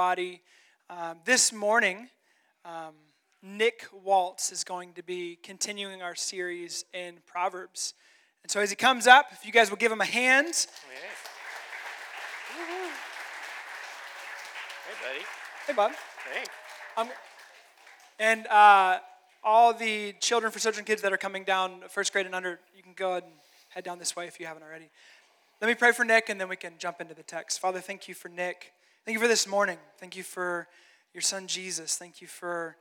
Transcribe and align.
body. 0.00 0.40
Um, 0.88 1.18
this 1.26 1.52
morning, 1.52 2.08
um, 2.64 2.94
Nick 3.42 3.84
Waltz 4.02 4.50
is 4.50 4.64
going 4.64 4.94
to 4.94 5.02
be 5.02 5.38
continuing 5.42 6.00
our 6.00 6.14
series 6.14 6.86
in 6.94 7.16
Proverbs. 7.26 7.92
And 8.42 8.50
so 8.50 8.60
as 8.60 8.70
he 8.70 8.76
comes 8.76 9.06
up, 9.06 9.26
if 9.30 9.44
you 9.44 9.52
guys 9.52 9.68
will 9.68 9.76
give 9.76 9.92
him 9.92 10.00
a 10.00 10.06
hand. 10.06 10.54
Hey, 14.86 14.94
buddy. 15.02 15.24
Hey, 15.66 15.72
bud. 15.74 15.92
Hey. 16.32 16.44
Um, 16.96 17.10
and 18.18 18.46
uh, 18.46 19.00
all 19.44 19.74
the 19.74 20.14
children 20.18 20.50
for 20.50 20.60
children 20.60 20.86
kids 20.86 21.02
that 21.02 21.12
are 21.12 21.18
coming 21.18 21.44
down 21.44 21.82
first 21.90 22.10
grade 22.10 22.24
and 22.24 22.34
under, 22.34 22.58
you 22.74 22.82
can 22.82 22.94
go 22.96 23.10
ahead 23.10 23.24
and 23.24 23.32
head 23.68 23.84
down 23.84 23.98
this 23.98 24.16
way 24.16 24.26
if 24.26 24.40
you 24.40 24.46
haven't 24.46 24.62
already. 24.62 24.88
Let 25.60 25.68
me 25.68 25.74
pray 25.74 25.92
for 25.92 26.06
Nick 26.06 26.30
and 26.30 26.40
then 26.40 26.48
we 26.48 26.56
can 26.56 26.72
jump 26.78 27.02
into 27.02 27.12
the 27.12 27.22
text. 27.22 27.60
Father, 27.60 27.80
thank 27.80 28.08
you 28.08 28.14
for 28.14 28.30
Nick. 28.30 28.72
Thank 29.10 29.18
you 29.18 29.24
for 29.24 29.28
this 29.28 29.48
morning. 29.48 29.78
Thank 29.98 30.14
you 30.14 30.22
for 30.22 30.68
your 31.12 31.20
son 31.20 31.48
Jesus. 31.48 31.96
Thank 31.96 32.20
you 32.20 32.28
for 32.28 32.76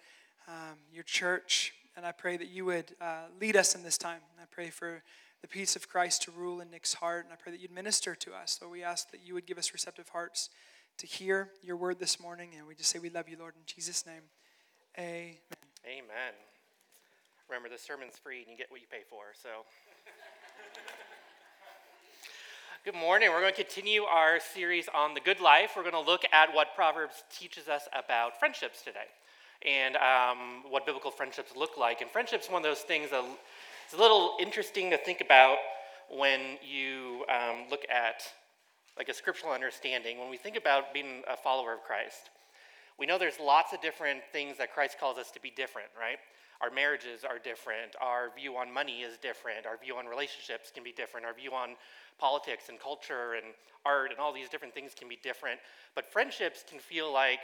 um, 0.48 0.78
your 0.94 1.02
church. 1.02 1.74
And 1.98 2.06
I 2.06 2.12
pray 2.12 2.38
that 2.38 2.50
you 2.50 2.66
would 2.66 2.94
uh, 3.02 3.24
lead 3.42 3.56
us 3.56 3.74
in 3.74 3.82
this 3.82 3.98
time. 3.98 4.20
I 4.40 4.44
pray 4.52 4.70
for 4.70 5.02
the 5.42 5.48
peace 5.48 5.76
of 5.76 5.90
Christ 5.90 6.22
to 6.26 6.32
rule 6.32 6.62
in 6.62 6.70
Nick's 6.70 6.94
heart. 6.94 7.26
And 7.26 7.34
I 7.34 7.36
pray 7.36 7.52
that 7.52 7.60
you'd 7.60 7.74
minister 7.74 8.14
to 8.14 8.34
us. 8.36 8.60
So 8.60 8.70
we 8.70 8.84
ask 8.84 9.10
that 9.10 9.22
you 9.26 9.34
would 9.34 9.48
give 9.48 9.58
us 9.58 9.74
receptive 9.74 10.10
hearts 10.10 10.52
to 11.00 11.08
hear 11.08 11.50
your 11.64 11.78
word 11.78 11.98
this 11.98 12.20
morning. 12.20 12.52
And 12.56 12.68
we 12.68 12.76
just 12.76 12.92
say 12.92 13.00
we 13.00 13.10
love 13.10 13.28
you, 13.28 13.38
Lord, 13.40 13.56
in 13.56 13.64
Jesus' 13.66 14.06
name. 14.06 14.22
Amen. 15.00 15.34
Amen. 15.84 16.34
Remember, 17.50 17.70
the 17.70 17.80
sermon's 17.80 18.20
free 18.20 18.42
and 18.44 18.52
you 18.52 18.56
get 18.56 18.70
what 18.70 18.82
you 18.82 18.88
pay 18.88 19.02
for. 19.10 19.34
So. 19.34 19.66
Good 22.86 22.96
morning. 22.96 23.30
We're 23.30 23.42
going 23.42 23.54
to 23.54 23.62
continue 23.62 24.04
our 24.04 24.40
series 24.40 24.88
on 24.96 25.14
the 25.14 25.20
good 25.20 25.42
life. 25.42 25.72
We're 25.76 25.84
going 25.84 26.02
to 26.02 26.12
look 26.12 26.24
at 26.32 26.56
what 26.56 26.76
Proverbs 26.76 27.26
teaches 27.30 27.68
us 27.68 27.90
about 27.92 28.40
friendships 28.40 28.82
today 28.82 29.10
and 29.68 29.98
um, 29.98 30.64
what 30.70 30.86
biblical 30.86 31.12
friendships 31.12 31.52
look 31.58 31.78
like. 31.78 32.00
And 32.00 32.10
friendship's 32.10 32.50
one 32.50 32.62
of 32.62 32.64
those 32.64 32.80
things 32.80 33.10
that 33.10 33.22
it's 33.84 33.94
a 33.94 33.98
little 33.98 34.38
interesting 34.40 34.90
to 34.92 34.98
think 34.98 35.20
about 35.20 35.58
when 36.10 36.40
you 36.66 37.26
um, 37.30 37.66
look 37.70 37.82
at 37.94 38.24
like 38.98 39.10
a 39.10 39.14
scriptural 39.14 39.52
understanding. 39.52 40.18
When 40.18 40.30
we 40.30 40.38
think 40.38 40.56
about 40.56 40.94
being 40.94 41.24
a 41.30 41.36
follower 41.36 41.74
of 41.74 41.82
Christ, 41.82 42.30
we 42.98 43.06
know 43.06 43.18
there's 43.18 43.42
lots 43.42 43.74
of 43.74 43.82
different 43.82 44.22
things 44.32 44.58
that 44.58 44.74
Christ 44.74 44.98
calls 44.98 45.18
us 45.18 45.32
to 45.32 45.42
be 45.42 45.52
different, 45.54 45.90
right? 46.00 46.18
Our 46.62 46.70
marriages 46.70 47.24
are 47.24 47.40
different. 47.40 47.96
Our 48.02 48.32
view 48.36 48.58
on 48.58 48.74
money 48.74 49.02
is 49.02 49.18
different. 49.18 49.66
Our 49.66 49.78
view 49.78 49.96
on 49.96 50.06
relationships 50.06 50.72
can 50.74 50.84
be 50.84 50.92
different. 50.92 51.26
Our 51.26 51.34
view 51.34 51.52
on 51.54 51.76
politics 52.20 52.68
and 52.68 52.80
culture 52.80 53.34
and 53.36 53.54
art 53.86 54.12
and 54.12 54.20
all 54.20 54.34
these 54.34 54.50
different 54.50 54.74
things 54.74 54.92
can 54.98 55.08
be 55.08 55.18
different. 55.24 55.60
But 55.96 56.12
friendships 56.12 56.66
can 56.70 56.80
feel 56.80 57.14
like 57.14 57.40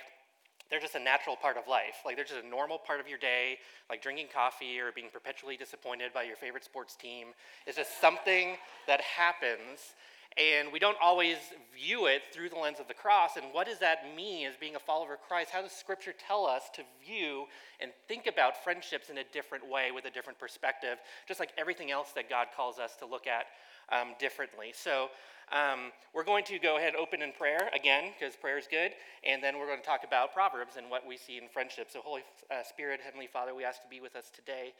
they're 0.70 0.80
just 0.80 0.96
a 0.96 1.00
natural 1.00 1.36
part 1.36 1.58
of 1.58 1.68
life. 1.68 2.02
Like 2.06 2.16
they're 2.16 2.26
just 2.26 2.44
a 2.44 2.48
normal 2.48 2.78
part 2.78 3.00
of 3.00 3.08
your 3.08 3.20
day, 3.20 3.60
like 3.90 4.02
drinking 4.02 4.28
coffee 4.34 4.80
or 4.80 4.92
being 4.92 5.10
perpetually 5.14 5.56
disappointed 5.58 6.12
by 6.14 6.24
your 6.24 6.36
favorite 6.36 6.64
sports 6.64 6.96
team. 6.96 7.28
It's 7.68 7.78
just 7.78 8.02
something 8.02 8.58
that 8.88 9.00
happens. 9.02 9.96
And 10.38 10.72
we 10.74 10.80
don't 10.80 10.98
always 11.02 11.38
view 11.74 12.08
it 12.08 12.24
through 12.34 12.50
the 12.50 12.58
lens 12.58 12.80
of 12.80 12.90
the 12.90 12.94
cross. 12.94 13.38
And 13.38 13.46
what 13.54 13.68
does 13.68 13.80
that 13.80 14.16
mean 14.16 14.48
as 14.48 14.56
being 14.58 14.76
a 14.76 14.80
follower 14.80 15.14
of 15.14 15.22
Christ? 15.22 15.52
How 15.52 15.62
does 15.62 15.72
Scripture 15.72 16.14
tell 16.28 16.46
us 16.46 16.64
to 16.74 16.82
view 17.06 17.46
and 17.80 17.92
think 18.08 18.28
about 18.28 18.62
friendships 18.62 19.10
in 19.10 19.18
a 19.20 19.24
different 19.32 19.70
way 19.70 19.92
with 19.92 20.06
a 20.06 20.12
different 20.12 20.38
perspective, 20.38 20.98
just 21.26 21.40
like 21.40 21.52
everything 21.58 21.90
else 21.90 22.12
that 22.16 22.30
God 22.30 22.48
calls 22.56 22.80
us 22.80 22.96
to 22.98 23.06
look 23.06 23.28
at 23.28 23.46
um, 23.92 24.14
differently. 24.20 24.74
So 24.74 25.10
um, 25.52 25.92
we're 26.14 26.24
going 26.24 26.44
to 26.46 26.60
go 26.60 26.78
ahead 26.78 26.96
open 26.96 27.22
in 27.22 27.32
prayer 27.32 27.70
again, 27.74 28.12
because 28.18 28.36
prayer 28.36 28.58
is 28.58 28.68
good, 28.70 28.92
and 29.24 29.44
then 29.44 29.60
we're 29.60 29.68
going 29.68 29.80
to 29.80 29.86
talk 29.86 30.04
about 30.06 30.34
Proverbs 30.34 30.76
and 30.78 30.90
what 30.90 31.08
we 31.08 31.18
see 31.18 31.38
in 31.38 31.48
friendship. 31.48 31.90
So, 31.92 32.02
Holy 32.04 32.24
uh, 32.50 32.64
Spirit, 32.64 33.00
Heavenly 33.04 33.28
Father, 33.28 33.54
we 33.54 33.64
ask 33.64 33.82
to 33.84 33.88
be 33.88 34.02
with 34.02 34.16
us 34.16 34.32
today. 34.34 34.74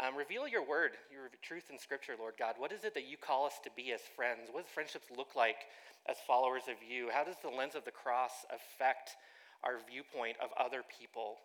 Um, 0.00 0.16
reveal 0.16 0.48
your 0.48 0.64
word, 0.64 0.92
your 1.12 1.28
truth 1.42 1.68
in 1.70 1.78
Scripture, 1.78 2.14
Lord 2.18 2.34
God. 2.38 2.54
What 2.56 2.72
is 2.72 2.84
it 2.84 2.94
that 2.94 3.08
you 3.08 3.16
call 3.20 3.44
us 3.44 3.60
to 3.64 3.70
be 3.76 3.92
as 3.92 4.00
friends? 4.16 4.48
What 4.50 4.64
does 4.64 4.72
friendships 4.72 5.12
look 5.12 5.36
like 5.36 5.68
as 6.08 6.16
followers 6.26 6.64
of 6.68 6.80
you? 6.80 7.10
How 7.12 7.24
does 7.24 7.36
the 7.42 7.52
lens 7.52 7.74
of 7.74 7.84
the 7.84 7.92
cross 7.92 8.48
affect 8.48 9.16
our 9.62 9.76
viewpoint 9.84 10.36
of 10.40 10.48
other 10.56 10.80
people 10.80 11.36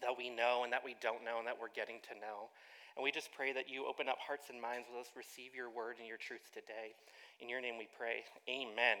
that 0.00 0.16
we 0.16 0.30
know 0.30 0.64
and 0.64 0.72
that 0.72 0.84
we 0.84 0.96
don't 1.00 1.24
know 1.24 1.38
and 1.38 1.46
that 1.46 1.60
we're 1.60 1.72
getting 1.76 2.00
to 2.08 2.14
know? 2.16 2.48
And 2.96 3.04
we 3.04 3.12
just 3.12 3.34
pray 3.36 3.52
that 3.52 3.68
you 3.68 3.84
open 3.84 4.08
up 4.08 4.18
hearts 4.18 4.48
and 4.48 4.56
minds. 4.56 4.88
Let 4.88 5.04
us 5.04 5.12
receive 5.12 5.52
your 5.54 5.68
word 5.68 5.96
and 5.98 6.08
your 6.08 6.16
truth 6.18 6.48
today. 6.54 6.96
In 7.40 7.48
your 7.52 7.60
name 7.60 7.76
we 7.76 7.88
pray. 7.98 8.24
Amen. 8.48 8.96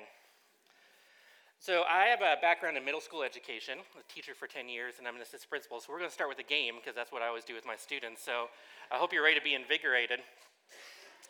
So, 1.64 1.80
I 1.88 2.12
have 2.12 2.20
a 2.20 2.36
background 2.42 2.76
in 2.76 2.84
middle 2.84 3.00
school 3.00 3.22
education, 3.22 3.78
a 3.96 4.12
teacher 4.12 4.34
for 4.36 4.46
10 4.46 4.68
years, 4.68 4.96
and 4.98 5.08
I'm 5.08 5.16
an 5.16 5.22
assistant 5.22 5.48
principal. 5.48 5.80
So, 5.80 5.86
we're 5.88 5.96
going 5.96 6.10
to 6.10 6.12
start 6.12 6.28
with 6.28 6.36
a 6.36 6.44
game 6.44 6.74
because 6.76 6.94
that's 6.94 7.10
what 7.10 7.22
I 7.22 7.26
always 7.26 7.48
do 7.48 7.54
with 7.54 7.64
my 7.64 7.74
students. 7.74 8.22
So, 8.22 8.52
I 8.92 8.96
hope 9.00 9.14
you're 9.14 9.24
ready 9.24 9.40
to 9.40 9.42
be 9.42 9.54
invigorated. 9.54 10.20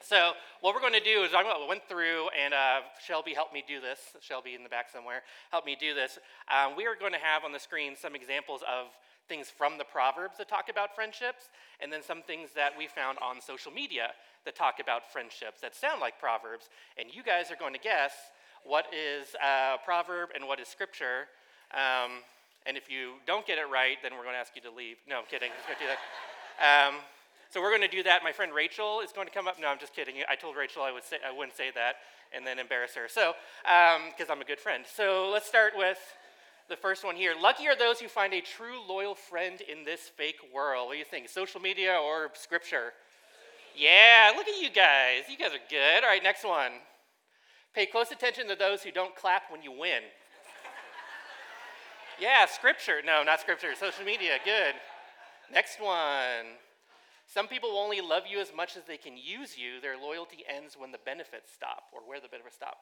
So, 0.02 0.32
what 0.60 0.74
we're 0.74 0.80
going 0.80 0.98
to 0.98 1.06
do 1.06 1.22
is 1.22 1.30
I 1.38 1.46
went 1.68 1.86
through, 1.88 2.34
and 2.34 2.52
uh, 2.52 2.82
Shelby 2.98 3.30
helped 3.30 3.54
me 3.54 3.62
do 3.62 3.80
this. 3.80 4.10
Shelby 4.18 4.58
in 4.58 4.64
the 4.64 4.68
back 4.68 4.90
somewhere 4.90 5.22
helped 5.52 5.70
me 5.70 5.76
do 5.78 5.94
this. 5.94 6.18
Um, 6.50 6.74
we 6.74 6.84
are 6.90 6.98
going 6.98 7.12
to 7.12 7.22
have 7.22 7.44
on 7.44 7.52
the 7.52 7.62
screen 7.62 7.94
some 7.94 8.16
examples 8.16 8.62
of 8.66 8.90
things 9.28 9.46
from 9.46 9.78
the 9.78 9.86
Proverbs 9.86 10.38
that 10.38 10.48
talk 10.48 10.66
about 10.68 10.96
friendships, 10.96 11.46
and 11.78 11.92
then 11.92 12.02
some 12.02 12.22
things 12.22 12.50
that 12.56 12.72
we 12.76 12.88
found 12.88 13.18
on 13.22 13.40
social 13.40 13.70
media 13.70 14.10
that 14.44 14.56
talk 14.56 14.82
about 14.82 15.12
friendships 15.12 15.60
that 15.62 15.76
sound 15.76 16.00
like 16.00 16.18
Proverbs. 16.18 16.70
And 16.98 17.06
you 17.14 17.22
guys 17.22 17.52
are 17.52 17.56
going 17.56 17.74
to 17.74 17.78
guess 17.78 18.33
what 18.64 18.86
is 18.92 19.34
a 19.42 19.76
proverb 19.84 20.30
and 20.34 20.46
what 20.48 20.60
is 20.60 20.68
scripture. 20.68 21.28
Um, 21.72 22.24
and 22.66 22.76
if 22.76 22.90
you 22.90 23.20
don't 23.26 23.46
get 23.46 23.58
it 23.58 23.68
right, 23.70 23.98
then 24.02 24.12
we're 24.12 24.24
going 24.24 24.34
to 24.34 24.40
ask 24.40 24.56
you 24.56 24.62
to 24.62 24.70
leave. 24.70 24.96
No, 25.08 25.18
I'm 25.18 25.26
kidding. 25.30 25.50
Do 25.78 25.86
that. 25.86 26.88
Um, 26.88 26.94
so 27.50 27.60
we're 27.60 27.70
going 27.70 27.88
to 27.88 27.94
do 27.94 28.02
that. 28.02 28.24
My 28.24 28.32
friend 28.32 28.52
Rachel 28.52 29.00
is 29.00 29.12
going 29.12 29.28
to 29.28 29.32
come 29.32 29.46
up. 29.46 29.60
No, 29.60 29.68
I'm 29.68 29.78
just 29.78 29.94
kidding. 29.94 30.16
I 30.28 30.34
told 30.34 30.56
Rachel 30.56 30.82
I 30.82 30.90
would 30.90 31.04
say 31.04 31.16
I 31.26 31.36
wouldn't 31.36 31.56
say 31.56 31.70
that 31.74 31.96
and 32.34 32.46
then 32.46 32.58
embarrass 32.58 32.94
her. 32.94 33.06
So 33.08 33.34
because 33.62 34.28
um, 34.30 34.36
I'm 34.36 34.40
a 34.40 34.44
good 34.44 34.58
friend. 34.58 34.84
So 34.92 35.30
let's 35.32 35.46
start 35.46 35.72
with 35.76 35.98
the 36.68 36.76
first 36.76 37.04
one 37.04 37.16
here. 37.16 37.34
Lucky 37.40 37.68
are 37.68 37.76
those 37.76 38.00
who 38.00 38.08
find 38.08 38.32
a 38.32 38.40
true 38.40 38.80
loyal 38.88 39.14
friend 39.14 39.60
in 39.60 39.84
this 39.84 40.00
fake 40.00 40.40
world. 40.52 40.88
What 40.88 40.94
do 40.94 40.98
you 40.98 41.04
think? 41.04 41.28
Social 41.28 41.60
media 41.60 41.94
or 41.94 42.30
scripture? 42.34 42.92
Yeah, 43.76 44.32
look 44.36 44.48
at 44.48 44.60
you 44.60 44.70
guys. 44.70 45.24
You 45.28 45.36
guys 45.36 45.52
are 45.52 45.64
good. 45.68 46.02
All 46.02 46.08
right, 46.08 46.22
next 46.22 46.44
one. 46.44 46.72
Pay 47.74 47.86
close 47.86 48.12
attention 48.12 48.46
to 48.48 48.54
those 48.54 48.82
who 48.82 48.92
don't 48.92 49.16
clap 49.16 49.50
when 49.50 49.62
you 49.62 49.72
win. 49.72 50.02
yeah, 52.20 52.46
scripture. 52.46 53.00
No, 53.04 53.24
not 53.24 53.40
scripture. 53.40 53.74
Social 53.74 54.04
media. 54.04 54.38
Good. 54.44 54.74
Next 55.52 55.80
one. 55.80 56.54
Some 57.26 57.48
people 57.48 57.70
will 57.70 57.78
only 57.78 58.00
love 58.00 58.24
you 58.30 58.40
as 58.40 58.52
much 58.54 58.76
as 58.76 58.84
they 58.84 58.96
can 58.96 59.16
use 59.16 59.58
you. 59.58 59.80
Their 59.80 59.98
loyalty 59.98 60.44
ends 60.48 60.76
when 60.78 60.92
the 60.92 61.02
benefits 61.04 61.50
stop, 61.52 61.84
or 61.92 62.00
where 62.06 62.20
the 62.20 62.28
benefits 62.28 62.56
stop. 62.56 62.76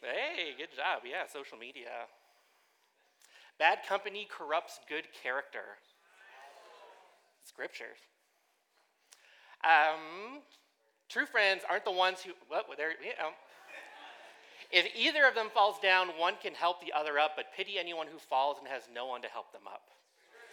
Hey, 0.00 0.54
good 0.56 0.74
job. 0.74 1.02
Yeah, 1.04 1.26
social 1.30 1.58
media. 1.58 2.08
Bad 3.58 3.80
company 3.86 4.26
corrupts 4.30 4.80
good 4.88 5.04
character. 5.22 5.76
Scriptures. 7.44 7.98
Um, 9.64 10.40
true 11.08 11.26
friends 11.26 11.64
aren't 11.68 11.84
the 11.84 11.92
ones 11.92 12.20
who, 12.22 12.32
well, 12.48 12.62
they're, 12.76 12.92
you 12.92 13.12
know. 13.18 13.34
If 14.70 14.86
either 14.94 15.24
of 15.26 15.34
them 15.34 15.48
falls 15.52 15.76
down, 15.80 16.08
one 16.18 16.34
can 16.42 16.52
help 16.52 16.80
the 16.80 16.92
other 16.92 17.18
up, 17.18 17.32
but 17.36 17.46
pity 17.56 17.78
anyone 17.78 18.06
who 18.06 18.18
falls 18.18 18.58
and 18.58 18.68
has 18.68 18.82
no 18.92 19.06
one 19.06 19.22
to 19.22 19.28
help 19.28 19.52
them 19.52 19.64
up. 19.66 19.88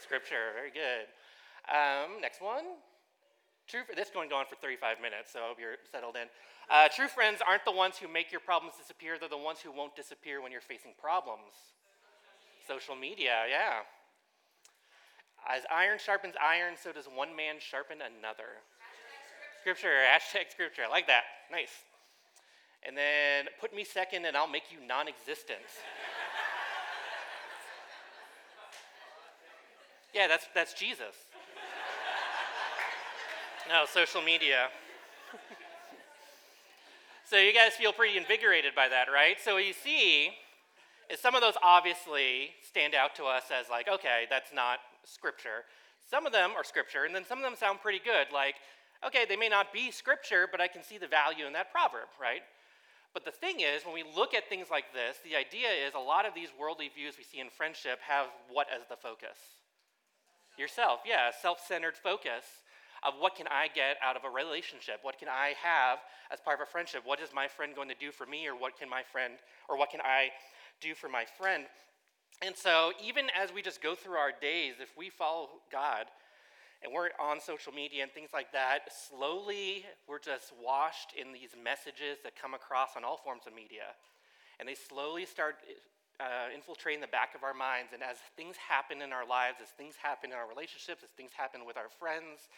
Scripture, 0.02 0.56
very 0.56 0.72
good. 0.72 1.12
Um, 1.68 2.22
next 2.22 2.42
one. 2.42 2.80
True, 3.68 3.82
this 3.96 4.08
is 4.08 4.14
going 4.14 4.32
on 4.32 4.46
for 4.46 4.56
35 4.56 5.02
minutes, 5.02 5.34
so 5.34 5.40
I 5.40 5.48
hope 5.50 5.58
you're 5.60 5.82
settled 5.92 6.16
in. 6.16 6.30
Uh, 6.70 6.88
true 6.88 7.08
friends 7.08 7.42
aren't 7.42 7.66
the 7.66 7.74
ones 7.74 7.98
who 7.98 8.08
make 8.08 8.32
your 8.32 8.40
problems 8.40 8.78
disappear, 8.78 9.18
they're 9.20 9.28
the 9.28 9.38
ones 9.38 9.60
who 9.60 9.72
won't 9.72 9.96
disappear 9.96 10.42
when 10.42 10.52
you're 10.52 10.62
facing 10.62 10.94
problems. 11.02 11.76
Social 12.68 12.96
media, 12.96 13.50
yeah. 13.50 13.82
As 15.50 15.64
iron 15.70 15.98
sharpens 15.98 16.36
iron, 16.42 16.74
so 16.78 16.92
does 16.92 17.06
one 17.06 17.36
man 17.36 17.56
sharpen 17.60 18.00
another. 18.02 18.62
Scripture, 19.62 19.94
hashtag 20.06 20.50
scripture. 20.52 20.84
I 20.86 20.90
like 20.90 21.08
that. 21.08 21.24
Nice. 21.52 21.74
And 22.88 22.96
then 22.96 23.46
put 23.60 23.76
me 23.76 23.84
second 23.84 24.26
and 24.26 24.38
I'll 24.38 24.48
make 24.48 24.72
you 24.72 24.86
non 24.86 25.08
existent. 25.08 25.60
yeah, 30.14 30.28
that's, 30.28 30.48
that's 30.54 30.74
Jesus. 30.74 31.16
no, 33.70 33.86
social 33.92 34.22
media. 34.22 34.68
so 37.26 37.38
you 37.38 37.54
guys 37.54 37.74
feel 37.74 37.92
pretty 37.92 38.18
invigorated 38.18 38.76
by 38.76 38.88
that, 38.88 39.08
right? 39.12 39.38
So 39.42 39.56
what 39.56 39.66
you 39.66 39.74
see, 39.74 40.32
is 41.10 41.20
some 41.20 41.36
of 41.36 41.42
those 41.42 41.54
obviously 41.64 42.52
stand 42.68 42.96
out 42.96 43.16
to 43.16 43.26
us 43.26 43.44
as 43.52 43.70
like, 43.70 43.88
okay, 43.88 44.26
that's 44.30 44.54
not 44.54 44.80
scripture. 45.04 45.66
Some 46.10 46.26
of 46.26 46.32
them 46.32 46.52
are 46.56 46.64
scripture, 46.64 47.06
and 47.06 47.16
then 47.16 47.26
some 47.26 47.38
of 47.38 47.44
them 47.44 47.56
sound 47.56 47.82
pretty 47.82 48.00
good. 48.04 48.28
Like, 48.34 48.56
okay, 49.06 49.26
they 49.28 49.36
may 49.36 49.50
not 49.50 49.74
be 49.74 49.92
scripture, 49.92 50.48
but 50.50 50.62
I 50.62 50.68
can 50.68 50.84
see 50.84 50.98
the 50.98 51.08
value 51.08 51.46
in 51.46 51.54
that 51.54 51.72
proverb, 51.72 52.10
right? 52.20 52.42
But 53.16 53.24
the 53.24 53.32
thing 53.32 53.62
is, 53.62 53.86
when 53.86 53.96
we 53.96 54.04
look 54.04 54.34
at 54.34 54.50
things 54.50 54.68
like 54.70 54.92
this, 54.94 55.16
the 55.24 55.38
idea 55.38 55.72
is 55.72 55.94
a 55.96 56.00
lot 56.00 56.28
of 56.28 56.36
these 56.36 56.50
worldly 56.60 56.92
views 56.94 57.16
we 57.18 57.24
see 57.24 57.40
in 57.40 57.50
friendship 57.50 58.00
have 58.06 58.28
what 58.52 58.68
as 58.70 58.84
the 58.90 58.98
focus? 58.98 59.40
Yourself, 60.60 61.00
yeah, 61.08 61.32
self 61.32 61.66
centered 61.66 61.96
focus 61.96 62.44
of 63.08 63.14
what 63.18 63.36
can 63.36 63.48
I 63.48 63.70
get 63.74 63.96
out 64.04 64.18
of 64.18 64.26
a 64.26 64.30
relationship? 64.30 65.00
What 65.02 65.18
can 65.18 65.30
I 65.30 65.54
have 65.64 66.00
as 66.30 66.42
part 66.42 66.60
of 66.60 66.68
a 66.68 66.70
friendship? 66.70 67.04
What 67.06 67.22
is 67.22 67.30
my 67.34 67.48
friend 67.48 67.74
going 67.74 67.88
to 67.88 67.96
do 67.96 68.12
for 68.12 68.26
me, 68.26 68.48
or 68.48 68.54
what 68.54 68.78
can 68.78 68.90
my 68.90 69.04
friend, 69.10 69.36
or 69.70 69.78
what 69.78 69.92
can 69.92 70.02
I 70.02 70.28
do 70.82 70.94
for 70.94 71.08
my 71.08 71.24
friend? 71.24 71.64
And 72.42 72.54
so, 72.54 72.92
even 73.02 73.28
as 73.32 73.54
we 73.54 73.62
just 73.62 73.82
go 73.82 73.96
through 73.96 74.18
our 74.18 74.34
days, 74.42 74.76
if 74.82 74.90
we 74.98 75.10
follow 75.10 75.48
God 75.72 76.08
and 76.86 76.94
we're 76.94 77.10
on 77.18 77.42
social 77.42 77.74
media 77.74 78.04
and 78.06 78.12
things 78.14 78.30
like 78.30 78.54
that, 78.54 78.94
slowly 78.94 79.84
we're 80.08 80.22
just 80.22 80.54
washed 80.62 81.18
in 81.18 81.34
these 81.34 81.58
messages 81.58 82.22
that 82.22 82.38
come 82.38 82.54
across 82.54 82.94
on 82.96 83.04
all 83.04 83.18
forms 83.18 83.50
of 83.50 83.58
media. 83.58 83.98
And 84.60 84.70
they 84.70 84.78
slowly 84.78 85.26
start 85.26 85.66
uh, 86.22 86.54
infiltrating 86.54 87.02
the 87.02 87.10
back 87.10 87.34
of 87.34 87.42
our 87.42 87.58
minds. 87.58 87.90
And 87.92 88.06
as 88.06 88.22
things 88.38 88.56
happen 88.56 89.02
in 89.02 89.12
our 89.12 89.26
lives, 89.26 89.58
as 89.66 89.70
things 89.74 89.96
happen 89.98 90.30
in 90.30 90.38
our 90.38 90.48
relationships, 90.48 91.02
as 91.02 91.10
things 91.18 91.34
happen 91.34 91.66
with 91.66 91.76
our 91.76 91.90
friends, 91.90 92.54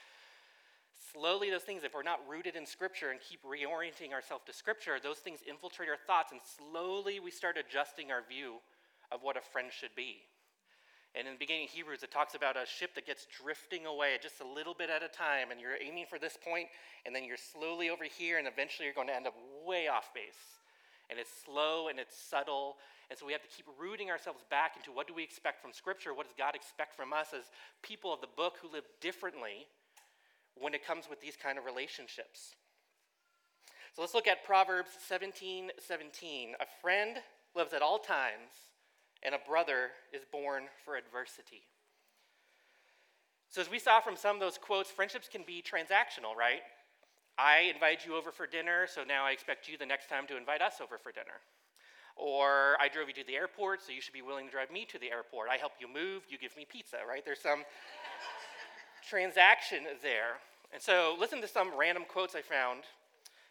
slowly 1.16 1.50
those 1.50 1.64
things, 1.64 1.88
if 1.88 1.96
we're 1.96 2.04
not 2.04 2.20
rooted 2.28 2.60
in 2.60 2.68
Scripture 2.68 3.16
and 3.16 3.24
keep 3.24 3.40
reorienting 3.48 4.12
ourselves 4.12 4.44
to 4.46 4.54
Scripture, 4.54 5.00
those 5.02 5.24
things 5.24 5.40
infiltrate 5.48 5.88
our 5.88 6.04
thoughts, 6.06 6.36
and 6.36 6.42
slowly 6.44 7.24
we 7.24 7.32
start 7.32 7.56
adjusting 7.56 8.12
our 8.12 8.28
view 8.28 8.60
of 9.10 9.24
what 9.24 9.38
a 9.40 9.42
friend 9.42 9.72
should 9.72 9.96
be. 9.96 10.28
And 11.16 11.28
in 11.28 11.34
the 11.34 11.40
beginning 11.40 11.66
of 11.66 11.72
Hebrews, 11.72 12.04
it 12.04 12.12
talks 12.12 12.36
about 12.36 12.58
a 12.58 12.66
ship 12.66 12.94
that 12.96 13.06
gets 13.08 13.26
drifting 13.26 13.86
away 13.86 14.18
just 14.22 14.40
a 14.42 14.48
little 14.48 14.74
bit 14.74 14.90
at 14.90 15.02
a 15.02 15.08
time, 15.08 15.52
and 15.52 15.60
you're 15.60 15.80
aiming 15.82 16.06
for 16.10 16.20
this 16.20 16.38
point, 16.38 16.68
and 17.06 17.16
then 17.16 17.24
you're 17.24 17.38
slowly 17.38 17.90
over 17.90 18.04
here, 18.04 18.38
and 18.38 18.48
eventually 18.48 18.86
you're 18.86 18.94
going 18.94 19.08
to 19.08 19.16
end 19.16 19.26
up 19.26 19.36
way 19.66 19.88
off 19.88 20.14
base. 20.14 20.60
And 21.10 21.18
it's 21.18 21.32
slow 21.46 21.88
and 21.88 22.00
it's 22.00 22.20
subtle, 22.20 22.76
and 23.10 23.18
so 23.18 23.26
we 23.26 23.32
have 23.32 23.42
to 23.42 23.48
keep 23.48 23.66
rooting 23.80 24.12
ourselves 24.12 24.44
back 24.50 24.76
into 24.76 24.92
what 24.92 25.08
do 25.08 25.14
we 25.14 25.24
expect 25.24 25.62
from 25.62 25.72
Scripture? 25.72 26.14
What 26.14 26.26
does 26.26 26.36
God 26.38 26.56
expect 26.56 26.94
from 26.94 27.14
us 27.14 27.28
as 27.34 27.46
people 27.82 28.14
of 28.14 28.20
the 28.20 28.28
book 28.36 28.56
who 28.62 28.72
live 28.72 28.84
differently 29.00 29.68
when 30.56 30.74
it 30.74 30.86
comes 30.86 31.06
with 31.10 31.22
these 31.22 31.38
kind 31.38 31.58
of 31.58 31.64
relationships? 31.64 32.56
So 33.96 34.02
let's 34.02 34.14
look 34.14 34.28
at 34.28 34.46
Proverbs 34.46 34.92
17 35.08 35.72
17. 35.80 36.56
A 36.60 36.66
friend 36.82 37.18
lives 37.56 37.74
at 37.74 37.82
all 37.82 37.98
times, 37.98 38.52
and 39.24 39.36
a 39.36 39.40
brother 39.48 39.92
is 40.14 40.24
born 40.32 40.64
for 40.86 40.96
adversity. 40.96 41.64
So, 43.50 43.62
as 43.62 43.70
we 43.70 43.80
saw 43.80 44.02
from 44.02 44.16
some 44.16 44.36
of 44.36 44.40
those 44.42 44.58
quotes, 44.58 44.92
friendships 44.92 45.30
can 45.32 45.44
be 45.46 45.64
transactional, 45.64 46.36
right? 46.38 46.62
I 47.38 47.72
invite 47.74 48.06
you 48.06 48.16
over 48.16 48.32
for 48.32 48.48
dinner, 48.48 48.88
so 48.88 49.04
now 49.04 49.26
I 49.26 49.32
expect 49.32 49.70
you 49.70 49.78
the 49.78 49.86
next 49.86 50.10
time 50.10 50.28
to 50.28 50.38
invite 50.38 50.62
us 50.62 50.82
over 50.82 50.98
for 50.98 51.12
dinner. 51.12 51.40
Or 52.16 52.76
I 52.82 52.90
drove 52.90 53.08
you 53.08 53.14
to 53.14 53.24
the 53.26 53.36
airport, 53.36 53.84
so 53.84 53.92
you 53.92 54.02
should 54.02 54.14
be 54.14 54.24
willing 54.24 54.48
to 54.48 54.52
drive 54.52 54.72
me 54.72 54.86
to 54.86 54.98
the 54.98 55.12
airport. 55.12 55.50
I 55.50 55.58
help 55.58 55.74
you 55.80 55.88
move, 55.88 56.24
you 56.28 56.38
give 56.40 56.58
me 56.58 56.66
pizza, 56.70 56.98
right? 57.08 57.24
There's 57.24 57.40
some 57.40 57.64
transaction 59.10 59.84
there. 60.02 60.42
And 60.74 60.82
so 60.82 61.16
listen 61.20 61.40
to 61.42 61.48
some 61.48 61.72
random 61.78 62.04
quotes 62.10 62.34
I 62.36 62.42
found 62.42 62.82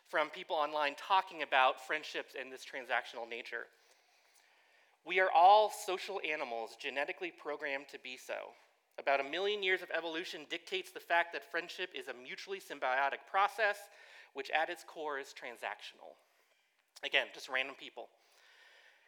from 0.08 0.30
people 0.30 0.56
online 0.56 0.94
talking 0.96 1.42
about 1.42 1.86
friendships 1.86 2.34
and 2.38 2.52
this 2.52 2.64
transactional 2.64 3.28
nature. 3.28 3.66
We 5.06 5.20
are 5.20 5.30
all 5.30 5.70
social 5.70 6.20
animals, 6.28 6.76
genetically 6.80 7.30
programmed 7.30 7.86
to 7.92 7.98
be 8.00 8.16
so. 8.16 8.50
About 8.98 9.20
a 9.20 9.30
million 9.30 9.62
years 9.62 9.82
of 9.82 9.90
evolution 9.96 10.46
dictates 10.50 10.90
the 10.90 11.00
fact 11.00 11.32
that 11.32 11.48
friendship 11.48 11.90
is 11.94 12.08
a 12.08 12.14
mutually 12.14 12.58
symbiotic 12.58 13.22
process, 13.30 13.76
which 14.34 14.50
at 14.50 14.68
its 14.68 14.84
core 14.84 15.20
is 15.20 15.28
transactional. 15.28 16.18
Again, 17.04 17.26
just 17.32 17.48
random 17.48 17.76
people. 17.78 18.08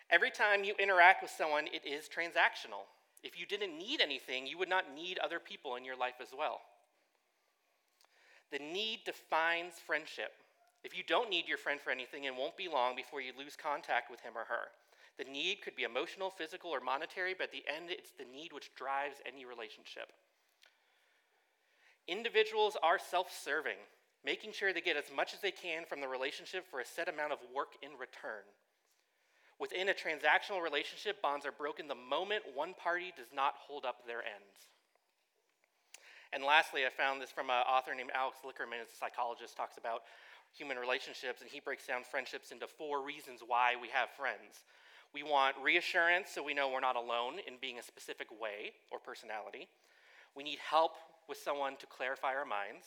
Every 0.09 0.31
time 0.31 0.63
you 0.63 0.75
interact 0.79 1.21
with 1.21 1.33
someone, 1.33 1.67
it 1.67 1.85
is 1.85 2.09
transactional. 2.09 2.87
If 3.25 3.39
you 3.39 3.45
didn't 3.45 3.77
need 3.77 4.01
anything, 4.01 4.47
you 4.47 4.57
would 4.57 4.69
not 4.69 4.95
need 4.95 5.19
other 5.19 5.41
people 5.41 5.75
in 5.75 5.85
your 5.85 5.97
life 5.97 6.21
as 6.23 6.29
well. 6.37 6.61
The 8.53 8.61
need 8.61 9.01
defines 9.05 9.75
friendship. 9.85 10.33
If 10.85 10.97
you 10.97 11.03
don't 11.07 11.29
need 11.29 11.49
your 11.49 11.59
friend 11.59 11.81
for 11.81 11.91
anything, 11.91 12.25
it 12.25 12.37
won't 12.37 12.57
be 12.57 12.69
long 12.69 12.95
before 12.95 13.21
you 13.21 13.33
lose 13.37 13.57
contact 13.57 14.11
with 14.11 14.21
him 14.21 14.35
or 14.37 14.45
her. 14.45 14.69
The 15.19 15.25
need 15.25 15.63
could 15.63 15.75
be 15.75 15.83
emotional, 15.83 16.31
physical, 16.31 16.71
or 16.71 16.81
monetary, 16.81 17.35
but 17.37 17.51
at 17.51 17.53
the 17.53 17.65
end, 17.67 17.91
it's 17.91 18.13
the 18.13 18.25
need 18.25 18.53
which 18.53 18.75
drives 18.77 19.17
any 19.27 19.45
relationship. 19.45 20.13
Individuals 22.07 22.77
are 22.83 22.99
self 22.99 23.29
serving, 23.31 23.83
making 24.25 24.53
sure 24.53 24.73
they 24.73 24.81
get 24.81 24.97
as 24.97 25.11
much 25.15 25.35
as 25.35 25.41
they 25.41 25.51
can 25.51 25.85
from 25.85 26.01
the 26.01 26.09
relationship 26.09 26.65
for 26.71 26.81
a 26.81 26.87
set 26.87 27.09
amount 27.09 27.33
of 27.33 27.39
work 27.53 27.75
in 27.83 27.91
return. 27.99 28.47
Within 29.59 29.89
a 29.89 29.93
transactional 29.93 30.63
relationship, 30.63 31.21
bonds 31.21 31.45
are 31.45 31.53
broken 31.53 31.89
the 31.89 31.99
moment 31.99 32.45
one 32.55 32.75
party 32.75 33.13
does 33.17 33.35
not 33.35 33.55
hold 33.59 33.85
up 33.85 34.07
their 34.07 34.23
ends. 34.23 34.71
And 36.33 36.45
lastly, 36.45 36.87
I 36.87 36.91
found 36.91 37.21
this 37.21 37.31
from 37.31 37.51
an 37.51 37.67
author 37.67 37.95
named 37.95 38.13
Alex 38.15 38.39
Lickerman, 38.45 38.81
as 38.81 38.93
a 38.93 38.97
psychologist, 38.97 39.57
talks 39.57 39.79
about 39.79 40.03
human 40.57 40.77
relationships, 40.79 41.41
and 41.41 41.51
he 41.51 41.59
breaks 41.59 41.87
down 41.87 42.03
friendships 42.05 42.53
into 42.53 42.67
four 42.67 43.03
reasons 43.03 43.41
why 43.45 43.75
we 43.81 43.89
have 43.89 44.09
friends. 44.17 44.63
We 45.19 45.29
want 45.29 45.57
reassurance 45.59 46.31
so 46.31 46.45
we 46.45 46.55
know 46.55 46.71
we're 46.71 46.79
not 46.79 46.95
alone 46.95 47.43
in 47.43 47.55
being 47.61 47.79
a 47.79 47.83
specific 47.83 48.29
way 48.31 48.71
or 48.93 49.01
personality. 49.01 49.67
We 50.37 50.45
need 50.45 50.59
help 50.63 50.95
with 51.29 51.39
someone 51.39 51.75
to 51.83 51.87
clarify 51.87 52.39
our 52.39 52.45
minds. 52.45 52.87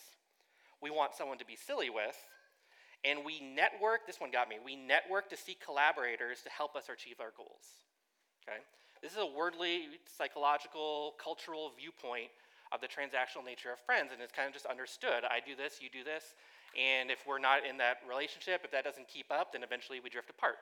We 0.80 0.88
want 0.88 1.12
someone 1.12 1.36
to 1.38 1.44
be 1.44 1.56
silly 1.60 1.90
with. 1.90 2.16
And 3.04 3.20
we 3.20 3.44
network, 3.44 4.06
this 4.06 4.16
one 4.16 4.30
got 4.30 4.48
me, 4.48 4.56
we 4.64 4.76
network 4.76 5.28
to 5.28 5.36
seek 5.36 5.60
collaborators 5.60 6.40
to 6.44 6.48
help 6.48 6.74
us 6.74 6.88
achieve 6.88 7.20
our 7.20 7.36
goals. 7.36 7.84
Okay? 8.48 8.64
This 9.02 9.12
is 9.12 9.18
a 9.18 9.28
wordly, 9.28 10.00
psychological, 10.08 11.12
cultural 11.22 11.72
viewpoint 11.76 12.32
of 12.72 12.80
the 12.80 12.88
transactional 12.88 13.44
nature 13.44 13.76
of 13.76 13.80
friends, 13.84 14.08
and 14.08 14.22
it's 14.22 14.32
kind 14.32 14.48
of 14.48 14.54
just 14.54 14.64
understood. 14.64 15.28
I 15.28 15.44
do 15.44 15.52
this, 15.52 15.84
you 15.84 15.92
do 15.92 16.00
this, 16.00 16.32
and 16.72 17.10
if 17.10 17.26
we're 17.28 17.42
not 17.42 17.66
in 17.68 17.76
that 17.76 17.98
relationship, 18.08 18.62
if 18.64 18.70
that 18.70 18.84
doesn't 18.84 19.08
keep 19.08 19.28
up, 19.28 19.52
then 19.52 19.62
eventually 19.62 20.00
we 20.00 20.08
drift 20.08 20.30
apart. 20.30 20.56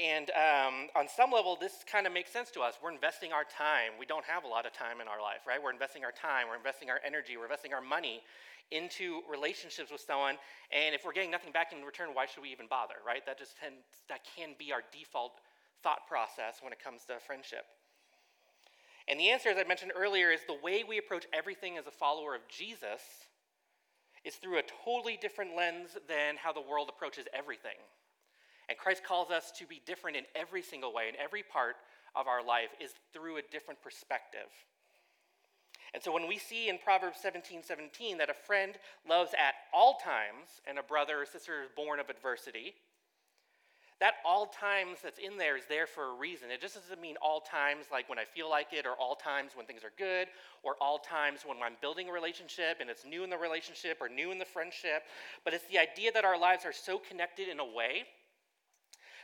And 0.00 0.30
um, 0.32 0.88
on 0.96 1.08
some 1.08 1.30
level, 1.30 1.58
this 1.60 1.84
kind 1.84 2.06
of 2.06 2.12
makes 2.14 2.32
sense 2.32 2.50
to 2.52 2.60
us. 2.60 2.78
We're 2.82 2.92
investing 2.92 3.32
our 3.32 3.44
time. 3.44 4.00
We 4.00 4.06
don't 4.06 4.24
have 4.24 4.44
a 4.44 4.48
lot 4.48 4.64
of 4.64 4.72
time 4.72 5.00
in 5.02 5.08
our 5.08 5.20
life, 5.20 5.44
right? 5.46 5.62
We're 5.62 5.72
investing 5.72 6.04
our 6.04 6.12
time, 6.12 6.48
we're 6.48 6.56
investing 6.56 6.88
our 6.88 7.00
energy, 7.04 7.36
we're 7.36 7.44
investing 7.44 7.74
our 7.74 7.82
money 7.82 8.22
into 8.70 9.20
relationships 9.28 9.90
with 9.92 10.00
someone. 10.00 10.36
And 10.72 10.94
if 10.94 11.04
we're 11.04 11.12
getting 11.12 11.30
nothing 11.30 11.52
back 11.52 11.72
in 11.72 11.84
return, 11.84 12.10
why 12.14 12.24
should 12.24 12.42
we 12.42 12.48
even 12.48 12.66
bother, 12.66 12.94
right? 13.04 13.26
That 13.26 13.38
just 13.38 13.58
tends, 13.58 13.84
that 14.08 14.20
can 14.24 14.56
be 14.58 14.72
our 14.72 14.80
default 14.90 15.40
thought 15.82 16.08
process 16.08 16.62
when 16.62 16.72
it 16.72 16.82
comes 16.82 17.04
to 17.06 17.20
friendship. 17.20 17.66
And 19.08 19.20
the 19.20 19.28
answer, 19.28 19.50
as 19.50 19.58
I 19.58 19.64
mentioned 19.64 19.92
earlier, 19.94 20.30
is 20.30 20.40
the 20.46 20.56
way 20.62 20.84
we 20.86 20.96
approach 20.96 21.26
everything 21.34 21.76
as 21.76 21.86
a 21.86 21.90
follower 21.90 22.34
of 22.34 22.42
Jesus 22.48 23.02
is 24.24 24.36
through 24.36 24.58
a 24.58 24.62
totally 24.84 25.18
different 25.20 25.56
lens 25.56 25.98
than 26.08 26.36
how 26.36 26.52
the 26.52 26.60
world 26.60 26.88
approaches 26.88 27.26
everything. 27.34 27.76
And 28.70 28.78
Christ 28.78 29.02
calls 29.02 29.30
us 29.30 29.50
to 29.58 29.66
be 29.66 29.82
different 29.84 30.16
in 30.16 30.24
every 30.36 30.62
single 30.62 30.94
way, 30.94 31.08
in 31.08 31.16
every 31.20 31.42
part 31.42 31.74
of 32.14 32.28
our 32.28 32.42
life, 32.42 32.70
is 32.80 32.92
through 33.12 33.36
a 33.38 33.42
different 33.50 33.82
perspective. 33.82 34.48
And 35.92 36.00
so 36.00 36.12
when 36.12 36.28
we 36.28 36.38
see 36.38 36.68
in 36.68 36.78
Proverbs 36.78 37.18
17 37.20 37.64
17 37.64 38.18
that 38.18 38.30
a 38.30 38.34
friend 38.46 38.76
loves 39.08 39.32
at 39.34 39.54
all 39.74 39.98
times 39.98 40.62
and 40.68 40.78
a 40.78 40.84
brother 40.84 41.22
or 41.22 41.26
sister 41.26 41.62
is 41.64 41.68
born 41.74 41.98
of 41.98 42.08
adversity, 42.08 42.74
that 43.98 44.14
all 44.24 44.46
times 44.46 44.98
that's 45.02 45.18
in 45.18 45.36
there 45.36 45.56
is 45.56 45.64
there 45.68 45.88
for 45.88 46.12
a 46.12 46.14
reason. 46.14 46.52
It 46.52 46.60
just 46.60 46.76
doesn't 46.76 47.00
mean 47.02 47.16
all 47.20 47.40
times 47.40 47.86
like 47.90 48.08
when 48.08 48.20
I 48.20 48.24
feel 48.24 48.48
like 48.48 48.68
it, 48.72 48.86
or 48.86 48.92
all 48.92 49.16
times 49.16 49.50
when 49.56 49.66
things 49.66 49.82
are 49.82 49.92
good, 49.98 50.28
or 50.62 50.76
all 50.80 50.98
times 50.98 51.40
when 51.44 51.58
I'm 51.60 51.76
building 51.80 52.08
a 52.08 52.12
relationship 52.12 52.78
and 52.80 52.88
it's 52.88 53.04
new 53.04 53.24
in 53.24 53.30
the 53.30 53.36
relationship 53.36 53.98
or 54.00 54.08
new 54.08 54.30
in 54.30 54.38
the 54.38 54.44
friendship. 54.44 55.02
But 55.44 55.54
it's 55.54 55.66
the 55.66 55.78
idea 55.78 56.12
that 56.12 56.24
our 56.24 56.38
lives 56.38 56.64
are 56.64 56.72
so 56.72 56.98
connected 56.98 57.48
in 57.48 57.58
a 57.58 57.64
way 57.64 58.04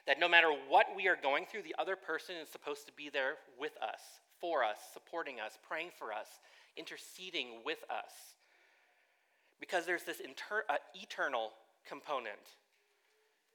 that 0.06 0.20
no 0.20 0.28
matter 0.28 0.52
what 0.68 0.86
we 0.94 1.08
are 1.08 1.16
going 1.20 1.46
through, 1.46 1.62
the 1.62 1.74
other 1.78 1.96
person 1.96 2.36
is 2.40 2.48
supposed 2.48 2.86
to 2.86 2.92
be 2.92 3.08
there 3.08 3.34
with 3.58 3.76
us, 3.82 4.00
for 4.40 4.62
us, 4.62 4.78
supporting 4.92 5.40
us, 5.40 5.58
praying 5.66 5.90
for 5.98 6.12
us, 6.12 6.28
interceding 6.76 7.60
with 7.64 7.84
us. 7.90 8.12
Because 9.58 9.86
there's 9.86 10.04
this 10.04 10.20
inter- 10.20 10.64
uh, 10.68 10.76
eternal 10.94 11.52
component 11.88 12.54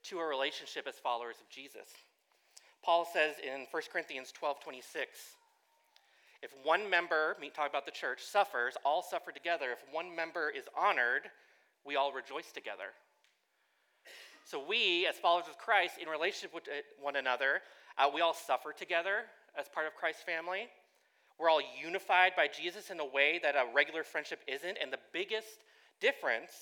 to 0.04 0.18
a 0.18 0.24
relationship 0.24 0.86
as 0.86 0.96
followers 0.96 1.36
of 1.40 1.48
Jesus. 1.48 1.88
Paul 2.82 3.06
says 3.10 3.36
in 3.42 3.66
1 3.70 3.82
Corinthians 3.92 4.32
12 4.32 4.60
26, 4.60 5.18
if 6.42 6.50
one 6.64 6.90
member, 6.90 7.36
talk 7.54 7.70
about 7.70 7.86
the 7.86 7.92
church, 7.92 8.20
suffers, 8.20 8.74
all 8.84 9.00
suffer 9.00 9.30
together. 9.30 9.66
If 9.70 9.84
one 9.92 10.14
member 10.14 10.50
is 10.50 10.64
honored, 10.76 11.30
we 11.86 11.94
all 11.94 12.12
rejoice 12.12 12.50
together. 12.50 12.90
So, 14.52 14.62
we, 14.68 15.06
as 15.08 15.16
followers 15.16 15.46
of 15.48 15.56
Christ, 15.56 15.94
in 15.96 16.10
relationship 16.10 16.52
with 16.54 16.68
uh, 16.68 16.84
one 17.00 17.16
another, 17.16 17.62
uh, 17.96 18.10
we 18.12 18.20
all 18.20 18.34
suffer 18.34 18.74
together 18.76 19.24
as 19.58 19.66
part 19.66 19.86
of 19.86 19.94
Christ's 19.94 20.24
family. 20.24 20.68
We're 21.40 21.48
all 21.48 21.62
unified 21.82 22.32
by 22.36 22.48
Jesus 22.48 22.90
in 22.90 23.00
a 23.00 23.06
way 23.06 23.40
that 23.42 23.54
a 23.54 23.64
regular 23.74 24.04
friendship 24.04 24.40
isn't. 24.46 24.76
And 24.76 24.92
the 24.92 24.98
biggest 25.10 25.64
difference 26.02 26.52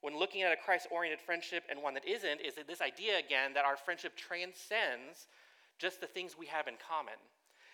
when 0.00 0.16
looking 0.16 0.42
at 0.42 0.52
a 0.52 0.56
Christ 0.56 0.86
oriented 0.92 1.20
friendship 1.20 1.64
and 1.68 1.82
one 1.82 1.94
that 1.94 2.06
isn't, 2.06 2.40
is 2.40 2.54
that 2.54 2.68
this 2.68 2.80
idea 2.80 3.18
again 3.18 3.52
that 3.54 3.64
our 3.64 3.76
friendship 3.76 4.16
transcends 4.16 5.26
just 5.76 6.00
the 6.00 6.06
things 6.06 6.36
we 6.38 6.46
have 6.46 6.68
in 6.68 6.74
common. 6.88 7.18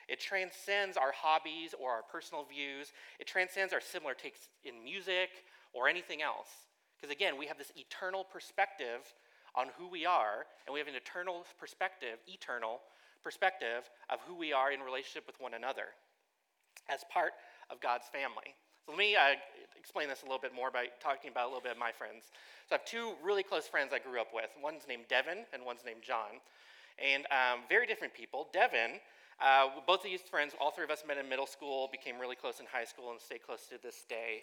It 0.08 0.20
transcends 0.20 0.96
our 0.96 1.12
hobbies 1.12 1.74
or 1.78 1.90
our 1.90 2.02
personal 2.10 2.44
views. 2.44 2.92
It 3.18 3.26
transcends 3.26 3.74
our 3.74 3.82
similar 3.82 4.14
takes 4.14 4.48
in 4.64 4.82
music 4.82 5.44
or 5.74 5.86
anything 5.86 6.22
else. 6.22 6.48
Because 6.96 7.12
again, 7.14 7.36
we 7.36 7.44
have 7.44 7.58
this 7.58 7.72
eternal 7.76 8.24
perspective 8.24 9.12
on 9.54 9.66
who 9.78 9.88
we 9.88 10.06
are, 10.06 10.46
and 10.66 10.72
we 10.72 10.78
have 10.78 10.88
an 10.88 10.94
eternal 10.94 11.44
perspective, 11.58 12.18
eternal 12.28 12.80
perspective 13.22 13.90
of 14.08 14.20
who 14.26 14.34
we 14.34 14.52
are 14.52 14.72
in 14.72 14.80
relationship 14.80 15.26
with 15.26 15.38
one 15.40 15.54
another 15.54 15.92
as 16.88 17.04
part 17.10 17.32
of 17.70 17.80
God's 17.80 18.06
family. 18.08 18.54
So 18.86 18.92
let 18.92 18.98
me 18.98 19.14
uh, 19.14 19.36
explain 19.78 20.08
this 20.08 20.22
a 20.22 20.24
little 20.24 20.40
bit 20.40 20.54
more 20.54 20.70
by 20.70 20.86
talking 21.02 21.30
about 21.30 21.44
a 21.44 21.48
little 21.48 21.62
bit 21.62 21.72
of 21.72 21.78
my 21.78 21.92
friends. 21.92 22.32
So 22.68 22.74
I 22.74 22.78
have 22.78 22.84
two 22.84 23.12
really 23.22 23.42
close 23.42 23.66
friends 23.66 23.92
I 23.92 23.98
grew 23.98 24.20
up 24.20 24.32
with. 24.34 24.50
One's 24.62 24.82
named 24.88 25.04
Devin, 25.08 25.44
and 25.52 25.64
one's 25.64 25.84
named 25.84 26.02
John. 26.02 26.40
And 26.98 27.24
um, 27.30 27.60
very 27.68 27.86
different 27.86 28.14
people. 28.14 28.48
Devin, 28.52 29.00
uh, 29.40 29.68
both 29.86 30.00
of 30.00 30.04
these 30.04 30.22
friends, 30.22 30.54
all 30.60 30.70
three 30.70 30.84
of 30.84 30.90
us 30.90 31.04
met 31.06 31.18
in 31.18 31.28
middle 31.28 31.46
school, 31.46 31.88
became 31.92 32.18
really 32.18 32.36
close 32.36 32.60
in 32.60 32.66
high 32.66 32.84
school, 32.84 33.10
and 33.10 33.20
stay 33.20 33.38
close 33.38 33.66
to 33.68 33.76
this 33.82 34.04
day. 34.08 34.42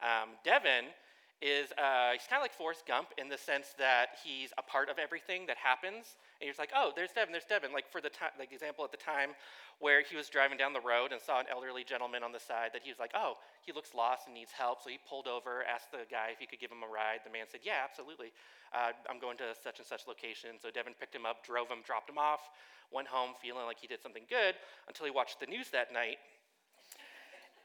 Um, 0.00 0.30
Devin 0.44 0.92
is 1.40 1.70
uh, 1.78 2.18
he's 2.18 2.26
kind 2.26 2.42
of 2.42 2.44
like 2.44 2.52
Forrest 2.52 2.82
Gump 2.82 3.14
in 3.14 3.28
the 3.28 3.38
sense 3.38 3.70
that 3.78 4.18
he's 4.26 4.50
a 4.58 4.62
part 4.62 4.90
of 4.90 4.98
everything 4.98 5.46
that 5.46 5.56
happens. 5.56 6.18
And 6.38 6.46
you're 6.46 6.50
just 6.50 6.58
like, 6.58 6.74
oh, 6.74 6.90
there's 6.94 7.14
Devin, 7.14 7.30
there's 7.30 7.46
Devin. 7.46 7.70
Like 7.70 7.86
for 7.86 8.02
the 8.02 8.10
time, 8.10 8.34
like 8.38 8.50
example 8.50 8.82
at 8.82 8.90
the 8.90 8.98
time 8.98 9.38
where 9.78 10.02
he 10.02 10.18
was 10.18 10.26
driving 10.26 10.58
down 10.58 10.74
the 10.74 10.82
road 10.82 11.14
and 11.14 11.22
saw 11.22 11.38
an 11.38 11.46
elderly 11.46 11.86
gentleman 11.86 12.26
on 12.26 12.34
the 12.34 12.42
side 12.42 12.74
that 12.74 12.82
he 12.82 12.90
was 12.90 12.98
like, 12.98 13.14
oh, 13.14 13.38
he 13.62 13.70
looks 13.70 13.94
lost 13.94 14.26
and 14.26 14.34
needs 14.34 14.50
help. 14.50 14.82
So 14.82 14.90
he 14.90 14.98
pulled 15.06 15.30
over, 15.30 15.62
asked 15.62 15.94
the 15.94 16.02
guy 16.10 16.34
if 16.34 16.42
he 16.42 16.46
could 16.46 16.58
give 16.58 16.74
him 16.74 16.82
a 16.82 16.90
ride. 16.90 17.22
The 17.22 17.30
man 17.30 17.46
said, 17.46 17.62
yeah, 17.62 17.86
absolutely. 17.86 18.34
Uh, 18.74 18.90
I'm 19.06 19.22
going 19.22 19.38
to 19.38 19.54
such 19.54 19.78
and 19.78 19.86
such 19.86 20.10
location. 20.10 20.58
So 20.58 20.74
Devin 20.74 20.98
picked 20.98 21.14
him 21.14 21.22
up, 21.22 21.46
drove 21.46 21.70
him, 21.70 21.86
dropped 21.86 22.10
him 22.10 22.18
off, 22.18 22.50
went 22.90 23.06
home 23.06 23.38
feeling 23.38 23.62
like 23.70 23.78
he 23.78 23.86
did 23.86 24.02
something 24.02 24.26
good 24.26 24.58
until 24.90 25.06
he 25.06 25.14
watched 25.14 25.38
the 25.38 25.46
news 25.46 25.70
that 25.70 25.94
night 25.94 26.18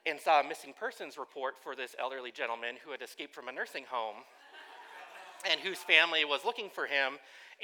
and 0.06 0.20
saw 0.20 0.42
a 0.42 0.48
missing 0.48 0.74
persons 0.78 1.18
report 1.18 1.56
for 1.62 1.76
this 1.76 1.96
elderly 2.00 2.32
gentleman 2.32 2.76
who 2.84 2.92
had 2.92 3.02
escaped 3.02 3.34
from 3.34 3.48
a 3.48 3.52
nursing 3.52 3.86
home 3.90 4.18
and 5.50 5.62
whose 5.62 5.80
family 5.80 6.26
was 6.26 6.44
looking 6.46 6.70
for 6.70 6.86
him 6.86 7.14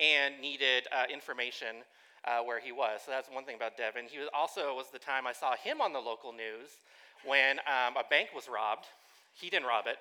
and 0.02 0.40
needed 0.40 0.88
uh, 0.92 1.04
information 1.12 1.84
uh, 2.26 2.40
where 2.44 2.60
he 2.60 2.72
was. 2.72 3.02
So 3.06 3.12
that's 3.12 3.30
one 3.30 3.44
thing 3.46 3.56
about 3.56 3.78
Devin. 3.78 4.06
He 4.10 4.20
was 4.20 4.30
also 4.34 4.76
was 4.76 4.88
the 4.92 5.00
time 5.00 5.28
I 5.28 5.34
saw 5.34 5.56
him 5.56 5.82
on 5.82 5.94
the 5.94 6.00
local 6.00 6.32
news 6.32 6.80
when 7.26 7.60
um, 7.60 7.98
a 7.98 8.04
bank 8.10 8.30
was 8.34 8.48
robbed. 8.48 8.86
He 9.34 9.50
didn't 9.50 9.68
rob 9.68 9.86
it, 9.88 9.98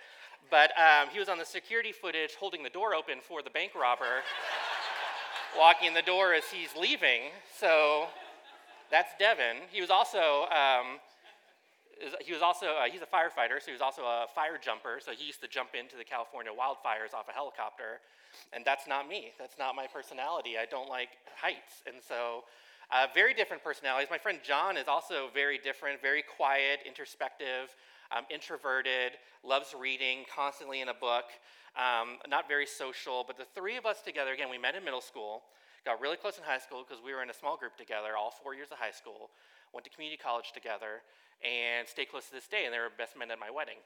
but 0.50 0.70
um, 0.78 1.08
he 1.12 1.18
was 1.18 1.28
on 1.28 1.38
the 1.38 1.44
security 1.44 1.92
footage 1.92 2.34
holding 2.34 2.62
the 2.62 2.70
door 2.70 2.94
open 2.94 3.18
for 3.20 3.42
the 3.42 3.50
bank 3.50 3.72
robber, 3.74 4.22
walking 5.58 5.94
the 5.94 6.02
door 6.02 6.34
as 6.34 6.44
he's 6.44 6.74
leaving. 6.76 7.30
So 7.56 8.06
that's 8.90 9.10
Devin. 9.18 9.56
He 9.70 9.80
was 9.80 9.90
also 9.90 10.46
um, 10.50 10.98
he 12.20 12.32
was 12.32 12.42
also 12.42 12.66
uh, 12.66 12.84
he's 12.90 13.02
a 13.02 13.10
firefighter, 13.10 13.60
so 13.60 13.66
he 13.66 13.72
was 13.72 13.80
also 13.80 14.02
a 14.02 14.26
fire 14.34 14.58
jumper. 14.60 14.98
So 15.00 15.12
he 15.12 15.24
used 15.24 15.40
to 15.42 15.48
jump 15.48 15.70
into 15.74 15.96
the 15.96 16.04
California 16.04 16.52
wildfires 16.52 17.14
off 17.14 17.28
a 17.28 17.32
helicopter, 17.32 18.00
and 18.52 18.64
that's 18.64 18.86
not 18.86 19.08
me. 19.08 19.32
That's 19.38 19.58
not 19.58 19.74
my 19.74 19.86
personality. 19.86 20.56
I 20.58 20.66
don't 20.66 20.88
like 20.88 21.10
heights, 21.36 21.82
and 21.86 21.96
so 22.00 22.44
uh, 22.90 23.06
very 23.14 23.34
different 23.34 23.62
personalities. 23.62 24.08
My 24.10 24.18
friend 24.18 24.38
John 24.42 24.76
is 24.76 24.88
also 24.88 25.28
very 25.34 25.58
different, 25.58 26.00
very 26.00 26.22
quiet, 26.22 26.80
introspective, 26.86 27.74
um, 28.16 28.24
introverted, 28.30 29.12
loves 29.44 29.74
reading, 29.78 30.24
constantly 30.34 30.80
in 30.80 30.88
a 30.88 30.94
book. 30.94 31.26
Um, 31.76 32.18
not 32.28 32.48
very 32.48 32.66
social, 32.66 33.24
but 33.26 33.36
the 33.36 33.46
three 33.54 33.76
of 33.76 33.86
us 33.86 34.00
together 34.02 34.32
again. 34.32 34.48
We 34.50 34.58
met 34.58 34.74
in 34.74 34.84
middle 34.84 35.02
school, 35.02 35.42
got 35.84 36.00
really 36.00 36.16
close 36.16 36.38
in 36.38 36.44
high 36.44 36.58
school 36.58 36.82
because 36.86 37.02
we 37.04 37.14
were 37.14 37.22
in 37.22 37.30
a 37.30 37.34
small 37.34 37.56
group 37.56 37.76
together, 37.76 38.16
all 38.18 38.32
four 38.32 38.54
years 38.54 38.68
of 38.72 38.78
high 38.78 38.90
school. 38.90 39.30
Went 39.72 39.84
to 39.84 39.90
community 39.90 40.16
college 40.16 40.52
together 40.52 41.04
and 41.42 41.86
stay 41.86 42.04
close 42.04 42.26
to 42.26 42.32
this 42.32 42.48
day, 42.48 42.64
and 42.64 42.74
they 42.74 42.78
were 42.78 42.90
best 42.90 43.16
men 43.16 43.30
at 43.30 43.38
my 43.38 43.50
wedding. 43.50 43.78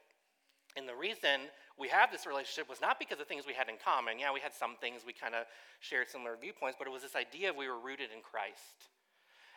And 0.75 0.89
the 0.89 0.95
reason 0.95 1.53
we 1.77 1.87
have 1.89 2.11
this 2.11 2.25
relationship 2.25 2.67
was 2.67 2.81
not 2.81 2.97
because 2.97 3.19
of 3.19 3.27
things 3.27 3.45
we 3.45 3.53
had 3.53 3.69
in 3.69 3.77
common. 3.77 4.17
Yeah, 4.17 4.33
we 4.33 4.41
had 4.41 4.53
some 4.53 4.75
things 4.81 5.05
we 5.05 5.13
kind 5.13 5.35
of 5.35 5.45
shared 5.79 6.09
similar 6.09 6.35
viewpoints, 6.39 6.77
but 6.77 6.87
it 6.87 6.93
was 6.93 7.03
this 7.03 7.15
idea 7.15 7.51
of 7.51 7.55
we 7.55 7.69
were 7.69 7.79
rooted 7.79 8.09
in 8.09 8.25
Christ. 8.25 8.89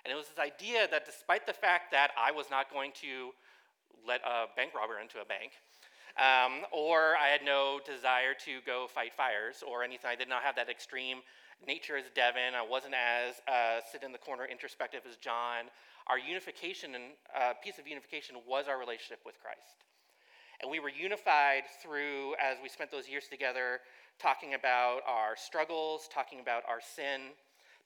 And 0.04 0.12
it 0.12 0.16
was 0.16 0.28
this 0.28 0.38
idea 0.38 0.86
that 0.90 1.06
despite 1.06 1.46
the 1.46 1.56
fact 1.56 1.90
that 1.92 2.12
I 2.20 2.32
was 2.32 2.46
not 2.50 2.70
going 2.70 2.92
to 3.00 3.32
let 4.06 4.20
a 4.22 4.46
bank 4.54 4.72
robber 4.76 5.00
into 5.00 5.18
a 5.18 5.24
bank, 5.24 5.56
um, 6.20 6.64
or 6.72 7.16
I 7.16 7.28
had 7.28 7.44
no 7.44 7.80
desire 7.84 8.32
to 8.44 8.60
go 8.64 8.86
fight 8.88 9.12
fires 9.16 9.64
or 9.66 9.82
anything, 9.82 10.08
I 10.08 10.16
did 10.16 10.28
not 10.28 10.42
have 10.44 10.56
that 10.56 10.68
extreme 10.68 11.24
nature 11.66 11.96
as 11.96 12.04
Devin. 12.14 12.54
I 12.54 12.64
wasn't 12.64 12.94
as 12.94 13.40
uh, 13.48 13.80
sit 13.90 14.02
in 14.02 14.12
the 14.12 14.18
corner 14.18 14.44
introspective 14.44 15.00
as 15.08 15.16
John 15.16 15.72
our 16.06 16.18
unification 16.18 16.94
and 16.94 17.04
uh, 17.34 17.52
piece 17.62 17.78
of 17.78 17.86
unification 17.86 18.36
was 18.46 18.66
our 18.68 18.78
relationship 18.78 19.20
with 19.26 19.34
Christ. 19.40 19.84
And 20.62 20.70
we 20.70 20.80
were 20.80 20.88
unified 20.88 21.64
through, 21.82 22.34
as 22.40 22.56
we 22.62 22.68
spent 22.68 22.90
those 22.90 23.08
years 23.08 23.24
together, 23.28 23.80
talking 24.18 24.54
about 24.54 25.00
our 25.06 25.36
struggles, 25.36 26.08
talking 26.12 26.40
about 26.40 26.62
our 26.68 26.80
sin, 26.80 27.34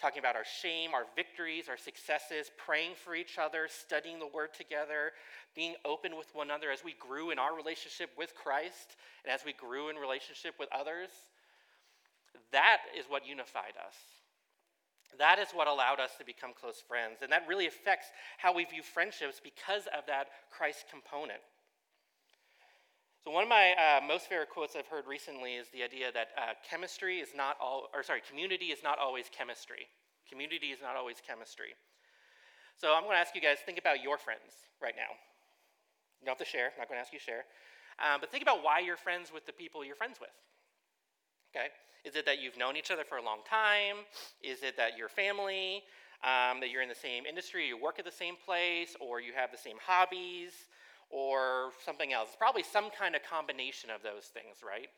talking 0.00 0.20
about 0.20 0.36
our 0.36 0.44
shame, 0.44 0.90
our 0.94 1.04
victories, 1.16 1.68
our 1.68 1.76
successes, 1.76 2.50
praying 2.56 2.92
for 2.94 3.14
each 3.14 3.38
other, 3.38 3.68
studying 3.68 4.18
the 4.18 4.26
Word 4.26 4.54
together, 4.54 5.12
being 5.54 5.74
open 5.84 6.16
with 6.16 6.28
one 6.32 6.46
another 6.46 6.70
as 6.70 6.84
we 6.84 6.94
grew 6.98 7.30
in 7.30 7.38
our 7.38 7.54
relationship 7.54 8.10
with 8.16 8.34
Christ 8.34 8.96
and 9.24 9.32
as 9.32 9.44
we 9.44 9.52
grew 9.52 9.90
in 9.90 9.96
relationship 9.96 10.54
with 10.58 10.68
others. 10.72 11.10
That 12.52 12.78
is 12.98 13.04
what 13.08 13.26
unified 13.26 13.74
us. 13.84 13.94
That 15.18 15.38
is 15.38 15.48
what 15.52 15.68
allowed 15.68 16.00
us 16.00 16.12
to 16.18 16.24
become 16.24 16.52
close 16.58 16.82
friends. 16.86 17.22
And 17.22 17.32
that 17.32 17.46
really 17.48 17.66
affects 17.66 18.06
how 18.38 18.54
we 18.54 18.64
view 18.64 18.82
friendships 18.82 19.40
because 19.42 19.86
of 19.96 20.06
that 20.06 20.28
Christ 20.50 20.86
component. 20.90 21.40
So, 23.24 23.30
one 23.30 23.42
of 23.42 23.50
my 23.50 23.76
uh, 23.76 24.00
most 24.00 24.28
favorite 24.28 24.48
quotes 24.48 24.74
I've 24.76 24.86
heard 24.86 25.06
recently 25.06 25.54
is 25.54 25.68
the 25.74 25.82
idea 25.82 26.10
that 26.12 26.28
uh, 26.38 26.56
chemistry 26.64 27.18
is 27.18 27.28
not 27.36 27.56
all, 27.60 27.88
or 27.92 28.02
sorry, 28.02 28.22
community 28.26 28.72
is 28.72 28.82
not 28.82 28.98
always 28.98 29.26
chemistry. 29.28 29.88
Community 30.26 30.72
is 30.72 30.80
not 30.80 30.96
always 30.96 31.16
chemistry. 31.20 31.76
So, 32.80 32.94
I'm 32.96 33.02
going 33.02 33.16
to 33.16 33.20
ask 33.20 33.34
you 33.34 33.42
guys 33.42 33.58
think 33.66 33.78
about 33.78 34.02
your 34.02 34.16
friends 34.16 34.64
right 34.80 34.94
now. 34.96 35.12
You 36.20 36.26
don't 36.26 36.38
have 36.38 36.46
to 36.46 36.50
share, 36.50 36.72
I'm 36.72 36.80
not 36.80 36.88
going 36.88 36.96
to 36.96 37.04
ask 37.04 37.12
you 37.12 37.18
to 37.18 37.24
share. 37.24 37.44
Um, 38.00 38.20
but 38.20 38.32
think 38.32 38.42
about 38.42 38.64
why 38.64 38.80
you're 38.80 38.96
friends 38.96 39.30
with 39.32 39.44
the 39.44 39.52
people 39.52 39.84
you're 39.84 39.96
friends 39.96 40.16
with. 40.18 40.32
Okay? 41.54 41.68
Is 42.04 42.16
it 42.16 42.24
that 42.26 42.40
you've 42.40 42.56
known 42.56 42.76
each 42.76 42.90
other 42.90 43.04
for 43.04 43.18
a 43.18 43.22
long 43.22 43.40
time? 43.48 44.04
Is 44.42 44.62
it 44.62 44.76
that 44.76 44.96
you're 44.96 45.08
family? 45.08 45.82
Um, 46.22 46.60
that 46.60 46.68
you're 46.68 46.82
in 46.82 46.88
the 46.90 46.94
same 46.94 47.24
industry, 47.24 47.66
you 47.66 47.80
work 47.80 47.98
at 47.98 48.04
the 48.04 48.12
same 48.12 48.34
place, 48.44 48.94
or 49.00 49.22
you 49.22 49.32
have 49.34 49.50
the 49.50 49.56
same 49.56 49.78
hobbies, 49.80 50.52
or 51.08 51.70
something 51.82 52.12
else? 52.12 52.28
It's 52.28 52.36
probably 52.36 52.62
some 52.62 52.90
kind 52.90 53.16
of 53.16 53.22
combination 53.22 53.88
of 53.88 54.02
those 54.02 54.26
things, 54.26 54.60
right? 54.60 54.88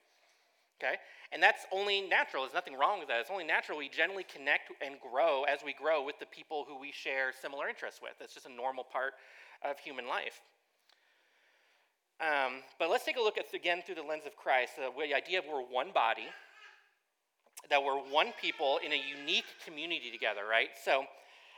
Okay? 0.82 0.96
And 1.30 1.40
that's 1.40 1.64
only 1.70 2.00
natural. 2.00 2.42
There's 2.42 2.54
nothing 2.54 2.74
wrong 2.74 2.98
with 2.98 3.06
that. 3.06 3.20
It's 3.20 3.30
only 3.30 3.44
natural. 3.44 3.78
We 3.78 3.88
generally 3.88 4.24
connect 4.24 4.72
and 4.84 4.96
grow 4.98 5.44
as 5.44 5.60
we 5.64 5.72
grow 5.72 6.02
with 6.02 6.18
the 6.18 6.26
people 6.26 6.64
who 6.66 6.76
we 6.76 6.90
share 6.90 7.30
similar 7.40 7.68
interests 7.68 8.00
with. 8.02 8.18
That's 8.18 8.34
just 8.34 8.46
a 8.46 8.52
normal 8.52 8.82
part 8.82 9.14
of 9.62 9.78
human 9.78 10.08
life. 10.08 10.42
Um, 12.22 12.62
but 12.78 12.88
let's 12.88 13.04
take 13.04 13.16
a 13.16 13.20
look 13.20 13.36
at 13.36 13.52
again 13.52 13.82
through 13.84 13.96
the 13.96 14.02
lens 14.02 14.22
of 14.26 14.36
Christ. 14.36 14.74
Uh, 14.78 14.90
the 14.94 15.14
idea 15.14 15.40
of 15.40 15.44
we're 15.50 15.60
one 15.60 15.90
body, 15.92 16.30
that 17.68 17.82
we're 17.82 17.98
one 17.98 18.32
people 18.40 18.78
in 18.78 18.92
a 18.92 19.00
unique 19.18 19.50
community 19.66 20.10
together, 20.12 20.42
right? 20.48 20.68
So, 20.84 21.04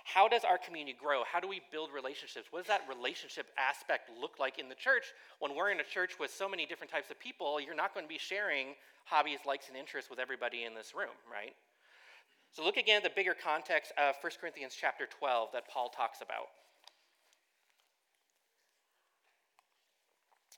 how 0.04 0.26
does 0.26 0.42
our 0.44 0.56
community 0.56 0.96
grow? 0.98 1.22
How 1.30 1.40
do 1.40 1.48
we 1.48 1.60
build 1.70 1.90
relationships? 1.94 2.48
What 2.50 2.60
does 2.60 2.68
that 2.68 2.82
relationship 2.88 3.46
aspect 3.56 4.10
look 4.20 4.38
like 4.38 4.58
in 4.58 4.68
the 4.68 4.74
church? 4.74 5.04
When 5.38 5.54
we're 5.54 5.70
in 5.70 5.80
a 5.80 5.84
church 5.84 6.16
with 6.18 6.30
so 6.30 6.48
many 6.48 6.64
different 6.64 6.90
types 6.90 7.10
of 7.10 7.20
people, 7.20 7.60
you're 7.60 7.76
not 7.76 7.92
going 7.92 8.04
to 8.04 8.12
be 8.12 8.18
sharing 8.18 8.76
hobbies, 9.04 9.40
likes, 9.46 9.68
and 9.68 9.76
interests 9.76 10.08
with 10.08 10.18
everybody 10.18 10.64
in 10.64 10.74
this 10.74 10.92
room, 10.94 11.16
right? 11.30 11.52
So 12.52 12.64
look 12.64 12.76
again 12.76 12.98
at 12.98 13.02
the 13.02 13.12
bigger 13.16 13.34
context 13.34 13.92
of 13.96 14.14
1 14.20 14.32
Corinthians 14.40 14.76
chapter 14.78 15.04
12 15.06 15.50
that 15.52 15.68
Paul 15.68 15.88
talks 15.88 16.20
about. 16.20 16.48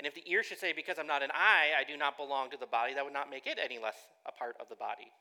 And 0.00 0.06
if 0.06 0.14
the 0.14 0.24
ear 0.32 0.42
should 0.42 0.58
say, 0.58 0.72
Because 0.72 0.98
I'm 0.98 1.06
not 1.06 1.22
an 1.22 1.28
eye, 1.34 1.76
I 1.78 1.84
do 1.84 1.94
not 1.94 2.16
belong 2.16 2.48
to 2.52 2.56
the 2.56 2.64
body, 2.64 2.94
that 2.94 3.04
would 3.04 3.12
not 3.12 3.28
make 3.28 3.46
it 3.46 3.58
any 3.62 3.78
less 3.78 3.96
a 4.24 4.32
part 4.32 4.56
of 4.58 4.70
the 4.70 4.74
body. 4.74 5.12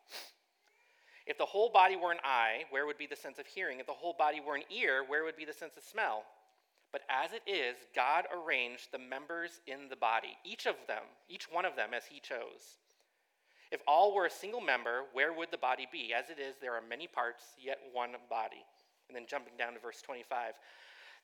If 1.27 1.38
the 1.38 1.45
whole 1.45 1.69
body 1.69 1.98
were 1.98 2.13
an 2.13 2.24
eye, 2.24 2.63
where 2.69 2.86
would 2.86 2.98
be 2.98 3.05
the 3.05 3.17
sense 3.17 3.39
of 3.39 3.45
hearing? 3.45 3.81
If 3.81 3.88
the 3.88 3.91
whole 3.91 4.15
body 4.17 4.39
were 4.39 4.55
an 4.55 4.63
ear, 4.71 5.03
where 5.05 5.25
would 5.25 5.36
be 5.36 5.43
the 5.43 5.51
sense 5.51 5.75
of 5.75 5.83
smell? 5.83 6.24
But 6.93 7.01
as 7.09 7.31
it 7.33 7.43
is, 7.45 7.75
God 7.93 8.24
arranged 8.31 8.93
the 8.93 9.00
members 9.00 9.59
in 9.67 9.89
the 9.89 9.98
body, 9.98 10.38
each 10.45 10.65
of 10.65 10.75
them, 10.88 11.03
each 11.27 11.51
one 11.51 11.65
of 11.65 11.75
them 11.75 11.89
as 11.93 12.05
he 12.05 12.21
chose. 12.21 12.79
If 13.74 13.81
all 13.86 14.15
were 14.15 14.27
a 14.27 14.31
single 14.31 14.62
member, 14.62 15.03
where 15.12 15.33
would 15.33 15.51
the 15.51 15.57
body 15.57 15.89
be? 15.91 16.13
As 16.17 16.29
it 16.29 16.39
is, 16.39 16.55
there 16.62 16.74
are 16.74 16.81
many 16.88 17.05
parts, 17.05 17.43
yet 17.59 17.79
one 17.91 18.12
body. 18.29 18.63
And 19.09 19.15
then 19.17 19.25
jumping 19.27 19.57
down 19.57 19.74
to 19.74 19.79
verse 19.79 20.01
25, 20.01 20.53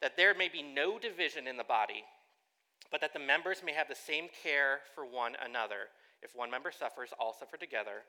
that 0.02 0.18
there 0.18 0.36
may 0.36 0.50
be 0.50 0.62
no 0.62 1.00
division 1.00 1.48
in 1.48 1.56
the 1.56 1.64
body, 1.64 2.04
but 2.92 3.02
that 3.02 3.14
the 3.14 3.20
members 3.20 3.62
may 3.66 3.74
have 3.74 3.88
the 3.88 3.96
same 3.96 4.28
care 4.44 4.80
for 4.94 5.06
one 5.06 5.34
another. 5.44 5.90
If 6.22 6.36
one 6.36 6.50
member 6.50 6.72
suffers, 6.72 7.10
all 7.20 7.36
suffer 7.38 7.58
together. 7.58 8.04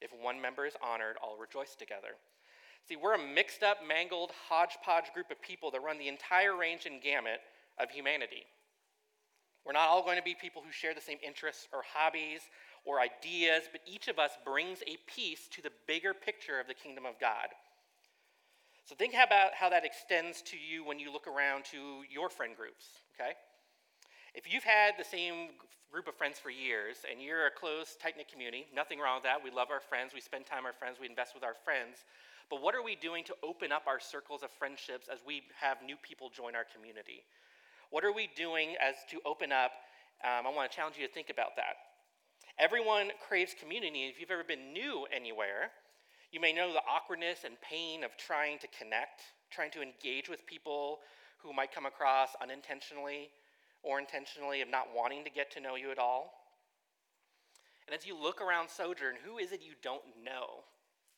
If 0.00 0.10
one 0.12 0.40
member 0.40 0.66
is 0.66 0.74
honored, 0.82 1.16
all 1.22 1.36
rejoice 1.38 1.74
together. 1.74 2.16
See, 2.88 2.96
we're 2.96 3.14
a 3.14 3.18
mixed 3.18 3.62
up, 3.62 3.78
mangled, 3.86 4.32
hodgepodge 4.48 5.12
group 5.12 5.30
of 5.30 5.42
people 5.42 5.70
that 5.70 5.82
run 5.82 5.98
the 5.98 6.08
entire 6.08 6.56
range 6.56 6.86
and 6.86 7.02
gamut 7.02 7.40
of 7.78 7.90
humanity. 7.90 8.44
We're 9.64 9.72
not 9.72 9.88
all 9.88 10.02
going 10.02 10.16
to 10.16 10.22
be 10.22 10.34
people 10.34 10.62
who 10.64 10.72
share 10.72 10.94
the 10.94 11.00
same 11.00 11.18
interests 11.22 11.68
or 11.72 11.82
hobbies 11.94 12.40
or 12.84 13.00
ideas, 13.00 13.64
but 13.70 13.82
each 13.86 14.08
of 14.08 14.18
us 14.18 14.32
brings 14.44 14.80
a 14.82 14.96
piece 15.06 15.48
to 15.48 15.62
the 15.62 15.70
bigger 15.86 16.14
picture 16.14 16.58
of 16.58 16.66
the 16.66 16.74
kingdom 16.74 17.04
of 17.04 17.20
God. 17.20 17.48
So 18.86 18.94
think 18.96 19.12
about 19.14 19.54
how 19.54 19.68
that 19.68 19.84
extends 19.84 20.42
to 20.42 20.56
you 20.56 20.84
when 20.84 20.98
you 20.98 21.12
look 21.12 21.26
around 21.26 21.64
to 21.66 22.02
your 22.10 22.30
friend 22.30 22.56
groups, 22.56 22.86
okay? 23.14 23.34
If 24.34 24.52
you've 24.52 24.64
had 24.64 24.94
the 24.98 25.04
same 25.04 25.58
group 25.90 26.06
of 26.06 26.14
friends 26.14 26.38
for 26.38 26.50
years 26.50 27.02
and 27.10 27.20
you're 27.20 27.46
a 27.46 27.50
close, 27.50 27.96
tight 28.00 28.16
knit 28.16 28.30
community, 28.30 28.66
nothing 28.74 29.00
wrong 29.00 29.16
with 29.16 29.24
that. 29.24 29.42
We 29.42 29.50
love 29.50 29.68
our 29.70 29.80
friends, 29.80 30.14
we 30.14 30.20
spend 30.20 30.46
time 30.46 30.62
with 30.62 30.74
our 30.74 30.78
friends, 30.78 30.98
we 31.00 31.08
invest 31.08 31.34
with 31.34 31.42
our 31.42 31.54
friends. 31.64 32.06
But 32.48 32.62
what 32.62 32.74
are 32.74 32.82
we 32.82 32.94
doing 32.94 33.24
to 33.24 33.34
open 33.42 33.72
up 33.72 33.84
our 33.86 33.98
circles 33.98 34.42
of 34.42 34.50
friendships 34.50 35.08
as 35.10 35.18
we 35.26 35.42
have 35.58 35.78
new 35.82 35.96
people 36.02 36.30
join 36.30 36.54
our 36.54 36.66
community? 36.66 37.26
What 37.90 38.04
are 38.04 38.12
we 38.12 38.30
doing 38.36 38.74
as 38.80 38.94
to 39.10 39.18
open 39.26 39.50
up? 39.50 39.72
Um, 40.22 40.46
I 40.46 40.50
want 40.54 40.70
to 40.70 40.76
challenge 40.76 40.96
you 40.98 41.06
to 41.06 41.12
think 41.12 41.30
about 41.30 41.56
that. 41.56 41.74
Everyone 42.58 43.10
craves 43.26 43.54
community. 43.58 44.06
If 44.06 44.20
you've 44.20 44.30
ever 44.30 44.44
been 44.44 44.72
new 44.72 45.06
anywhere, 45.14 45.70
you 46.30 46.40
may 46.40 46.52
know 46.52 46.72
the 46.72 46.82
awkwardness 46.86 47.42
and 47.44 47.54
pain 47.62 48.04
of 48.04 48.16
trying 48.16 48.58
to 48.58 48.68
connect, 48.70 49.22
trying 49.50 49.70
to 49.72 49.82
engage 49.82 50.28
with 50.28 50.46
people 50.46 51.00
who 51.38 51.52
might 51.52 51.74
come 51.74 51.86
across 51.86 52.30
unintentionally 52.42 53.30
or 53.82 53.98
intentionally 53.98 54.60
of 54.60 54.70
not 54.70 54.88
wanting 54.94 55.24
to 55.24 55.30
get 55.30 55.50
to 55.52 55.60
know 55.60 55.76
you 55.76 55.90
at 55.90 55.98
all. 55.98 56.32
And 57.86 57.98
as 57.98 58.06
you 58.06 58.16
look 58.16 58.40
around 58.40 58.68
Sojourn, 58.68 59.16
who 59.24 59.38
is 59.38 59.52
it 59.52 59.60
you 59.62 59.72
don't 59.82 60.02
know? 60.24 60.64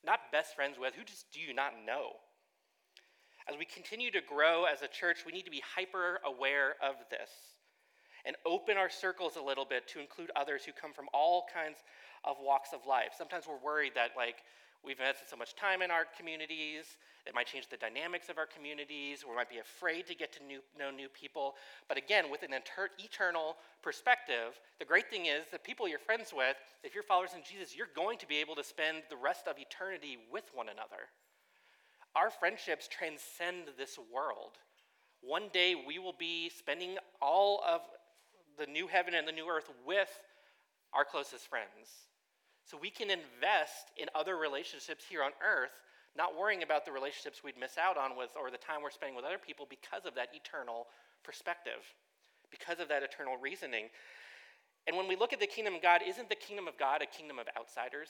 not 0.05 0.33
best 0.33 0.55
friends 0.55 0.79
with, 0.79 0.95
who 0.95 1.05
just 1.05 1.31
do 1.33 1.41
you 1.41 1.55
not 1.55 1.73
know? 1.87 2.19
As 3.49 3.57
we 3.59 3.65
continue 3.65 4.11
to 4.13 4.21
grow 4.21 4.65
as 4.65 4.83
a 4.83 4.89
church, 4.89 5.25
we 5.27 5.33
need 5.33 5.45
to 5.45 5.51
be 5.51 5.63
hyper 5.75 6.21
aware 6.25 6.75
of 6.83 6.95
this 7.11 7.31
and 8.25 8.37
open 8.47 8.77
our 8.77 8.91
circles 8.91 9.37
a 9.37 9.43
little 9.43 9.65
bit 9.65 9.89
to 9.89 10.01
include 10.01 10.31
others 10.37 10.65
who 10.65 10.73
come 10.73 10.93
from 10.93 11.07
all 11.13 11.47
kinds 11.53 11.79
of 12.25 12.37
walks 12.41 12.71
of 12.73 12.87
life. 12.87 13.11
Sometimes 13.19 13.47
we're 13.49 13.59
worried 13.59 13.93
that, 13.97 14.11
like, 14.17 14.37
we've 14.85 14.99
invested 14.99 15.29
so 15.29 15.37
much 15.37 15.55
time 15.55 15.83
in 15.83 15.91
our 15.91 16.07
communities, 16.19 16.97
it 17.27 17.35
might 17.35 17.47
change 17.47 17.69
the 17.69 17.77
dynamics 17.77 18.29
of 18.29 18.39
our 18.39 18.47
communities, 18.47 19.25
we 19.29 19.35
might 19.35 19.49
be 19.49 19.59
afraid 19.59 20.07
to 20.09 20.15
get 20.15 20.33
to 20.35 20.45
new, 20.45 20.61
know 20.79 20.91
new 20.91 21.09
people. 21.09 21.55
But 21.89 21.99
again, 21.99 22.31
with 22.31 22.43
an 22.43 22.53
inter- 22.53 22.91
eternal 22.99 23.57
perspective, 23.83 24.59
the 24.79 24.85
great 24.85 25.09
thing 25.09 25.27
is 25.27 25.45
that 25.53 25.63
people 25.63 25.89
you're 25.89 25.99
friends 25.99 26.33
with, 26.35 26.57
if 26.83 26.95
you're 26.95 27.05
followers 27.05 27.31
in 27.35 27.43
Jesus, 27.49 27.77
you're 27.77 27.95
going 27.95 28.19
to 28.19 28.27
be 28.27 28.39
able 28.39 28.57
to 28.57 28.65
spend 28.65 29.03
the 29.09 29.17
rest 29.17 29.47
of 29.47 29.57
eternity 29.59 30.19
with 30.33 30.45
one 30.53 30.69
another. 30.69 31.11
Our 32.17 32.31
friendships 32.31 32.89
transcend 32.89 33.69
this 33.79 33.99
world. 34.13 34.59
One 35.23 35.49
day 35.53 35.75
we 35.75 35.99
will 35.99 36.17
be 36.19 36.51
spending 36.51 36.97
all 37.21 37.63
of 37.67 37.83
the 38.59 38.67
new 38.67 38.89
heaven 38.89 39.15
and 39.15 39.27
the 39.27 39.33
new 39.33 39.49
earth 39.49 39.71
with 39.87 40.11
our 40.93 41.05
closest 41.05 41.49
friends. 41.49 42.11
So 42.65 42.79
we 42.81 42.91
can 42.91 43.11
invest 43.11 43.91
in 43.97 44.09
other 44.15 44.37
relationships 44.37 45.05
here 45.09 45.23
on 45.23 45.33
earth 45.43 45.73
not 46.17 46.37
worrying 46.37 46.63
about 46.63 46.85
the 46.85 46.93
relationships 46.93 47.43
we'd 47.43 47.59
miss 47.59 47.79
out 47.79 47.97
on 47.97 48.17
with 48.17 48.31
or 48.37 48.51
the 48.51 48.61
time 48.61 48.83
we're 48.83 48.93
spending 48.93 49.17
with 49.17 49.25
other 49.25 49.41
people 49.41 49.67
because 49.69 50.05
of 50.05 50.15
that 50.15 50.29
eternal 50.35 50.87
perspective, 51.25 51.81
because 52.51 52.81
of 52.81 52.89
that 52.89 53.03
eternal 53.03 53.37
reasoning. 53.41 53.89
And 54.87 54.97
when 54.97 55.09
we 55.09 55.17
look 55.17 55.33
at 55.33 55.41
the 55.41 55.47
kingdom 55.47 55.75
of 55.75 55.83
God, 55.83 56.03
isn't 56.07 56.29
the 56.29 56.37
kingdom 56.37 56.69
of 56.69 56.77
God 56.77 57.01
a 57.01 57.07
kingdom 57.07 57.39
of 57.39 57.47
outsiders? 57.57 58.09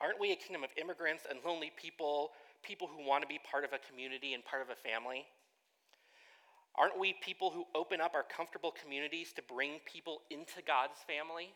Aren't 0.00 0.18
we 0.18 0.32
a 0.32 0.36
kingdom 0.36 0.64
of 0.64 0.70
immigrants 0.80 1.24
and 1.28 1.38
lonely 1.44 1.70
people, 1.76 2.30
people 2.62 2.88
who 2.88 3.06
want 3.06 3.22
to 3.22 3.28
be 3.28 3.38
part 3.38 3.64
of 3.64 3.72
a 3.72 3.78
community 3.78 4.34
and 4.34 4.44
part 4.44 4.62
of 4.62 4.70
a 4.70 4.78
family? 4.78 5.26
Aren't 6.74 6.98
we 6.98 7.14
people 7.22 7.50
who 7.50 7.66
open 7.74 8.00
up 8.00 8.14
our 8.14 8.22
comfortable 8.22 8.72
communities 8.72 9.32
to 9.34 9.42
bring 9.42 9.78
people 9.84 10.22
into 10.30 10.62
God's 10.66 10.98
family? 11.06 11.50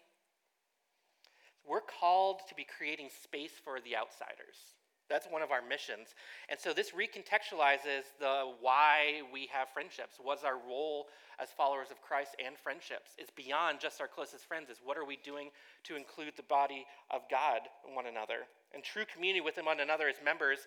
We're 1.68 1.80
called 1.80 2.40
to 2.48 2.54
be 2.54 2.64
creating 2.64 3.08
space 3.22 3.52
for 3.62 3.80
the 3.80 3.96
outsiders. 3.96 4.76
That's 5.08 5.26
one 5.26 5.42
of 5.42 5.50
our 5.50 5.60
missions. 5.60 6.14
And 6.48 6.58
so 6.58 6.72
this 6.72 6.92
recontextualizes 6.92 8.16
the 8.18 8.52
why 8.60 9.22
we 9.32 9.48
have 9.52 9.68
friendships. 9.68 10.16
What's 10.20 10.42
our 10.42 10.56
role 10.56 11.08
as 11.38 11.50
followers 11.50 11.90
of 11.90 12.00
Christ 12.00 12.34
and 12.44 12.56
friendships? 12.56 13.10
It's 13.18 13.30
beyond 13.30 13.80
just 13.80 14.00
our 14.00 14.08
closest 14.08 14.46
friends. 14.46 14.68
It's 14.70 14.80
what 14.82 14.96
are 14.96 15.04
we 15.04 15.18
doing 15.22 15.50
to 15.84 15.96
include 15.96 16.32
the 16.36 16.44
body 16.44 16.86
of 17.10 17.22
God 17.30 17.60
in 17.86 17.94
one 17.94 18.06
another? 18.06 18.48
And 18.72 18.82
true 18.82 19.04
community 19.12 19.42
with 19.42 19.58
one 19.62 19.80
another 19.80 20.08
as 20.08 20.16
members 20.24 20.60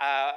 uh, 0.00 0.32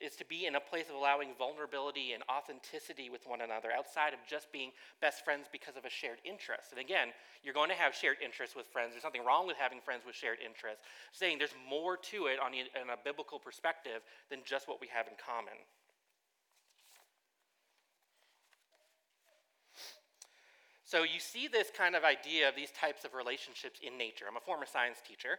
is 0.00 0.14
to 0.16 0.24
be 0.24 0.46
in 0.46 0.54
a 0.54 0.60
place 0.60 0.88
of 0.88 0.94
allowing 0.94 1.34
vulnerability 1.38 2.12
and 2.12 2.22
authenticity 2.30 3.10
with 3.10 3.26
one 3.26 3.40
another 3.40 3.70
outside 3.76 4.12
of 4.12 4.20
just 4.28 4.50
being 4.52 4.70
best 5.00 5.24
friends 5.24 5.46
because 5.50 5.76
of 5.76 5.84
a 5.84 5.90
shared 5.90 6.18
interest. 6.24 6.70
And 6.70 6.80
again, 6.80 7.08
you're 7.42 7.54
going 7.54 7.70
to 7.70 7.74
have 7.74 7.94
shared 7.94 8.16
interests 8.22 8.54
with 8.54 8.66
friends. 8.66 8.92
There's 8.92 9.04
nothing 9.04 9.24
wrong 9.24 9.46
with 9.46 9.56
having 9.56 9.80
friends 9.80 10.02
with 10.06 10.14
shared 10.14 10.38
interests. 10.38 10.82
Saying 11.12 11.38
there's 11.38 11.54
more 11.68 11.96
to 12.14 12.26
it 12.26 12.38
on 12.38 12.54
in 12.54 12.66
a 12.90 12.98
biblical 13.02 13.38
perspective 13.38 14.02
than 14.30 14.40
just 14.44 14.68
what 14.68 14.80
we 14.80 14.86
have 14.94 15.06
in 15.08 15.14
common. 15.18 15.58
So 20.88 21.02
you 21.02 21.20
see 21.20 21.48
this 21.48 21.68
kind 21.76 21.94
of 21.94 22.02
idea 22.02 22.48
of 22.48 22.56
these 22.56 22.70
types 22.70 23.04
of 23.04 23.12
relationships 23.12 23.78
in 23.84 23.98
nature. 23.98 24.24
I'm 24.26 24.38
a 24.38 24.40
former 24.40 24.64
science 24.64 24.96
teacher. 25.06 25.36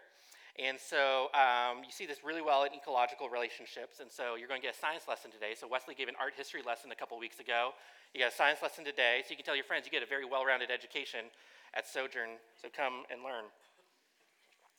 And 0.60 0.76
so 0.76 1.32
um, 1.32 1.88
you 1.88 1.92
see 1.96 2.06
this 2.06 2.20
really 2.20 2.42
well 2.44 2.68
in 2.68 2.76
ecological 2.76 3.32
relationships. 3.32 4.04
And 4.04 4.12
so 4.12 4.36
you're 4.36 4.52
going 4.52 4.60
to 4.60 4.68
get 4.68 4.76
a 4.76 4.80
science 4.80 5.08
lesson 5.08 5.32
today. 5.32 5.56
So 5.56 5.72
Wesley 5.72 5.96
gave 5.96 6.12
an 6.12 6.20
art 6.20 6.34
history 6.36 6.60
lesson 6.60 6.92
a 6.92 7.00
couple 7.00 7.16
weeks 7.18 7.40
ago. 7.40 7.72
You 8.14 8.20
got 8.20 8.34
a 8.34 8.36
science 8.36 8.60
lesson 8.60 8.84
today. 8.84 9.24
So 9.24 9.32
you 9.32 9.38
can 9.40 9.46
tell 9.46 9.56
your 9.56 9.64
friends 9.64 9.88
you 9.88 9.92
get 9.92 10.04
a 10.04 10.10
very 10.10 10.28
well 10.28 10.44
rounded 10.44 10.68
education 10.68 11.32
at 11.80 11.88
Sojourn. 11.88 12.44
So 12.60 12.68
come 12.68 13.08
and 13.08 13.24
learn. 13.24 13.48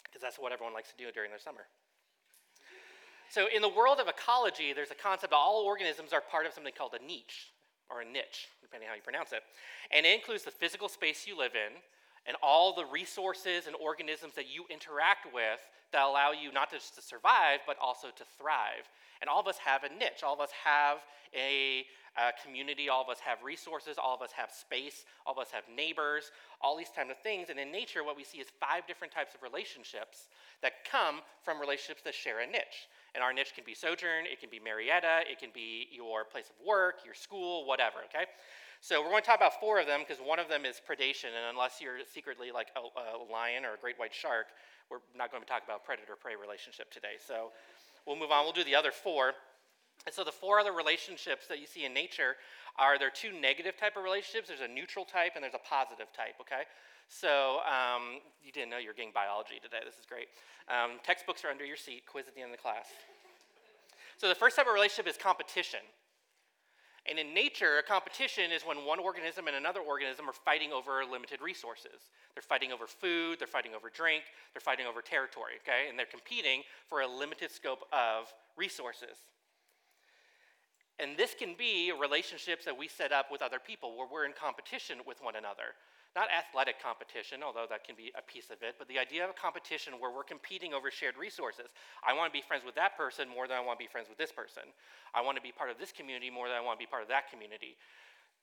Because 0.05 0.21
that's 0.21 0.37
what 0.37 0.53
everyone 0.53 0.77
likes 0.77 0.93
to 0.93 0.99
do 1.01 1.09
during 1.15 1.33
their 1.33 1.41
summer. 1.41 1.65
So 3.33 3.47
in 3.49 3.63
the 3.63 3.73
world 3.73 4.01
of 4.01 4.09
ecology, 4.09 4.75
there's 4.75 4.91
a 4.91 4.99
concept 4.99 5.31
that 5.33 5.39
all 5.39 5.65
organisms 5.65 6.13
are 6.13 6.21
part 6.21 6.45
of 6.45 6.53
something 6.53 6.75
called 6.77 6.93
a 6.93 7.01
niche 7.01 7.57
or 7.89 8.03
a 8.03 8.05
niche, 8.05 8.53
depending 8.61 8.89
how 8.89 8.95
you 8.95 9.07
pronounce 9.07 9.33
it. 9.33 9.41
And 9.95 10.05
it 10.05 10.13
includes 10.13 10.45
the 10.45 10.51
physical 10.51 10.91
space 10.91 11.27
you 11.27 11.39
live 11.39 11.55
in, 11.55 11.81
and 12.27 12.37
all 12.43 12.75
the 12.75 12.85
resources 12.87 13.67
and 13.67 13.75
organisms 13.77 14.35
that 14.35 14.47
you 14.53 14.65
interact 14.71 15.33
with 15.33 15.61
that 15.93 16.03
allow 16.03 16.33
you 16.33 16.53
not 16.53 16.71
just 16.71 16.95
to 16.95 17.03
survive, 17.03 17.61
but 17.67 17.77
also 17.83 18.09
to 18.09 18.25
thrive. 18.39 18.89
And 19.21 19.29
all 19.29 19.41
of 19.41 19.49
us 19.49 19.59
have 19.59 19.85
a 19.85 19.89
niche. 19.89 20.23
All 20.25 20.35
of 20.35 20.41
us 20.41 20.51
have 20.65 20.99
a, 21.35 21.85
a, 22.17 22.33
community. 22.45 22.89
All 22.89 23.03
of 23.03 23.09
us 23.09 23.19
have 23.21 23.43
resources. 23.43 23.97
All 23.99 24.15
of 24.15 24.23
us 24.23 24.33
have 24.33 24.51
space. 24.51 25.05
All 25.27 25.35
of 25.35 25.39
us 25.39 25.51
have 25.51 25.65
neighbors. 25.75 26.31
All 26.61 26.77
these 26.77 26.91
types 26.91 27.11
of 27.11 27.19
things. 27.23 27.51
And 27.51 27.59
in 27.59 27.71
nature, 27.71 28.05
what 28.05 28.17
we 28.17 28.25
see 28.25 28.39
is 28.39 28.47
five 28.61 28.87
different 28.87 29.13
types 29.13 29.35
of 29.35 29.43
relationships 29.43 30.29
that 30.63 30.85
come 30.91 31.21
from 31.43 31.61
relationships 31.61 32.03
that 32.05 32.15
share 32.15 32.41
a 32.41 32.47
niche. 32.47 32.89
And 33.15 33.23
our 33.23 33.33
niche 33.33 33.53
can 33.55 33.65
be 33.67 33.75
Sojourn, 33.75 34.25
it 34.31 34.41
can 34.41 34.51
be 34.51 34.61
Marietta, 34.61 35.27
it 35.29 35.39
can 35.41 35.51
be 35.53 35.89
your 35.91 36.25
place 36.25 36.49
of 36.49 36.65
work, 36.65 37.01
your 37.05 37.15
school, 37.15 37.67
whatever, 37.67 37.99
okay? 38.07 38.31
So 38.81 39.03
we're 39.03 39.11
going 39.13 39.21
to 39.21 39.27
talk 39.29 39.37
about 39.37 39.61
four 39.61 39.79
of 39.79 39.87
them 39.87 40.01
because 40.01 40.25
one 40.25 40.39
of 40.39 40.49
them 40.49 40.65
is 40.65 40.81
predation, 40.81 41.37
and 41.37 41.45
unless 41.53 41.81
you're 41.85 42.01
secretly 42.09 42.49
like 42.51 42.69
a, 42.77 42.81
a 42.81 43.21
lion 43.31 43.69
or 43.69 43.75
a 43.75 43.81
great 43.81 43.99
white 44.01 44.15
shark, 44.15 44.47
we're 44.91 45.05
not 45.15 45.31
going 45.31 45.43
to 45.43 45.49
talk 45.49 45.63
about 45.65 45.85
predator-prey 45.85 46.33
relationship 46.41 46.91
today. 46.91 47.21
So 47.21 47.53
we'll 48.07 48.17
move 48.17 48.33
on. 48.33 48.45
We'll 48.45 48.57
do 48.57 48.65
the 48.65 48.75
other 48.75 48.91
four. 48.91 49.37
And 50.07 50.15
so 50.15 50.25
the 50.25 50.33
four 50.33 50.59
other 50.59 50.73
relationships 50.73 51.47
that 51.49 51.61
you 51.61 51.67
see 51.67 51.85
in 51.85 51.93
nature 51.93 52.41
are 52.81 52.99
there 52.99 53.09
are 53.09 53.15
two 53.15 53.37
negative 53.39 53.77
type 53.77 54.01
of 54.01 54.03
relationships. 54.03 54.49
There's 54.49 54.65
a 54.65 54.73
neutral 54.73 55.05
type 55.05 55.33
and 55.37 55.45
there's 55.45 55.55
a 55.55 55.61
positive 55.61 56.09
type. 56.17 56.41
Okay. 56.41 56.65
So 57.13 57.61
um, 57.69 58.25
you 58.41 58.51
didn't 58.51 58.71
know 58.71 58.79
you 58.79 58.89
were 58.89 58.97
getting 58.97 59.13
biology 59.13 59.61
today. 59.61 59.85
This 59.85 60.01
is 60.01 60.09
great. 60.09 60.33
Um, 60.73 61.05
textbooks 61.05 61.45
are 61.45 61.53
under 61.53 61.69
your 61.69 61.77
seat. 61.77 62.09
Quiz 62.09 62.25
at 62.27 62.35
the 62.35 62.41
end 62.41 62.49
of 62.49 62.57
the 62.57 62.63
class. 62.63 62.89
So 64.17 64.27
the 64.27 64.35
first 64.35 64.57
type 64.57 64.67
of 64.67 64.73
relationship 64.73 65.07
is 65.07 65.21
competition. 65.21 65.85
And 67.09 67.19
in 67.19 67.33
nature, 67.33 67.79
a 67.79 67.83
competition 67.83 68.53
is 68.53 68.63
when 68.63 68.85
one 68.85 68.99
organism 68.99 69.47
and 69.47 69.57
another 69.57 69.81
organism 69.81 70.29
are 70.29 70.35
fighting 70.35 70.71
over 70.73 71.03
limited 71.11 71.41
resources. 71.41 72.11
They're 72.35 72.43
fighting 72.43 72.73
over 72.73 72.87
food, 72.87 73.39
they're 73.39 73.49
fighting 73.49 73.75
over 73.75 73.89
drink, 73.89 74.25
they're 74.53 74.61
fighting 74.61 74.87
over 74.87 75.01
territory, 75.01 75.55
okay? 75.65 75.89
And 75.89 75.99
they're 75.99 76.07
competing 76.07 76.63
for 76.89 77.01
a 77.01 77.09
limited 77.09 77.51
scope 77.51 77.85
of 77.93 78.33
resources. 78.57 79.17
And 80.99 81.17
this 81.17 81.35
can 81.35 81.55
be 81.57 81.93
relationships 81.99 82.67
that 82.67 82.77
we 82.77 82.87
set 82.87 83.13
up 83.13 83.33
with 83.33 83.41
other 83.41 83.59
people 83.59 83.97
where 83.97 84.07
we're 84.11 84.27
in 84.27 84.33
competition 84.33 84.99
with 85.07 85.23
one 85.23 85.37
another. 85.37 85.73
Not 86.17 86.27
athletic 86.35 86.83
competition, 86.83 87.39
although 87.39 87.71
that 87.71 87.87
can 87.87 87.95
be 87.95 88.11
a 88.19 88.23
piece 88.23 88.51
of 88.51 88.59
it, 88.67 88.75
but 88.83 88.91
the 88.91 88.99
idea 88.99 89.23
of 89.23 89.31
a 89.31 89.39
competition 89.39 89.95
where 90.03 90.11
we're 90.11 90.27
competing 90.27 90.75
over 90.75 90.91
shared 90.91 91.15
resources. 91.15 91.71
I 92.03 92.19
want 92.19 92.27
to 92.27 92.35
be 92.35 92.43
friends 92.43 92.67
with 92.67 92.75
that 92.75 92.99
person 92.99 93.31
more 93.31 93.47
than 93.47 93.55
I 93.55 93.63
want 93.63 93.79
to 93.79 93.85
be 93.85 93.91
friends 93.91 94.11
with 94.11 94.19
this 94.19 94.35
person. 94.35 94.67
I 95.15 95.23
want 95.23 95.39
to 95.39 95.43
be 95.43 95.55
part 95.55 95.71
of 95.71 95.79
this 95.79 95.95
community 95.95 96.27
more 96.27 96.51
than 96.51 96.59
I 96.59 96.65
want 96.67 96.83
to 96.83 96.83
be 96.83 96.91
part 96.91 97.07
of 97.07 97.11
that 97.15 97.31
community. 97.31 97.79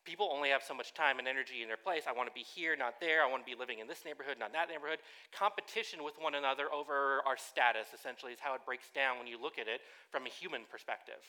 People 0.07 0.31
only 0.31 0.47
have 0.47 0.63
so 0.63 0.71
much 0.71 0.95
time 0.95 1.19
and 1.19 1.27
energy 1.27 1.59
in 1.59 1.67
their 1.67 1.75
place. 1.75 2.07
I 2.07 2.15
want 2.15 2.31
to 2.31 2.33
be 2.33 2.47
here, 2.47 2.79
not 2.79 3.03
there. 3.03 3.19
I 3.19 3.27
want 3.27 3.43
to 3.43 3.49
be 3.51 3.59
living 3.59 3.83
in 3.83 3.91
this 3.91 4.07
neighborhood, 4.07 4.39
not 4.39 4.55
that 4.55 4.71
neighborhood. 4.71 5.03
Competition 5.35 6.07
with 6.07 6.15
one 6.15 6.39
another 6.39 6.71
over 6.71 7.19
our 7.27 7.35
status, 7.35 7.91
essentially, 7.91 8.31
is 8.31 8.39
how 8.39 8.55
it 8.55 8.63
breaks 8.63 8.87
down 8.95 9.19
when 9.19 9.27
you 9.27 9.35
look 9.35 9.59
at 9.59 9.67
it 9.67 9.83
from 10.07 10.23
a 10.23 10.31
human 10.31 10.63
perspective. 10.71 11.19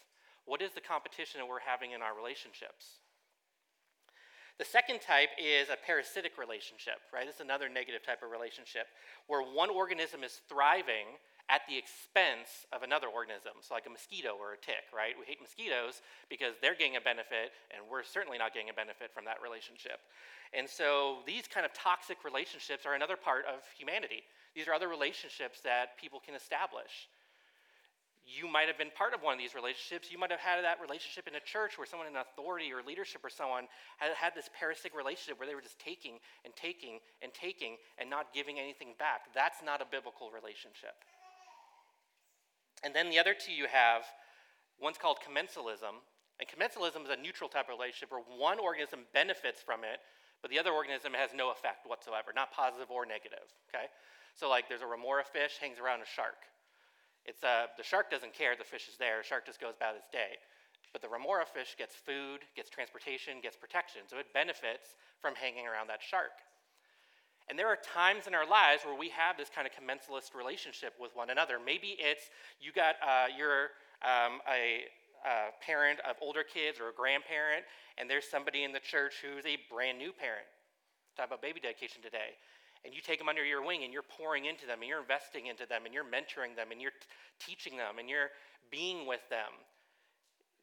What 0.46 0.62
is 0.62 0.70
the 0.70 0.81
competition 0.81 1.42
that 1.42 1.51
we're 1.51 1.66
having 1.66 1.90
in 1.90 2.01
our 2.07 2.14
relationships? 2.14 3.03
The 4.59 4.66
second 4.66 5.01
type 5.01 5.31
is 5.38 5.71
a 5.71 5.79
parasitic 5.79 6.35
relationship, 6.35 6.99
right? 7.14 7.27
This 7.27 7.37
is 7.38 7.47
another 7.47 7.71
negative 7.71 8.03
type 8.03 8.27
of 8.27 8.35
relationship 8.35 8.90
where 9.31 9.42
one 9.42 9.71
organism 9.71 10.27
is 10.27 10.42
thriving 10.51 11.14
at 11.49 11.62
the 11.71 11.79
expense 11.79 12.66
of 12.75 12.83
another 12.83 13.07
organism. 13.07 13.62
So, 13.62 13.73
like 13.73 13.87
a 13.87 13.94
mosquito 13.94 14.35
or 14.35 14.59
a 14.59 14.61
tick, 14.61 14.90
right? 14.90 15.14
We 15.14 15.25
hate 15.31 15.40
mosquitoes 15.40 16.03
because 16.29 16.59
they're 16.61 16.75
getting 16.75 16.99
a 16.99 17.01
benefit, 17.01 17.55
and 17.71 17.87
we're 17.87 18.03
certainly 18.03 18.37
not 18.37 18.53
getting 18.53 18.68
a 18.68 18.77
benefit 18.77 19.14
from 19.14 19.25
that 19.31 19.38
relationship. 19.40 20.03
And 20.53 20.68
so, 20.68 21.23
these 21.23 21.47
kind 21.47 21.64
of 21.64 21.73
toxic 21.73 22.27
relationships 22.27 22.85
are 22.85 22.99
another 22.99 23.16
part 23.16 23.47
of 23.47 23.62
humanity. 23.79 24.27
These 24.59 24.66
are 24.66 24.75
other 24.75 24.90
relationships 24.90 25.62
that 25.62 25.97
people 25.97 26.18
can 26.18 26.35
establish 26.35 27.09
you 28.29 28.45
might 28.45 28.69
have 28.69 28.77
been 28.77 28.93
part 28.93 29.17
of 29.17 29.25
one 29.25 29.33
of 29.33 29.41
these 29.41 29.57
relationships. 29.57 30.12
You 30.12 30.21
might 30.21 30.31
have 30.31 30.45
had 30.45 30.61
that 30.61 30.85
relationship 30.85 31.25
in 31.25 31.41
a 31.41 31.41
church 31.41 31.81
where 31.81 31.88
someone 31.88 32.05
in 32.05 32.21
authority 32.21 32.69
or 32.69 32.85
leadership 32.85 33.25
or 33.25 33.33
someone 33.33 33.64
had 33.97 34.12
had 34.12 34.37
this 34.37 34.53
parasitic 34.53 34.93
relationship 34.93 35.41
where 35.41 35.49
they 35.49 35.57
were 35.57 35.64
just 35.64 35.81
taking 35.81 36.21
and 36.45 36.53
taking 36.53 37.01
and 37.25 37.33
taking 37.33 37.81
and 37.97 38.12
not 38.12 38.37
giving 38.37 38.61
anything 38.61 38.93
back. 39.01 39.33
That's 39.33 39.64
not 39.64 39.81
a 39.81 39.88
biblical 39.88 40.29
relationship. 40.29 40.93
And 42.85 42.93
then 42.93 43.09
the 43.09 43.19
other 43.19 43.33
two 43.33 43.57
you 43.57 43.64
have, 43.64 44.05
one's 44.77 45.01
called 45.01 45.25
commensalism. 45.25 46.05
And 46.37 46.47
commensalism 46.47 47.09
is 47.09 47.11
a 47.11 47.19
neutral 47.19 47.49
type 47.49 47.67
of 47.67 47.75
relationship 47.75 48.12
where 48.12 48.23
one 48.29 48.61
organism 48.61 49.09
benefits 49.17 49.64
from 49.64 49.83
it, 49.83 50.05
but 50.45 50.53
the 50.53 50.61
other 50.61 50.71
organism 50.71 51.17
has 51.17 51.33
no 51.35 51.51
effect 51.51 51.88
whatsoever, 51.88 52.31
not 52.37 52.53
positive 52.53 52.93
or 52.93 53.03
negative. 53.09 53.49
Okay? 53.73 53.88
So, 54.37 54.47
like, 54.47 54.69
there's 54.69 54.87
a 54.87 54.87
remora 54.87 55.25
fish 55.25 55.59
hangs 55.59 55.81
around 55.83 55.99
a 55.99 56.07
shark 56.07 56.47
it's, 57.29 57.45
uh, 57.45 57.69
the 57.77 57.85
shark 57.85 58.11
doesn't 58.11 58.33
care 58.33 58.57
the 58.57 58.64
fish 58.64 58.88
is 58.88 58.97
there, 58.97 59.21
the 59.21 59.29
shark 59.29 59.45
just 59.45 59.61
goes 59.61 59.77
about 59.77 59.95
its 59.95 60.09
day. 60.09 60.41
But 60.97 61.05
the 61.05 61.12
remora 61.12 61.45
fish 61.45 61.77
gets 61.77 61.95
food, 61.95 62.41
gets 62.57 62.73
transportation, 62.73 63.45
gets 63.45 63.55
protection, 63.55 64.09
so 64.09 64.17
it 64.17 64.33
benefits 64.33 64.97
from 65.21 65.37
hanging 65.37 65.69
around 65.69 65.93
that 65.93 66.01
shark. 66.01 66.41
And 67.53 67.59
there 67.59 67.69
are 67.69 67.77
times 67.77 68.27
in 68.27 68.35
our 68.35 68.49
lives 68.49 68.85
where 68.85 68.97
we 68.97 69.12
have 69.12 69.37
this 69.37 69.53
kind 69.53 69.69
of 69.69 69.73
commensalist 69.77 70.33
relationship 70.33 70.97
with 71.01 71.12
one 71.14 71.29
another. 71.29 71.61
Maybe 71.61 71.97
it's 72.01 72.33
you 72.61 72.73
got 72.73 72.97
uh, 73.05 73.29
you're 73.37 73.77
um, 74.01 74.41
a, 74.49 74.88
a 75.25 75.53
parent 75.64 76.01
of 76.09 76.17
older 76.21 76.45
kids 76.45 76.81
or 76.81 76.88
a 76.88 76.97
grandparent, 76.97 77.64
and 77.97 78.09
there's 78.09 78.29
somebody 78.29 78.64
in 78.64 78.73
the 78.73 78.81
church 78.81 79.21
who's 79.21 79.45
a 79.45 79.57
brand 79.69 79.97
new 79.97 80.12
parent. 80.12 80.49
Talk 81.17 81.29
about 81.29 81.41
baby 81.41 81.61
dedication 81.61 82.01
today 82.01 82.37
and 82.85 82.95
you 82.95 83.01
take 83.01 83.19
them 83.19 83.29
under 83.29 83.45
your 83.45 83.64
wing 83.64 83.85
and 83.85 83.93
you're 83.93 84.07
pouring 84.07 84.45
into 84.47 84.67
them 84.67 84.81
and 84.81 84.88
you're 84.88 85.01
investing 85.01 85.47
into 85.47 85.67
them 85.67 85.85
and 85.85 85.95
you're 85.95 86.05
mentoring 86.05 86.57
them 86.57 86.71
and 86.71 86.81
you're 86.81 86.93
t- 86.93 87.07
teaching 87.38 87.77
them 87.77 87.99
and 87.99 88.09
you're 88.09 88.31
being 88.71 89.07
with 89.07 89.23
them. 89.31 89.51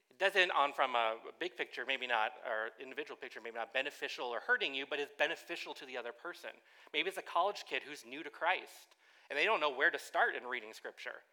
It 0.10 0.20
doesn't 0.20 0.52
on 0.52 0.72
from 0.72 0.96
a 0.96 1.16
big 1.40 1.58
picture 1.58 1.84
maybe 1.88 2.08
not 2.08 2.32
or 2.48 2.72
individual 2.82 3.18
picture 3.18 3.40
maybe 3.44 3.58
not 3.58 3.74
beneficial 3.74 4.28
or 4.28 4.40
hurting 4.40 4.74
you 4.74 4.86
but 4.90 5.00
it's 5.00 5.14
beneficial 5.18 5.74
to 5.76 5.86
the 5.86 5.98
other 5.98 6.12
person. 6.12 6.52
Maybe 6.94 7.10
it's 7.10 7.18
a 7.18 7.22
college 7.22 7.66
kid 7.68 7.82
who's 7.88 8.06
new 8.08 8.24
to 8.24 8.30
christ 8.30 8.96
and 9.30 9.38
they 9.38 9.46
don't 9.46 9.60
know 9.60 9.74
where 9.74 9.92
to 9.92 10.00
start 10.00 10.36
in 10.36 10.48
reading 10.48 10.72
scripture 10.74 11.24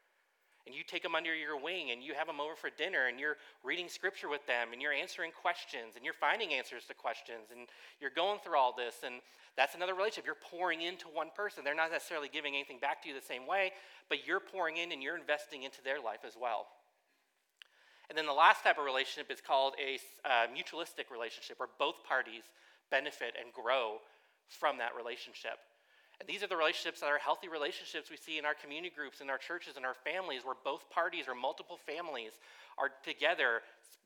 and 0.67 0.75
you 0.75 0.83
take 0.87 1.03
them 1.03 1.15
under 1.15 1.35
your 1.35 1.59
wing 1.59 1.91
and 1.91 2.03
you 2.03 2.15
have 2.15 2.27
them 2.27 2.41
over 2.41 2.55
for 2.55 2.71
dinner 2.71 3.09
and 3.09 3.19
you're 3.19 3.37
reading 3.65 3.89
scripture 3.89 4.29
with 4.29 4.47
them 4.47 4.73
and 4.73 4.81
you're 4.81 4.93
answering 4.93 5.33
questions 5.33 5.97
and 5.97 6.05
you're 6.05 6.15
finding 6.15 6.55
answers 6.55 6.85
to 6.87 6.95
questions 6.95 7.51
and 7.51 7.67
you're 8.01 8.15
going 8.15 8.39
through 8.45 8.57
all 8.57 8.75
this 8.77 9.03
and 9.05 9.17
that's 9.57 9.75
another 9.75 9.95
relationship. 9.95 10.25
You're 10.25 10.37
pouring 10.51 10.83
into 10.83 11.07
one 11.09 11.29
person. 11.35 11.65
They're 11.65 11.75
not 11.75 11.91
necessarily 11.91 12.31
giving 12.33 12.55
anything 12.55 12.79
back 12.79 13.03
to 13.03 13.09
you 13.09 13.15
the 13.15 13.21
same 13.21 13.47
way 13.47 13.73
but 14.09 14.27
you're 14.27 14.41
pouring 14.41 14.77
in 14.77 14.93
and 14.93 15.03
you're 15.03 15.19
investing 15.19 15.65
into 15.65 15.83
their 15.83 16.01
life 16.01 16.21
as 16.27 16.35
well. 16.41 16.67
And 18.09 18.19
then 18.19 18.27
the 18.27 18.33
last 18.33 18.63
type 18.63 18.79
of 18.79 18.85
relationship 18.85 19.33
is 19.33 19.41
called 19.41 19.75
a 19.81 19.99
uh, 20.29 20.47
mutualistic 20.53 21.11
relationship 21.11 21.59
where 21.59 21.71
both 21.79 22.05
parties 22.05 22.45
benefit 22.91 23.35
and 23.41 23.53
grow 23.53 23.99
from 24.49 24.77
that 24.79 24.93
relationship 24.95 25.59
and 26.23 26.31
these 26.31 26.45
are 26.45 26.47
the 26.47 26.57
relationships 26.57 27.01
that 27.01 27.11
are 27.11 27.19
healthy 27.19 27.51
relationships 27.51 28.07
we 28.07 28.17
see 28.17 28.39
in 28.39 28.47
our 28.47 28.55
community 28.55 28.95
groups, 28.95 29.21
in 29.21 29.27
our 29.27 29.43
churches, 29.43 29.75
in 29.75 29.83
our 29.85 29.99
families, 30.07 30.47
where 30.47 30.55
both 30.63 30.89
parties 30.89 31.27
or 31.27 31.35
multiple 31.35 31.83
families 31.83 32.39
are 32.79 32.95
together, 33.03 33.59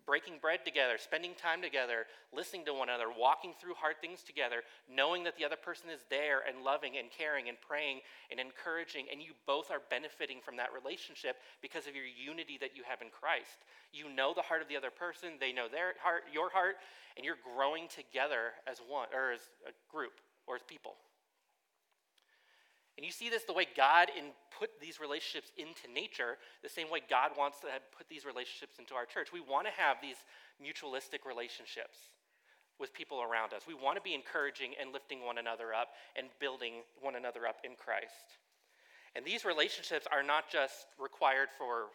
breaking 0.08 0.40
bread 0.40 0.64
together, 0.64 0.96
spending 0.96 1.36
time 1.36 1.60
together, 1.60 2.08
listening 2.32 2.64
to 2.64 2.72
one 2.72 2.88
another, 2.88 3.12
walking 3.12 3.52
through 3.60 3.76
hard 3.76 4.00
things 4.00 4.24
together, 4.24 4.64
knowing 4.88 5.28
that 5.28 5.36
the 5.36 5.44
other 5.44 5.60
person 5.60 5.92
is 5.92 6.00
there 6.08 6.40
and 6.48 6.64
loving 6.64 6.96
and 6.96 7.12
caring 7.12 7.52
and 7.52 7.60
praying 7.60 8.00
and 8.32 8.40
encouraging, 8.40 9.04
and 9.12 9.20
you 9.20 9.36
both 9.44 9.68
are 9.68 9.84
benefiting 9.92 10.40
from 10.40 10.56
that 10.56 10.72
relationship 10.72 11.36
because 11.60 11.84
of 11.84 11.92
your 11.92 12.08
unity 12.08 12.56
that 12.56 12.72
you 12.72 12.80
have 12.88 13.04
in 13.04 13.12
Christ. 13.12 13.60
You 13.92 14.08
know 14.08 14.32
the 14.32 14.40
heart 14.40 14.64
of 14.64 14.72
the 14.72 14.80
other 14.80 14.88
person, 14.88 15.36
they 15.36 15.52
know 15.52 15.68
their 15.68 15.92
heart, 16.00 16.24
your 16.32 16.48
heart, 16.48 16.80
and 17.20 17.28
you're 17.28 17.44
growing 17.44 17.92
together 17.92 18.56
as 18.64 18.80
one 18.80 19.12
or 19.12 19.36
as 19.36 19.52
a 19.68 19.76
group 19.92 20.16
or 20.48 20.56
as 20.56 20.64
people. 20.64 20.96
And 22.96 23.04
you 23.04 23.12
see 23.12 23.28
this 23.28 23.44
the 23.44 23.52
way 23.52 23.66
God 23.76 24.08
in 24.16 24.32
put 24.58 24.80
these 24.80 25.00
relationships 25.00 25.52
into 25.56 25.84
nature, 25.92 26.38
the 26.62 26.68
same 26.68 26.90
way 26.90 27.02
God 27.08 27.32
wants 27.36 27.60
to 27.60 27.68
put 27.96 28.08
these 28.08 28.24
relationships 28.24 28.78
into 28.78 28.94
our 28.94 29.04
church. 29.04 29.32
We 29.32 29.40
want 29.40 29.66
to 29.66 29.72
have 29.76 29.98
these 30.00 30.16
mutualistic 30.56 31.28
relationships 31.28 32.16
with 32.80 32.92
people 32.92 33.20
around 33.20 33.52
us. 33.52 33.68
We 33.68 33.74
want 33.74 33.96
to 33.96 34.02
be 34.02 34.14
encouraging 34.14 34.72
and 34.80 34.92
lifting 34.92 35.24
one 35.24 35.38
another 35.38 35.72
up 35.72 35.92
and 36.16 36.28
building 36.40 36.84
one 37.00 37.16
another 37.16 37.46
up 37.46 37.56
in 37.64 37.72
Christ. 37.76 38.40
And 39.14 39.24
these 39.24 39.44
relationships 39.44 40.06
are 40.12 40.22
not 40.22 40.48
just 40.48 40.92
required 41.00 41.48
for 41.56 41.92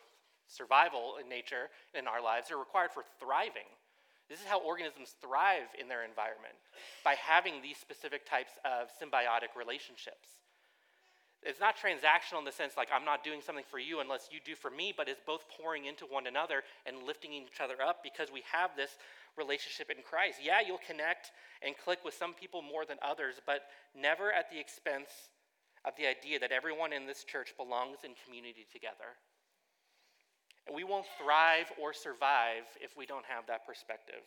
survival 0.47 1.17
in 1.21 1.29
nature 1.29 1.69
in 1.93 2.07
our 2.07 2.21
lives, 2.21 2.49
they're 2.49 2.57
required 2.57 2.91
for 2.91 3.03
thriving. 3.19 3.69
This 4.27 4.39
is 4.39 4.45
how 4.45 4.59
organisms 4.61 5.15
thrive 5.21 5.69
in 5.79 5.87
their 5.87 6.03
environment 6.03 6.55
by 7.03 7.15
having 7.15 7.61
these 7.61 7.77
specific 7.77 8.25
types 8.25 8.53
of 8.65 8.89
symbiotic 8.89 9.57
relationships. 9.57 10.40
It's 11.43 11.59
not 11.59 11.75
transactional 11.75 12.37
in 12.37 12.45
the 12.45 12.51
sense 12.51 12.77
like 12.77 12.89
I'm 12.93 13.05
not 13.05 13.23
doing 13.23 13.41
something 13.41 13.65
for 13.67 13.79
you 13.79 13.99
unless 13.99 14.29
you 14.31 14.39
do 14.45 14.55
for 14.55 14.69
me, 14.69 14.93
but 14.95 15.09
it's 15.09 15.21
both 15.25 15.49
pouring 15.49 15.85
into 15.85 16.05
one 16.05 16.27
another 16.27 16.61
and 16.85 17.01
lifting 17.01 17.33
each 17.33 17.59
other 17.59 17.81
up 17.81 18.03
because 18.03 18.29
we 18.31 18.43
have 18.51 18.75
this 18.77 18.97
relationship 19.37 19.89
in 19.89 20.03
Christ. 20.03 20.37
Yeah, 20.43 20.61
you'll 20.65 20.85
connect 20.85 21.31
and 21.65 21.73
click 21.77 21.99
with 22.05 22.13
some 22.13 22.33
people 22.33 22.61
more 22.61 22.85
than 22.85 22.97
others, 23.01 23.41
but 23.45 23.73
never 23.97 24.31
at 24.31 24.51
the 24.51 24.59
expense 24.59 25.09
of 25.83 25.93
the 25.97 26.05
idea 26.05 26.37
that 26.37 26.51
everyone 26.51 26.93
in 26.93 27.07
this 27.07 27.23
church 27.23 27.53
belongs 27.57 28.05
in 28.05 28.11
community 28.25 28.67
together. 28.71 29.17
And 30.67 30.75
we 30.75 30.83
won't 30.83 31.07
thrive 31.17 31.73
or 31.81 31.91
survive 31.91 32.69
if 32.79 32.95
we 32.95 33.07
don't 33.07 33.25
have 33.25 33.47
that 33.47 33.65
perspective. 33.65 34.21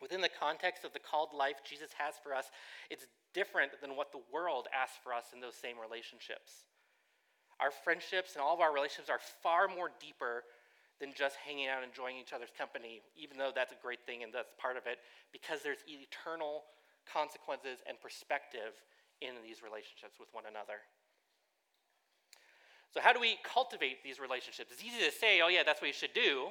Within 0.00 0.20
the 0.20 0.32
context 0.32 0.84
of 0.84 0.92
the 0.92 0.98
called 0.98 1.30
life 1.36 1.60
Jesus 1.64 1.90
has 1.98 2.14
for 2.22 2.34
us, 2.34 2.50
it's 2.88 3.06
different 3.34 3.72
than 3.80 3.96
what 3.96 4.12
the 4.12 4.24
world 4.32 4.66
asks 4.72 4.96
for 5.04 5.12
us 5.12 5.32
in 5.34 5.40
those 5.40 5.54
same 5.54 5.76
relationships. 5.76 6.66
Our 7.60 7.70
friendships 7.70 8.34
and 8.34 8.42
all 8.42 8.54
of 8.54 8.60
our 8.60 8.72
relationships 8.72 9.12
are 9.12 9.20
far 9.42 9.68
more 9.68 9.92
deeper 10.00 10.44
than 11.00 11.12
just 11.16 11.36
hanging 11.36 11.68
out 11.68 11.84
and 11.84 11.88
enjoying 11.92 12.16
each 12.16 12.32
other's 12.32 12.52
company, 12.56 13.00
even 13.16 13.36
though 13.36 13.52
that's 13.52 13.72
a 13.72 13.80
great 13.80 14.04
thing 14.04 14.22
and 14.22 14.32
that's 14.32 14.52
part 14.56 14.76
of 14.76 14.88
it, 14.88 15.00
because 15.32 15.60
there's 15.60 15.84
eternal 15.88 16.64
consequences 17.04 17.80
and 17.88 18.00
perspective 18.00 18.76
in 19.20 19.36
these 19.44 19.60
relationships 19.60 20.16
with 20.16 20.28
one 20.32 20.44
another. 20.48 20.80
So, 22.92 23.00
how 23.00 23.12
do 23.12 23.20
we 23.20 23.38
cultivate 23.44 24.02
these 24.02 24.18
relationships? 24.18 24.72
It's 24.72 24.82
easy 24.82 25.04
to 25.04 25.12
say, 25.12 25.40
oh, 25.40 25.48
yeah, 25.48 25.62
that's 25.64 25.80
what 25.80 25.88
you 25.88 25.96
should 25.96 26.14
do. 26.14 26.48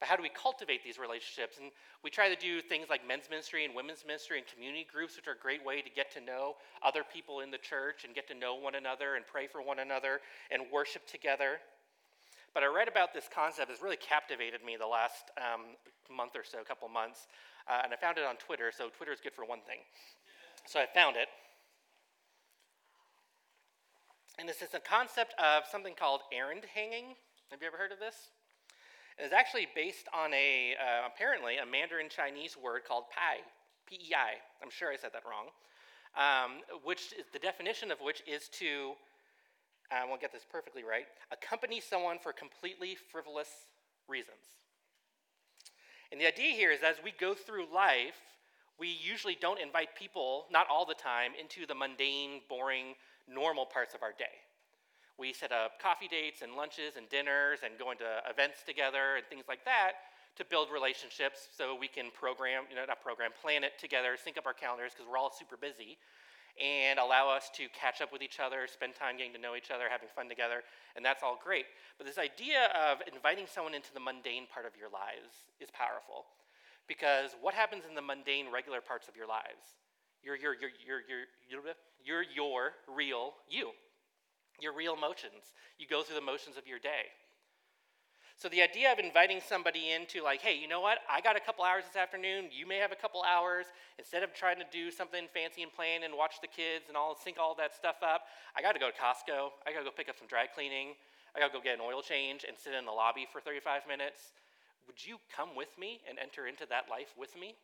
But 0.00 0.08
how 0.08 0.16
do 0.16 0.22
we 0.22 0.30
cultivate 0.30 0.82
these 0.82 0.98
relationships? 0.98 1.58
And 1.60 1.70
we 2.02 2.08
try 2.08 2.32
to 2.32 2.40
do 2.40 2.62
things 2.62 2.88
like 2.88 3.06
men's 3.06 3.28
ministry 3.28 3.66
and 3.66 3.74
women's 3.74 4.02
ministry 4.06 4.38
and 4.38 4.46
community 4.48 4.86
groups, 4.90 5.14
which 5.14 5.28
are 5.28 5.36
a 5.36 5.38
great 5.38 5.64
way 5.64 5.82
to 5.82 5.90
get 5.90 6.10
to 6.14 6.20
know 6.20 6.56
other 6.82 7.04
people 7.04 7.40
in 7.40 7.50
the 7.50 7.58
church 7.58 8.04
and 8.04 8.14
get 8.14 8.26
to 8.28 8.34
know 8.34 8.54
one 8.54 8.74
another 8.74 9.16
and 9.16 9.26
pray 9.26 9.46
for 9.46 9.60
one 9.60 9.78
another 9.78 10.20
and 10.50 10.62
worship 10.72 11.06
together. 11.06 11.60
But 12.54 12.62
I 12.62 12.66
read 12.66 12.88
about 12.88 13.12
this 13.12 13.28
concept. 13.32 13.70
It's 13.70 13.82
really 13.82 14.00
captivated 14.00 14.64
me 14.64 14.76
the 14.80 14.86
last 14.86 15.30
um, 15.36 15.76
month 16.08 16.32
or 16.34 16.44
so, 16.44 16.60
a 16.60 16.64
couple 16.64 16.88
months. 16.88 17.28
Uh, 17.68 17.82
and 17.84 17.92
I 17.92 17.96
found 17.96 18.16
it 18.16 18.24
on 18.24 18.36
Twitter, 18.36 18.72
so 18.76 18.88
Twitter 18.88 19.12
is 19.12 19.20
good 19.20 19.34
for 19.34 19.44
one 19.44 19.60
thing. 19.68 19.84
So 20.66 20.80
I 20.80 20.86
found 20.92 21.16
it. 21.16 21.28
And 24.38 24.48
this 24.48 24.62
is 24.62 24.72
a 24.72 24.80
concept 24.80 25.34
of 25.38 25.64
something 25.70 25.94
called 25.94 26.22
errand 26.32 26.62
hanging. 26.74 27.14
Have 27.50 27.60
you 27.60 27.68
ever 27.68 27.76
heard 27.76 27.92
of 27.92 28.00
this? 28.00 28.30
It's 29.22 29.34
actually 29.34 29.68
based 29.74 30.08
on 30.14 30.32
a, 30.32 30.74
uh, 30.80 31.06
apparently, 31.06 31.58
a 31.58 31.66
Mandarin 31.66 32.08
Chinese 32.08 32.56
word 32.56 32.82
called 32.88 33.04
pai, 33.12 33.44
P-E-I. 33.86 34.40
I'm 34.62 34.70
sure 34.70 34.90
I 34.90 34.96
said 34.96 35.10
that 35.12 35.24
wrong. 35.28 35.52
Um, 36.16 36.62
which 36.84 37.12
is, 37.18 37.26
the 37.32 37.38
definition 37.38 37.92
of 37.92 38.00
which 38.00 38.22
is 38.26 38.48
to, 38.58 38.92
I 39.92 40.06
won't 40.06 40.20
get 40.20 40.32
this 40.32 40.46
perfectly 40.50 40.82
right, 40.82 41.04
accompany 41.30 41.80
someone 41.80 42.18
for 42.18 42.32
completely 42.32 42.96
frivolous 43.12 43.48
reasons. 44.08 44.58
And 46.10 46.20
the 46.20 46.26
idea 46.26 46.52
here 46.52 46.72
is 46.72 46.80
as 46.82 46.96
we 47.04 47.12
go 47.20 47.34
through 47.34 47.66
life, 47.72 48.18
we 48.78 48.88
usually 48.88 49.36
don't 49.38 49.60
invite 49.60 49.94
people, 49.94 50.46
not 50.50 50.66
all 50.70 50.86
the 50.86 50.94
time, 50.94 51.32
into 51.38 51.66
the 51.66 51.74
mundane, 51.74 52.40
boring, 52.48 52.94
normal 53.28 53.66
parts 53.66 53.94
of 53.94 54.02
our 54.02 54.12
day. 54.12 54.40
We 55.20 55.36
set 55.36 55.52
up 55.52 55.76
coffee 55.76 56.08
dates 56.08 56.40
and 56.40 56.56
lunches 56.56 56.96
and 56.96 57.04
dinners 57.12 57.60
and 57.60 57.76
going 57.76 58.00
to 58.00 58.24
events 58.24 58.64
together 58.64 59.20
and 59.20 59.24
things 59.28 59.44
like 59.52 59.68
that 59.68 60.00
to 60.40 60.48
build 60.48 60.72
relationships 60.72 61.52
so 61.52 61.76
we 61.76 61.92
can 61.92 62.08
program, 62.16 62.64
you 62.72 62.74
know, 62.74 62.88
not 62.88 63.04
program, 63.04 63.28
plan 63.36 63.60
it 63.60 63.76
together, 63.76 64.16
sync 64.16 64.40
up 64.40 64.48
our 64.48 64.56
calendars 64.56 64.96
because 64.96 65.04
we're 65.04 65.20
all 65.20 65.28
super 65.28 65.60
busy 65.60 66.00
and 66.56 66.98
allow 66.98 67.28
us 67.28 67.52
to 67.52 67.68
catch 67.76 68.00
up 68.00 68.12
with 68.16 68.24
each 68.24 68.40
other, 68.40 68.64
spend 68.64 68.96
time 68.96 69.20
getting 69.20 69.36
to 69.36 69.38
know 69.38 69.52
each 69.54 69.68
other, 69.68 69.92
having 69.92 70.08
fun 70.08 70.24
together, 70.24 70.64
and 70.96 71.04
that's 71.04 71.22
all 71.22 71.36
great. 71.36 71.68
But 72.00 72.08
this 72.08 72.16
idea 72.16 72.72
of 72.72 73.04
inviting 73.04 73.44
someone 73.44 73.76
into 73.76 73.92
the 73.92 74.00
mundane 74.00 74.48
part 74.48 74.64
of 74.64 74.72
your 74.72 74.88
lives 74.88 75.52
is 75.60 75.68
powerful. 75.68 76.32
Because 76.88 77.36
what 77.44 77.52
happens 77.52 77.84
in 77.84 77.94
the 77.94 78.02
mundane, 78.02 78.48
regular 78.48 78.80
parts 78.80 79.06
of 79.06 79.14
your 79.16 79.28
lives? 79.28 79.76
You're, 80.24 80.36
you're, 80.36 80.56
you're, 80.56 80.72
you're, 80.80 81.04
you're, 81.48 81.76
you're 82.04 82.24
your 82.24 82.72
real 82.88 83.36
you, 83.48 83.76
your 84.60 84.74
real 84.74 84.94
emotions. 84.94 85.52
You 85.78 85.86
go 85.86 86.02
through 86.02 86.16
the 86.16 86.24
motions 86.24 86.56
of 86.56 86.66
your 86.66 86.78
day. 86.78 87.12
So 88.40 88.48
the 88.48 88.62
idea 88.62 88.90
of 88.90 88.98
inviting 88.98 89.40
somebody 89.44 89.92
into 89.92 90.24
like, 90.24 90.40
hey, 90.40 90.56
you 90.56 90.66
know 90.66 90.80
what? 90.80 91.04
I 91.04 91.20
got 91.20 91.36
a 91.36 91.44
couple 91.44 91.62
hours 91.62 91.84
this 91.84 92.00
afternoon. 92.00 92.48
You 92.48 92.64
may 92.64 92.80
have 92.80 92.90
a 92.90 92.96
couple 92.96 93.20
hours. 93.20 93.66
Instead 93.98 94.22
of 94.22 94.32
trying 94.32 94.56
to 94.56 94.64
do 94.72 94.90
something 94.90 95.28
fancy 95.34 95.60
and 95.62 95.68
plain 95.70 96.08
and 96.08 96.16
watch 96.16 96.40
the 96.40 96.48
kids 96.48 96.88
and 96.88 96.96
all 96.96 97.12
sync 97.12 97.36
all 97.36 97.54
that 97.60 97.76
stuff 97.76 98.00
up, 98.00 98.32
I 98.56 98.62
got 98.64 98.72
to 98.72 98.80
go 98.80 98.88
to 98.88 98.96
Costco. 98.96 99.52
I 99.68 99.76
got 99.76 99.84
to 99.84 99.84
go 99.84 99.92
pick 99.92 100.08
up 100.08 100.16
some 100.16 100.26
dry 100.26 100.48
cleaning. 100.48 100.96
I 101.36 101.40
got 101.40 101.52
to 101.52 101.52
go 101.52 101.60
get 101.60 101.76
an 101.76 101.84
oil 101.84 102.00
change 102.00 102.48
and 102.48 102.56
sit 102.56 102.72
in 102.72 102.88
the 102.88 102.96
lobby 102.96 103.28
for 103.28 103.44
35 103.44 103.84
minutes. 103.84 104.32
Would 104.88 105.04
you 105.04 105.20
come 105.28 105.52
with 105.52 105.76
me 105.76 106.00
and 106.08 106.16
enter 106.16 106.48
into 106.48 106.64
that 106.72 106.88
life 106.88 107.12
with 107.20 107.36
me? 107.36 107.60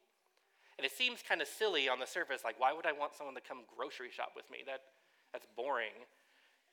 And 0.77 0.85
it 0.85 0.93
seems 0.93 1.25
kind 1.25 1.41
of 1.41 1.49
silly 1.49 1.89
on 1.89 1.99
the 1.99 2.07
surface, 2.07 2.45
like, 2.45 2.61
why 2.61 2.77
would 2.77 2.85
I 2.85 2.93
want 2.93 3.17
someone 3.17 3.35
to 3.35 3.41
come 3.41 3.65
grocery 3.65 4.13
shop 4.13 4.37
with 4.37 4.45
me? 4.53 4.61
That, 4.67 4.85
that's 5.33 5.49
boring. 5.57 6.05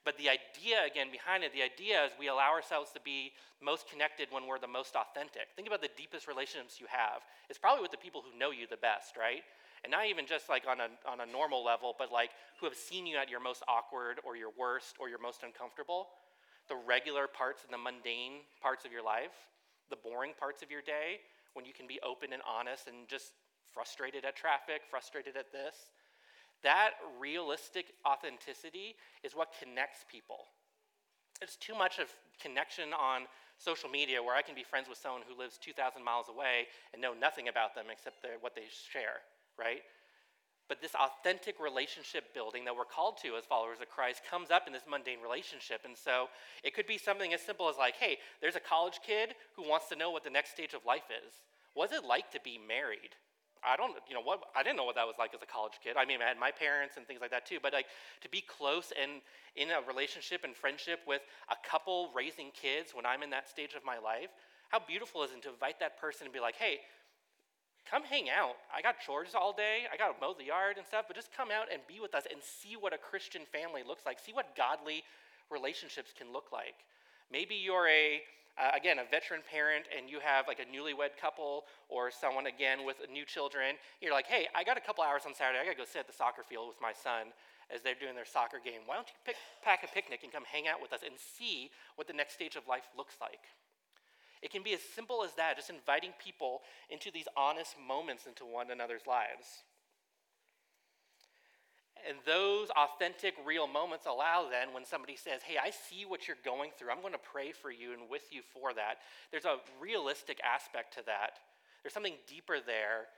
But 0.04 0.18
the 0.18 0.28
idea, 0.28 0.84
again, 0.86 1.08
behind 1.10 1.44
it, 1.44 1.52
the 1.52 1.62
idea 1.62 2.04
is 2.04 2.12
we 2.18 2.28
allow 2.28 2.52
ourselves 2.52 2.92
to 2.92 3.00
be 3.00 3.32
most 3.62 3.88
connected 3.88 4.28
when 4.30 4.46
we're 4.46 4.58
the 4.58 4.68
most 4.68 4.94
authentic. 4.96 5.48
Think 5.56 5.66
about 5.68 5.80
the 5.80 5.92
deepest 5.96 6.28
relationships 6.28 6.78
you 6.78 6.86
have. 6.88 7.24
It's 7.48 7.58
probably 7.58 7.82
with 7.82 7.90
the 7.90 8.02
people 8.02 8.20
who 8.20 8.38
know 8.38 8.50
you 8.50 8.66
the 8.68 8.76
best, 8.76 9.16
right? 9.16 9.42
And 9.82 9.90
not 9.90 10.06
even 10.06 10.26
just 10.26 10.48
like 10.48 10.68
on 10.68 10.80
a, 10.80 10.88
on 11.08 11.20
a 11.20 11.26
normal 11.26 11.64
level, 11.64 11.94
but 11.96 12.12
like 12.12 12.30
who 12.60 12.66
have 12.66 12.76
seen 12.76 13.06
you 13.06 13.16
at 13.16 13.30
your 13.30 13.40
most 13.40 13.62
awkward 13.66 14.20
or 14.24 14.36
your 14.36 14.52
worst 14.58 14.96
or 15.00 15.08
your 15.08 15.20
most 15.20 15.42
uncomfortable. 15.42 16.08
The 16.68 16.76
regular 16.76 17.26
parts 17.26 17.64
and 17.64 17.72
the 17.72 17.80
mundane 17.80 18.44
parts 18.60 18.84
of 18.84 18.92
your 18.92 19.04
life 19.04 19.32
the 19.90 19.96
boring 19.96 20.32
parts 20.38 20.62
of 20.62 20.70
your 20.70 20.82
day 20.82 21.20
when 21.52 21.64
you 21.64 21.72
can 21.72 21.86
be 21.86 22.00
open 22.02 22.32
and 22.32 22.42
honest 22.42 22.88
and 22.88 23.06
just 23.08 23.32
frustrated 23.72 24.24
at 24.24 24.36
traffic, 24.36 24.82
frustrated 24.88 25.36
at 25.36 25.52
this. 25.52 25.90
That 26.64 26.98
realistic 27.20 27.94
authenticity 28.04 28.96
is 29.22 29.36
what 29.36 29.54
connects 29.62 30.04
people. 30.10 30.50
It's 31.40 31.56
too 31.56 31.74
much 31.74 31.98
of 31.98 32.08
connection 32.42 32.90
on 32.92 33.22
social 33.58 33.88
media 33.88 34.22
where 34.22 34.34
I 34.34 34.42
can 34.42 34.54
be 34.54 34.64
friends 34.64 34.88
with 34.88 34.98
someone 34.98 35.22
who 35.28 35.38
lives 35.38 35.58
2,000 35.58 36.02
miles 36.02 36.26
away 36.28 36.66
and 36.92 37.00
know 37.00 37.14
nothing 37.14 37.48
about 37.48 37.74
them 37.74 37.86
except 37.92 38.26
what 38.40 38.56
they 38.56 38.66
share, 38.90 39.22
right? 39.58 39.82
But 40.66 40.80
this 40.80 40.94
authentic 40.94 41.60
relationship 41.60 42.32
building 42.32 42.64
that 42.64 42.74
we're 42.74 42.88
called 42.88 43.18
to 43.18 43.36
as 43.36 43.44
followers 43.44 43.80
of 43.82 43.90
Christ 43.90 44.22
comes 44.28 44.50
up 44.50 44.66
in 44.66 44.72
this 44.72 44.88
mundane 44.88 45.20
relationship. 45.20 45.82
And 45.84 45.96
so 45.96 46.28
it 46.62 46.74
could 46.74 46.86
be 46.86 46.96
something 46.96 47.34
as 47.34 47.42
simple 47.42 47.68
as 47.68 47.76
like, 47.76 47.96
hey, 47.96 48.16
there's 48.40 48.56
a 48.56 48.60
college 48.60 49.00
kid 49.06 49.34
who 49.56 49.68
wants 49.68 49.88
to 49.90 49.96
know 49.96 50.10
what 50.10 50.24
the 50.24 50.30
next 50.30 50.52
stage 50.52 50.72
of 50.72 50.86
life 50.86 51.10
is. 51.10 51.34
What's 51.74 51.92
it 51.92 52.04
like 52.04 52.32
to 52.32 52.40
be 52.42 52.58
married? 52.58 53.12
I 53.66 53.76
don't, 53.76 53.96
you 54.08 54.14
know, 54.14 54.20
what 54.20 54.40
I 54.54 54.62
didn't 54.62 54.76
know 54.76 54.84
what 54.84 54.94
that 54.96 55.06
was 55.06 55.16
like 55.18 55.34
as 55.34 55.42
a 55.42 55.46
college 55.46 55.80
kid. 55.82 55.96
I 55.96 56.04
mean, 56.04 56.20
I 56.20 56.28
had 56.28 56.38
my 56.38 56.50
parents 56.50 56.96
and 56.96 57.06
things 57.06 57.20
like 57.20 57.30
that 57.30 57.46
too. 57.46 57.58
But 57.62 57.72
like 57.72 57.86
to 58.22 58.28
be 58.28 58.42
close 58.42 58.92
and 59.00 59.22
in 59.56 59.70
a 59.70 59.80
relationship 59.86 60.44
and 60.44 60.54
friendship 60.54 61.00
with 61.06 61.22
a 61.48 61.56
couple 61.68 62.10
raising 62.14 62.50
kids 62.52 62.92
when 62.92 63.06
I'm 63.06 63.22
in 63.22 63.30
that 63.30 63.48
stage 63.48 63.74
of 63.74 63.84
my 63.84 63.98
life, 63.98 64.28
how 64.68 64.80
beautiful 64.80 65.22
is 65.22 65.30
it 65.30 65.42
to 65.42 65.50
invite 65.50 65.80
that 65.80 66.00
person 66.00 66.26
and 66.26 66.34
be 66.34 66.40
like, 66.40 66.56
hey, 66.56 66.80
come 67.88 68.02
hang 68.02 68.28
out. 68.28 68.56
I 68.74 68.82
got 68.82 69.00
chores 69.00 69.34
all 69.34 69.52
day. 69.52 69.84
I 69.92 69.96
got 69.96 70.12
to 70.12 70.20
mow 70.20 70.34
the 70.36 70.44
yard 70.44 70.76
and 70.76 70.86
stuff, 70.86 71.04
but 71.06 71.16
just 71.16 71.30
come 71.32 71.48
out 71.50 71.68
and 71.72 71.80
be 71.86 72.00
with 72.00 72.14
us 72.14 72.24
and 72.30 72.40
see 72.42 72.76
what 72.76 72.92
a 72.92 72.98
Christian 72.98 73.42
family 73.52 73.82
looks 73.86 74.04
like. 74.06 74.18
See 74.18 74.32
what 74.32 74.56
godly 74.56 75.04
relationships 75.50 76.12
can 76.16 76.32
look 76.32 76.50
like. 76.52 76.74
Maybe 77.30 77.54
you're 77.54 77.88
a 77.88 78.20
uh, 78.56 78.70
again 78.76 78.98
a 78.98 79.06
veteran 79.10 79.42
parent 79.42 79.86
and 79.90 80.08
you 80.08 80.20
have 80.20 80.46
like 80.46 80.60
a 80.60 80.68
newlywed 80.68 81.18
couple 81.20 81.64
or 81.88 82.10
someone 82.10 82.46
again 82.46 82.86
with 82.86 82.96
new 83.10 83.24
children. 83.24 83.76
You're 84.00 84.12
like, 84.12 84.26
hey, 84.26 84.46
I 84.54 84.62
got 84.62 84.76
a 84.76 84.80
couple 84.80 85.02
hours 85.02 85.22
on 85.26 85.34
Saturday. 85.34 85.58
I 85.58 85.64
got 85.64 85.72
to 85.72 85.82
go 85.82 85.88
sit 85.88 86.00
at 86.00 86.06
the 86.06 86.16
soccer 86.16 86.42
field 86.42 86.68
with 86.68 86.80
my 86.80 86.92
son 86.92 87.34
as 87.72 87.82
they're 87.82 87.98
doing 87.98 88.14
their 88.14 88.28
soccer 88.28 88.60
game. 88.62 88.86
Why 88.86 88.96
don't 88.96 89.08
you 89.08 89.18
pick, 89.24 89.36
pack 89.62 89.82
a 89.82 89.88
picnic 89.88 90.20
and 90.22 90.32
come 90.32 90.44
hang 90.44 90.68
out 90.68 90.80
with 90.80 90.92
us 90.92 91.00
and 91.04 91.14
see 91.16 91.70
what 91.96 92.06
the 92.06 92.14
next 92.14 92.34
stage 92.34 92.56
of 92.56 92.68
life 92.68 92.86
looks 92.96 93.16
like? 93.20 93.42
It 94.42 94.52
can 94.52 94.62
be 94.62 94.74
as 94.74 94.80
simple 94.94 95.24
as 95.24 95.32
that, 95.34 95.56
just 95.56 95.70
inviting 95.70 96.12
people 96.22 96.60
into 96.90 97.10
these 97.10 97.24
honest 97.34 97.76
moments 97.80 98.26
into 98.26 98.44
one 98.44 98.70
another's 98.70 99.06
lives. 99.08 99.64
And 102.08 102.18
those 102.26 102.68
authentic, 102.70 103.34
real 103.46 103.66
moments 103.66 104.06
allow 104.06 104.48
then 104.50 104.74
when 104.74 104.84
somebody 104.84 105.16
says, 105.16 105.42
Hey, 105.42 105.56
I 105.62 105.70
see 105.70 106.04
what 106.04 106.28
you're 106.28 106.36
going 106.44 106.70
through. 106.76 106.90
I'm 106.90 107.00
going 107.00 107.12
to 107.12 107.18
pray 107.18 107.52
for 107.52 107.70
you 107.70 107.92
and 107.92 108.10
with 108.10 108.28
you 108.30 108.42
for 108.52 108.74
that. 108.74 108.98
There's 109.30 109.44
a 109.46 109.56
realistic 109.80 110.38
aspect 110.44 110.94
to 110.94 111.06
that. 111.06 111.38
There's 111.82 111.94
something 111.94 112.16
deeper 112.26 112.58
there 112.64 113.08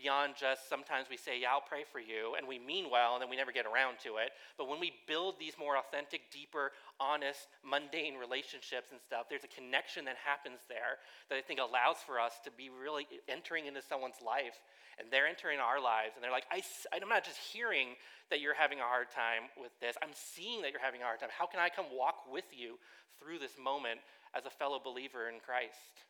beyond 0.00 0.34
just 0.38 0.68
sometimes 0.68 1.06
we 1.10 1.16
say, 1.16 1.40
Yeah, 1.40 1.52
I'll 1.52 1.64
pray 1.64 1.84
for 1.84 2.00
you, 2.00 2.34
and 2.36 2.48
we 2.48 2.58
mean 2.58 2.88
well, 2.90 3.14
and 3.14 3.22
then 3.22 3.28
we 3.28 3.36
never 3.36 3.52
get 3.52 3.66
around 3.66 4.00
to 4.04 4.16
it. 4.16 4.32
But 4.56 4.68
when 4.68 4.80
we 4.80 4.92
build 5.06 5.36
these 5.38 5.54
more 5.58 5.76
authentic, 5.76 6.32
deeper, 6.32 6.72
honest, 6.98 7.48
mundane 7.60 8.16
relationships 8.16 8.88
and 8.90 9.00
stuff, 9.00 9.28
there's 9.28 9.44
a 9.44 9.52
connection 9.52 10.04
that 10.06 10.16
happens 10.16 10.60
there 10.68 11.00
that 11.28 11.36
I 11.36 11.42
think 11.42 11.60
allows 11.60 12.00
for 12.04 12.18
us 12.18 12.40
to 12.44 12.50
be 12.50 12.70
really 12.72 13.06
entering 13.28 13.66
into 13.66 13.82
someone's 13.82 14.20
life, 14.24 14.56
and 14.98 15.08
they're 15.12 15.28
entering 15.28 15.60
our 15.60 15.80
lives, 15.80 16.16
and 16.16 16.24
they're 16.24 16.34
like, 16.34 16.48
I, 16.48 16.64
I'm 16.96 17.08
not 17.08 17.24
just 17.24 17.38
hearing 17.38 18.00
that 18.32 18.40
you're 18.40 18.56
having 18.56 18.80
a 18.80 18.88
hard 18.88 19.10
time 19.10 19.52
with 19.60 19.72
this, 19.80 19.96
I'm 20.00 20.14
seeing 20.14 20.62
that 20.62 20.72
you're 20.72 20.84
having 20.84 21.02
a 21.02 21.08
hard 21.08 21.20
time. 21.20 21.32
How 21.32 21.46
can 21.46 21.60
I 21.60 21.68
come 21.68 21.86
walk 21.92 22.24
with 22.30 22.48
you 22.52 22.80
through 23.20 23.38
this 23.38 23.60
moment 23.60 24.00
as 24.32 24.46
a 24.46 24.52
fellow 24.52 24.80
believer 24.80 25.28
in 25.28 25.40
Christ? 25.44 26.09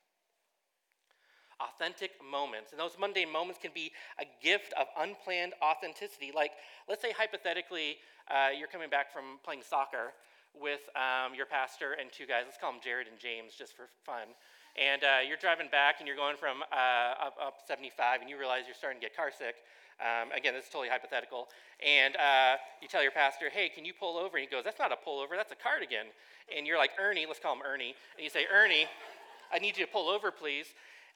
Authentic 1.60 2.12
moments. 2.18 2.72
And 2.72 2.80
those 2.80 2.96
mundane 2.98 3.30
moments 3.30 3.60
can 3.60 3.70
be 3.74 3.92
a 4.18 4.24
gift 4.42 4.72
of 4.78 4.86
unplanned 4.98 5.52
authenticity. 5.62 6.32
Like, 6.34 6.52
let's 6.88 7.02
say 7.02 7.12
hypothetically, 7.12 7.98
uh, 8.28 8.48
you're 8.56 8.68
coming 8.68 8.90
back 8.90 9.12
from 9.12 9.38
playing 9.44 9.62
soccer 9.62 10.12
with 10.58 10.80
um, 10.96 11.34
your 11.34 11.46
pastor 11.46 11.94
and 12.00 12.10
two 12.10 12.26
guys. 12.26 12.42
Let's 12.46 12.58
call 12.58 12.72
them 12.72 12.80
Jared 12.82 13.06
and 13.06 13.18
James 13.18 13.54
just 13.54 13.76
for 13.76 13.88
fun. 14.04 14.34
And 14.78 15.02
uh, 15.02 15.26
you're 15.26 15.40
driving 15.40 15.68
back 15.70 15.96
and 15.98 16.06
you're 16.06 16.16
going 16.16 16.36
from 16.36 16.62
uh, 16.72 17.26
up, 17.26 17.36
up 17.42 17.54
75 17.66 18.20
and 18.20 18.30
you 18.30 18.38
realize 18.38 18.64
you're 18.66 18.78
starting 18.78 19.00
to 19.00 19.06
get 19.06 19.16
car 19.16 19.30
sick. 19.36 19.56
Um, 20.00 20.32
again, 20.32 20.54
this 20.54 20.64
is 20.64 20.70
totally 20.70 20.88
hypothetical. 20.88 21.48
And 21.84 22.16
uh, 22.16 22.56
you 22.80 22.88
tell 22.88 23.02
your 23.02 23.12
pastor, 23.12 23.50
hey, 23.52 23.68
can 23.68 23.84
you 23.84 23.92
pull 23.92 24.16
over? 24.16 24.38
And 24.38 24.46
he 24.46 24.50
goes, 24.50 24.64
that's 24.64 24.78
not 24.78 24.92
a 24.92 24.96
pullover, 24.96 25.36
that's 25.36 25.52
a 25.52 25.60
cardigan. 25.60 26.08
And 26.56 26.66
you're 26.66 26.78
like, 26.78 26.92
Ernie, 26.98 27.26
let's 27.26 27.40
call 27.40 27.54
him 27.54 27.62
Ernie. 27.66 27.94
And 28.16 28.24
you 28.24 28.30
say, 28.30 28.46
Ernie, 28.48 28.86
I 29.52 29.58
need 29.58 29.76
you 29.76 29.84
to 29.84 29.90
pull 29.90 30.08
over, 30.08 30.30
please. 30.30 30.66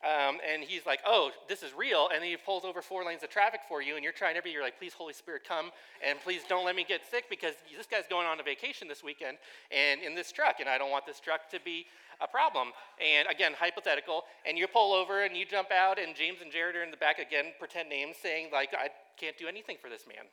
Um, 0.05 0.37
and 0.47 0.63
he's 0.63 0.85
like, 0.85 1.01
oh, 1.07 1.31
this 1.49 1.63
is 1.63 1.73
real. 1.73 2.11
And 2.15 2.23
he 2.23 2.37
pulls 2.37 2.65
over 2.65 2.83
four 2.83 3.05
lanes 3.05 3.23
of 3.23 3.31
traffic 3.31 3.61
for 3.67 3.81
you, 3.81 3.95
and 3.95 4.05
you're 4.05 4.13
trying 4.13 4.37
every, 4.37 4.53
you're 4.53 4.63
like, 4.63 4.79
please, 4.79 4.93
Holy 4.93 5.15
Spirit, 5.15 5.45
come, 5.49 5.71
and 6.07 6.21
please 6.21 6.43
don't 6.47 6.67
let 6.67 6.77
me 6.77 6.85
get 6.87 7.01
sick 7.11 7.25
because 7.31 7.55
this 7.75 7.87
guy's 7.87 8.07
going 8.11 8.27
on 8.27 8.39
a 8.39 8.43
vacation 8.43 8.87
this 8.87 9.03
weekend 9.03 9.39
and 9.71 10.03
in 10.03 10.15
this 10.15 10.31
truck, 10.31 10.57
and 10.61 10.69
I 10.69 10.77
don't 10.77 10.91
want 10.91 11.07
this 11.07 11.21
truck 11.21 11.49
to 11.53 11.59
be 11.65 11.87
a 12.21 12.29
problem. 12.29 12.69
And 13.01 13.29
again, 13.29 13.53
hypothetical, 13.59 14.25
and 14.47 14.59
you 14.59 14.67
pull 14.67 14.93
over 14.93 15.25
and 15.25 15.35
you 15.35 15.47
jump 15.47 15.73
out, 15.73 15.99
and 15.99 16.15
James 16.15 16.39
and 16.43 16.53
Jared 16.53 16.77
are 16.77 16.83
in 16.83 16.91
the 16.91 16.99
back 16.99 17.19
again, 17.19 17.47
pretend 17.59 17.89
names, 17.89 18.17
saying, 18.21 18.49
like, 18.53 18.75
I 18.77 18.89
can't 19.19 19.39
do 19.39 19.49
anything 19.49 19.79
for 19.81 19.89
this 19.89 20.07
man. 20.07 20.25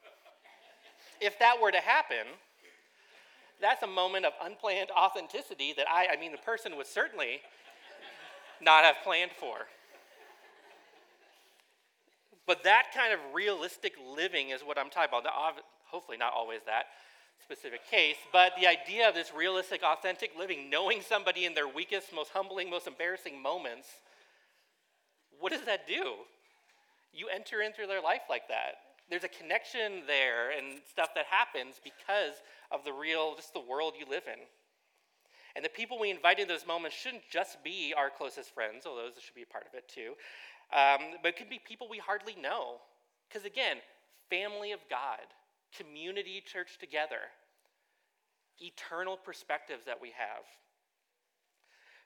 if 1.21 1.39
that 1.39 1.55
were 1.61 1.71
to 1.71 1.79
happen, 1.79 2.27
that's 3.61 3.83
a 3.83 3.87
moment 3.87 4.25
of 4.25 4.33
unplanned 4.43 4.89
authenticity 4.91 5.73
that 5.77 5.87
I, 5.87 6.07
I 6.13 6.19
mean, 6.19 6.33
the 6.33 6.39
person 6.39 6.75
would 6.75 6.87
certainly 6.87 7.39
not 8.61 8.83
have 8.83 8.97
planned 9.03 9.31
for. 9.31 9.67
But 12.47 12.63
that 12.63 12.87
kind 12.95 13.13
of 13.13 13.19
realistic 13.33 13.93
living 14.15 14.49
is 14.49 14.61
what 14.61 14.77
I'm 14.77 14.89
talking 14.89 15.09
about. 15.09 15.25
Hopefully, 15.85 16.17
not 16.17 16.33
always 16.33 16.61
that 16.65 16.85
specific 17.43 17.81
case, 17.89 18.17
but 18.31 18.53
the 18.59 18.67
idea 18.67 19.09
of 19.09 19.15
this 19.15 19.31
realistic, 19.35 19.81
authentic 19.83 20.31
living, 20.37 20.69
knowing 20.69 21.01
somebody 21.01 21.45
in 21.45 21.53
their 21.53 21.67
weakest, 21.67 22.13
most 22.13 22.31
humbling, 22.33 22.69
most 22.69 22.87
embarrassing 22.87 23.41
moments, 23.41 23.87
what 25.39 25.51
does 25.51 25.65
that 25.65 25.87
do? 25.87 26.15
You 27.13 27.27
enter 27.33 27.61
into 27.61 27.87
their 27.87 28.01
life 28.01 28.21
like 28.29 28.47
that. 28.47 28.75
There's 29.09 29.23
a 29.23 29.27
connection 29.27 30.03
there 30.07 30.51
and 30.51 30.79
stuff 30.89 31.09
that 31.15 31.25
happens 31.29 31.75
because 31.83 32.35
of 32.71 32.85
the 32.85 32.93
real, 32.93 33.35
just 33.35 33.53
the 33.53 33.59
world 33.59 33.93
you 33.99 34.05
live 34.09 34.23
in. 34.27 34.39
And 35.55 35.65
the 35.65 35.69
people 35.69 35.99
we 35.99 36.09
invite 36.09 36.39
in 36.39 36.47
those 36.47 36.65
moments 36.65 36.95
shouldn't 36.95 37.23
just 37.29 37.63
be 37.63 37.93
our 37.97 38.09
closest 38.09 38.53
friends, 38.53 38.85
although 38.85 39.03
those 39.03 39.23
should 39.23 39.35
be 39.35 39.43
a 39.43 39.45
part 39.45 39.65
of 39.67 39.73
it 39.73 39.87
too, 39.87 40.13
um, 40.73 41.19
but 41.21 41.29
it 41.29 41.37
could 41.37 41.49
be 41.49 41.59
people 41.59 41.87
we 41.89 41.97
hardly 41.97 42.35
know. 42.41 42.77
Because 43.27 43.45
again, 43.45 43.77
family 44.29 44.71
of 44.71 44.79
God, 44.89 45.19
community 45.75 46.41
church 46.45 46.77
together, 46.79 47.31
eternal 48.59 49.17
perspectives 49.17 49.85
that 49.85 50.01
we 50.01 50.09
have. 50.09 50.43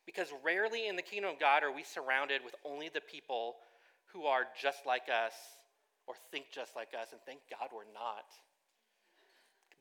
Because 0.06 0.30
rarely 0.44 0.88
in 0.88 0.96
the 0.96 1.02
kingdom 1.02 1.32
of 1.32 1.40
God 1.40 1.64
are 1.64 1.72
we 1.72 1.84
surrounded 1.84 2.42
with 2.44 2.56
only 2.64 2.90
the 2.90 3.02
people 3.02 3.56
who 4.14 4.26
are 4.26 4.46
just 4.62 4.86
like 4.86 5.10
us 5.10 5.34
or 6.08 6.14
think 6.32 6.46
just 6.54 6.76
like 6.76 6.90
us, 7.00 7.12
and 7.12 7.22
thank 7.26 7.40
God 7.50 7.70
we're 7.74 7.92
not. 7.94 8.26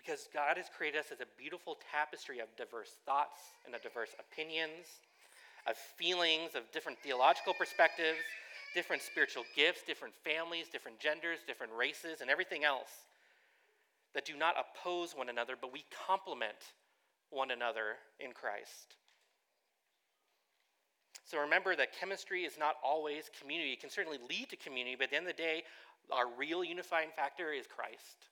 Because 0.05 0.29
God 0.35 0.59
has 0.59 0.67
created 0.69 1.01
us 1.01 1.07
as 1.13 1.21
a 1.21 1.27
beautiful 1.39 1.79
tapestry 1.91 2.39
of 2.39 2.49
diverse 2.57 2.93
thoughts 3.07 3.41
and 3.65 3.75
of 3.75 3.83
diverse 3.83 4.11
opinions, 4.21 5.01
of 5.67 5.77
feelings, 5.77 6.55
of 6.55 6.71
different 6.73 6.99
theological 6.99 7.55
perspectives, 7.55 8.19
different 8.75 9.01
spiritual 9.01 9.45
gifts, 9.57 9.81
different 9.87 10.13
families, 10.23 10.67
different 10.71 10.99
genders, 11.01 11.39
different 11.47 11.73
races, 11.73 12.21
and 12.21 12.29
everything 12.29 12.65
else 12.65 12.91
that 14.13 14.27
do 14.27 14.37
not 14.37 14.55
oppose 14.59 15.13
one 15.17 15.31
another, 15.31 15.55
but 15.59 15.73
we 15.73 15.85
complement 16.07 16.75
one 17.31 17.51
another 17.51 17.97
in 18.21 18.33
Christ. 18.33 18.97
So 21.25 21.39
remember 21.39 21.75
that 21.77 21.99
chemistry 21.99 22.43
is 22.43 22.59
not 22.59 22.77
always 22.85 23.31
community. 23.41 23.73
It 23.73 23.81
can 23.81 23.91
certainly 23.91 24.19
lead 24.29 24.51
to 24.51 24.57
community, 24.57 24.97
but 24.97 25.05
at 25.05 25.11
the 25.11 25.17
end 25.17 25.27
of 25.29 25.37
the 25.37 25.43
day, 25.43 25.63
our 26.13 26.27
real 26.39 26.63
unifying 26.63 27.09
factor 27.17 27.53
is 27.53 27.67
Christ. 27.67 28.29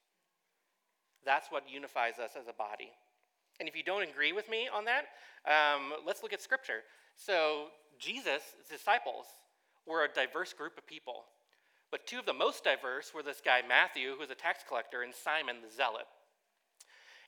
That's 1.24 1.48
what 1.50 1.64
unifies 1.70 2.18
us 2.18 2.32
as 2.38 2.48
a 2.48 2.52
body. 2.52 2.90
And 3.60 3.68
if 3.68 3.76
you 3.76 3.82
don't 3.82 4.02
agree 4.02 4.32
with 4.32 4.48
me 4.48 4.68
on 4.72 4.84
that, 4.86 5.06
um, 5.46 5.92
let's 6.06 6.22
look 6.22 6.32
at 6.32 6.42
Scripture. 6.42 6.80
So, 7.16 7.66
Jesus' 7.98 8.56
disciples 8.68 9.26
were 9.86 10.04
a 10.04 10.08
diverse 10.08 10.52
group 10.52 10.78
of 10.78 10.86
people. 10.86 11.24
But 11.90 12.06
two 12.06 12.18
of 12.18 12.26
the 12.26 12.32
most 12.32 12.64
diverse 12.64 13.12
were 13.14 13.22
this 13.22 13.42
guy, 13.44 13.60
Matthew, 13.66 14.14
who 14.14 14.20
was 14.20 14.30
a 14.30 14.34
tax 14.34 14.64
collector, 14.66 15.02
and 15.02 15.14
Simon 15.14 15.56
the 15.62 15.70
zealot. 15.70 16.06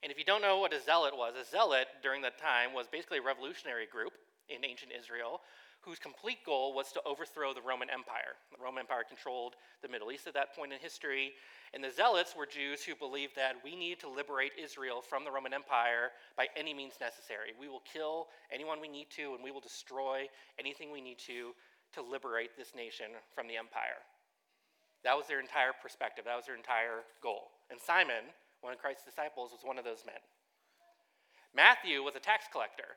And 0.02 0.11
if 0.11 0.18
you 0.18 0.24
don't 0.24 0.42
know 0.42 0.59
what 0.59 0.72
a 0.72 0.80
zealot 0.80 1.16
was, 1.16 1.35
a 1.37 1.48
zealot 1.48 1.87
during 2.02 2.22
that 2.22 2.38
time 2.38 2.72
was 2.72 2.87
basically 2.88 3.18
a 3.18 3.22
revolutionary 3.22 3.87
group 3.87 4.12
in 4.48 4.64
ancient 4.64 4.92
Israel 4.92 5.40
whose 5.85 5.99
complete 5.99 6.44
goal 6.44 6.73
was 6.75 6.92
to 6.92 7.03
overthrow 7.05 7.53
the 7.53 7.61
Roman 7.61 7.90
Empire. 7.90 8.40
The 8.51 8.62
Roman 8.62 8.81
Empire 8.81 9.05
controlled 9.07 9.55
the 9.83 9.88
Middle 9.88 10.11
East 10.11 10.27
at 10.27 10.35
that 10.35 10.57
point 10.57 10.73
in 10.73 10.79
history, 10.79 11.33
and 11.73 11.85
the 11.85 11.90
Zealots 11.90 12.35
were 12.37 12.47
Jews 12.47 12.83
who 12.83 12.94
believed 12.94 13.37
that 13.37 13.57
we 13.62 13.77
needed 13.77 14.01
to 14.01 14.09
liberate 14.09 14.53
Israel 14.57 15.03
from 15.03 15.25
the 15.25 15.31
Roman 15.31 15.53
Empire 15.53 16.11
by 16.37 16.49
any 16.57 16.73
means 16.73 16.94
necessary. 17.01 17.53
We 17.61 17.68
will 17.68 17.83
kill 17.85 18.29
anyone 18.53 18.81
we 18.81 18.88
need 18.88 19.11
to, 19.16 19.35
and 19.35 19.44
we 19.44 19.51
will 19.51 19.61
destroy 19.61 20.27
anything 20.59 20.90
we 20.90 21.01
need 21.01 21.18
to 21.27 21.53
to 21.94 22.03
liberate 22.03 22.57
this 22.57 22.75
nation 22.75 23.07
from 23.35 23.47
the 23.47 23.57
empire. 23.57 24.03
That 25.05 25.16
was 25.16 25.27
their 25.27 25.40
entire 25.40 25.77
perspective, 25.81 26.25
that 26.25 26.37
was 26.37 26.47
their 26.47 26.57
entire 26.57 27.05
goal. 27.23 27.53
And 27.70 27.79
Simon, 27.79 28.33
one 28.62 28.73
of 28.73 28.79
Christ's 28.79 29.05
disciples, 29.05 29.53
was 29.53 29.61
one 29.62 29.79
of 29.79 29.85
those 29.85 30.03
men. 30.07 30.18
Matthew 31.55 32.03
was 32.03 32.16
a 32.16 32.20
tax 32.20 32.47
collector 32.51 32.97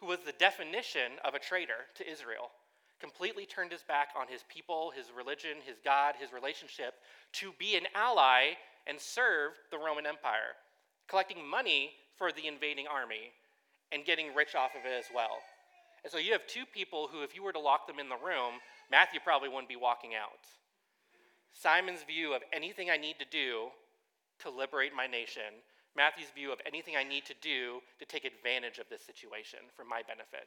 who 0.00 0.06
was 0.06 0.20
the 0.20 0.32
definition 0.32 1.12
of 1.24 1.34
a 1.34 1.38
traitor 1.38 1.88
to 1.96 2.10
Israel, 2.10 2.50
completely 3.00 3.46
turned 3.46 3.72
his 3.72 3.82
back 3.82 4.08
on 4.18 4.26
his 4.28 4.44
people, 4.48 4.92
his 4.96 5.06
religion, 5.16 5.58
his 5.64 5.76
God, 5.84 6.14
his 6.18 6.32
relationship 6.32 6.94
to 7.32 7.52
be 7.58 7.76
an 7.76 7.86
ally 7.94 8.56
and 8.86 9.00
serve 9.00 9.52
the 9.70 9.78
Roman 9.78 10.06
Empire, 10.06 10.56
collecting 11.08 11.46
money 11.46 11.92
for 12.16 12.32
the 12.32 12.46
invading 12.46 12.86
army 12.86 13.32
and 13.92 14.04
getting 14.04 14.34
rich 14.34 14.54
off 14.54 14.70
of 14.78 14.84
it 14.84 14.98
as 14.98 15.06
well. 15.14 15.38
And 16.04 16.12
so 16.12 16.18
you 16.18 16.32
have 16.32 16.46
two 16.46 16.64
people 16.72 17.08
who, 17.10 17.22
if 17.22 17.34
you 17.34 17.42
were 17.42 17.52
to 17.52 17.58
lock 17.58 17.86
them 17.86 17.98
in 17.98 18.08
the 18.08 18.14
room, 18.14 18.60
Matthew 18.90 19.20
probably 19.22 19.48
wouldn't 19.48 19.68
be 19.68 19.76
walking 19.76 20.12
out. 20.14 20.46
Simon's 21.52 22.02
view 22.02 22.34
of 22.34 22.42
anything 22.52 22.90
I 22.90 22.96
need 22.96 23.18
to 23.18 23.26
do 23.30 23.68
to 24.40 24.50
liberate 24.50 24.94
my 24.94 25.06
nation, 25.06 25.64
Matthew's 25.96 26.30
view 26.34 26.52
of 26.52 26.60
anything 26.66 26.94
I 26.94 27.02
need 27.02 27.24
to 27.26 27.34
do 27.40 27.80
to 27.98 28.04
take 28.04 28.24
advantage 28.24 28.78
of 28.78 28.88
this 28.88 29.02
situation 29.02 29.60
for 29.74 29.84
my 29.84 30.02
benefit. 30.04 30.46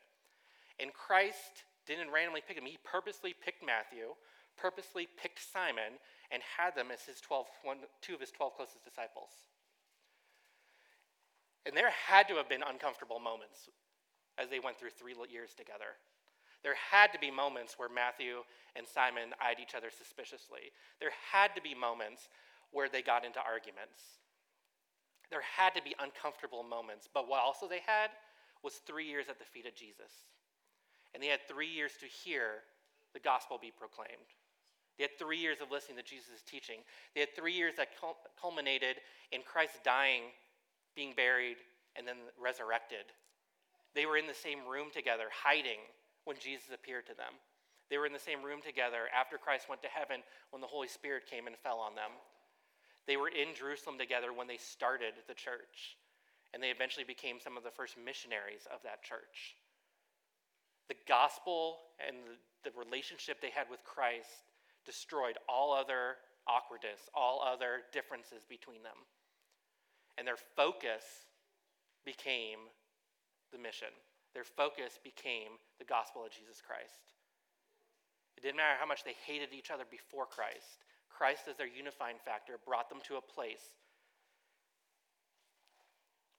And 0.80 0.94
Christ 0.94 1.66
didn't 1.86 2.12
randomly 2.14 2.46
pick 2.46 2.58
him, 2.58 2.66
he 2.66 2.78
purposely 2.86 3.34
picked 3.34 3.66
Matthew, 3.66 4.14
purposely 4.56 5.10
picked 5.18 5.42
Simon, 5.42 5.98
and 6.30 6.44
had 6.46 6.76
them 6.76 6.94
as 6.94 7.02
his 7.02 7.20
12, 7.20 7.48
one, 7.64 7.78
two 8.02 8.14
of 8.14 8.22
his 8.22 8.32
12 8.32 8.54
closest 8.54 8.86
disciples. 8.86 9.34
And 11.66 11.76
there 11.76 11.92
had 11.92 12.28
to 12.30 12.36
have 12.36 12.48
been 12.48 12.64
uncomfortable 12.64 13.20
moments 13.20 13.70
as 14.38 14.50
they 14.50 14.60
went 14.60 14.80
through 14.80 14.94
three 14.96 15.16
years 15.30 15.54
together. 15.58 15.98
There 16.64 16.76
had 16.76 17.12
to 17.14 17.20
be 17.20 17.32
moments 17.32 17.76
where 17.78 17.90
Matthew 17.90 18.44
and 18.76 18.88
Simon 18.88 19.34
eyed 19.42 19.60
each 19.62 19.76
other 19.76 19.90
suspiciously. 19.90 20.72
There 21.00 21.12
had 21.32 21.56
to 21.56 21.62
be 21.62 21.74
moments 21.74 22.28
where 22.72 22.90
they 22.90 23.02
got 23.02 23.26
into 23.26 23.40
arguments. 23.40 24.20
There 25.30 25.42
had 25.42 25.76
to 25.76 25.84
be 25.84 25.96
uncomfortable 26.00 26.64
moments. 26.64 27.08
But 27.12 27.30
what 27.30 27.42
also 27.42 27.68
they 27.68 27.82
had 27.86 28.10
was 28.64 28.82
three 28.86 29.06
years 29.06 29.26
at 29.30 29.40
the 29.40 29.46
feet 29.46 29.68
of 29.68 29.76
Jesus. 29.76 30.28
And 31.14 31.22
they 31.22 31.28
had 31.28 31.48
three 31.48 31.70
years 31.70 31.94
to 32.02 32.06
hear 32.06 32.66
the 33.14 33.20
gospel 33.20 33.58
be 33.62 33.72
proclaimed. 33.72 34.34
They 34.98 35.04
had 35.06 35.18
three 35.18 35.38
years 35.38 35.58
of 35.62 35.72
listening 35.72 35.98
to 35.98 36.04
Jesus' 36.04 36.44
teaching. 36.46 36.82
They 37.16 37.22
had 37.22 37.34
three 37.36 37.54
years 37.54 37.76
that 37.78 37.96
culminated 38.40 38.98
in 39.32 39.42
Christ 39.42 39.80
dying, 39.84 40.24
being 40.96 41.14
buried, 41.16 41.58
and 41.96 42.08
then 42.08 42.18
resurrected. 42.38 43.08
They 43.96 44.06
were 44.06 44.18
in 44.18 44.28
the 44.28 44.34
same 44.36 44.68
room 44.70 44.90
together, 44.94 45.26
hiding 45.32 45.80
when 46.26 46.38
Jesus 46.38 46.70
appeared 46.74 47.08
to 47.08 47.16
them. 47.16 47.34
They 47.90 47.98
were 47.98 48.06
in 48.06 48.14
the 48.14 48.20
same 48.20 48.44
room 48.44 48.62
together 48.62 49.10
after 49.10 49.38
Christ 49.38 49.66
went 49.70 49.82
to 49.82 49.90
heaven 49.90 50.22
when 50.52 50.62
the 50.62 50.70
Holy 50.70 50.88
Spirit 50.88 51.24
came 51.26 51.48
and 51.48 51.58
fell 51.58 51.80
on 51.80 51.96
them. 51.96 52.12
They 53.10 53.18
were 53.18 53.34
in 53.34 53.58
Jerusalem 53.58 53.98
together 53.98 54.30
when 54.30 54.46
they 54.46 54.62
started 54.62 55.18
the 55.26 55.34
church, 55.34 55.98
and 56.54 56.62
they 56.62 56.70
eventually 56.70 57.10
became 57.10 57.42
some 57.42 57.58
of 57.58 57.66
the 57.66 57.74
first 57.74 57.98
missionaries 57.98 58.70
of 58.70 58.86
that 58.86 59.02
church. 59.02 59.58
The 60.94 61.02
gospel 61.10 61.90
and 61.98 62.22
the, 62.22 62.70
the 62.70 62.78
relationship 62.78 63.42
they 63.42 63.50
had 63.50 63.66
with 63.66 63.82
Christ 63.82 64.54
destroyed 64.86 65.42
all 65.50 65.74
other 65.74 66.22
awkwardness, 66.46 67.10
all 67.18 67.42
other 67.42 67.90
differences 67.90 68.46
between 68.46 68.86
them. 68.86 69.02
And 70.22 70.28
their 70.28 70.38
focus 70.38 71.02
became 72.06 72.70
the 73.50 73.58
mission. 73.58 73.90
Their 74.38 74.46
focus 74.46 75.02
became 75.02 75.58
the 75.82 75.90
gospel 75.90 76.22
of 76.22 76.30
Jesus 76.30 76.62
Christ. 76.62 77.18
It 78.38 78.46
didn't 78.46 78.62
matter 78.62 78.78
how 78.78 78.86
much 78.86 79.04
they 79.04 79.18
hated 79.26 79.50
each 79.50 79.74
other 79.74 79.90
before 79.90 80.30
Christ, 80.30 80.86
Christ, 81.20 81.52
as 81.52 81.58
their 81.60 81.68
unifying 81.68 82.16
factor, 82.24 82.56
brought 82.66 82.88
them 82.88 83.04
to 83.12 83.20
a 83.20 83.22
place 83.22 83.76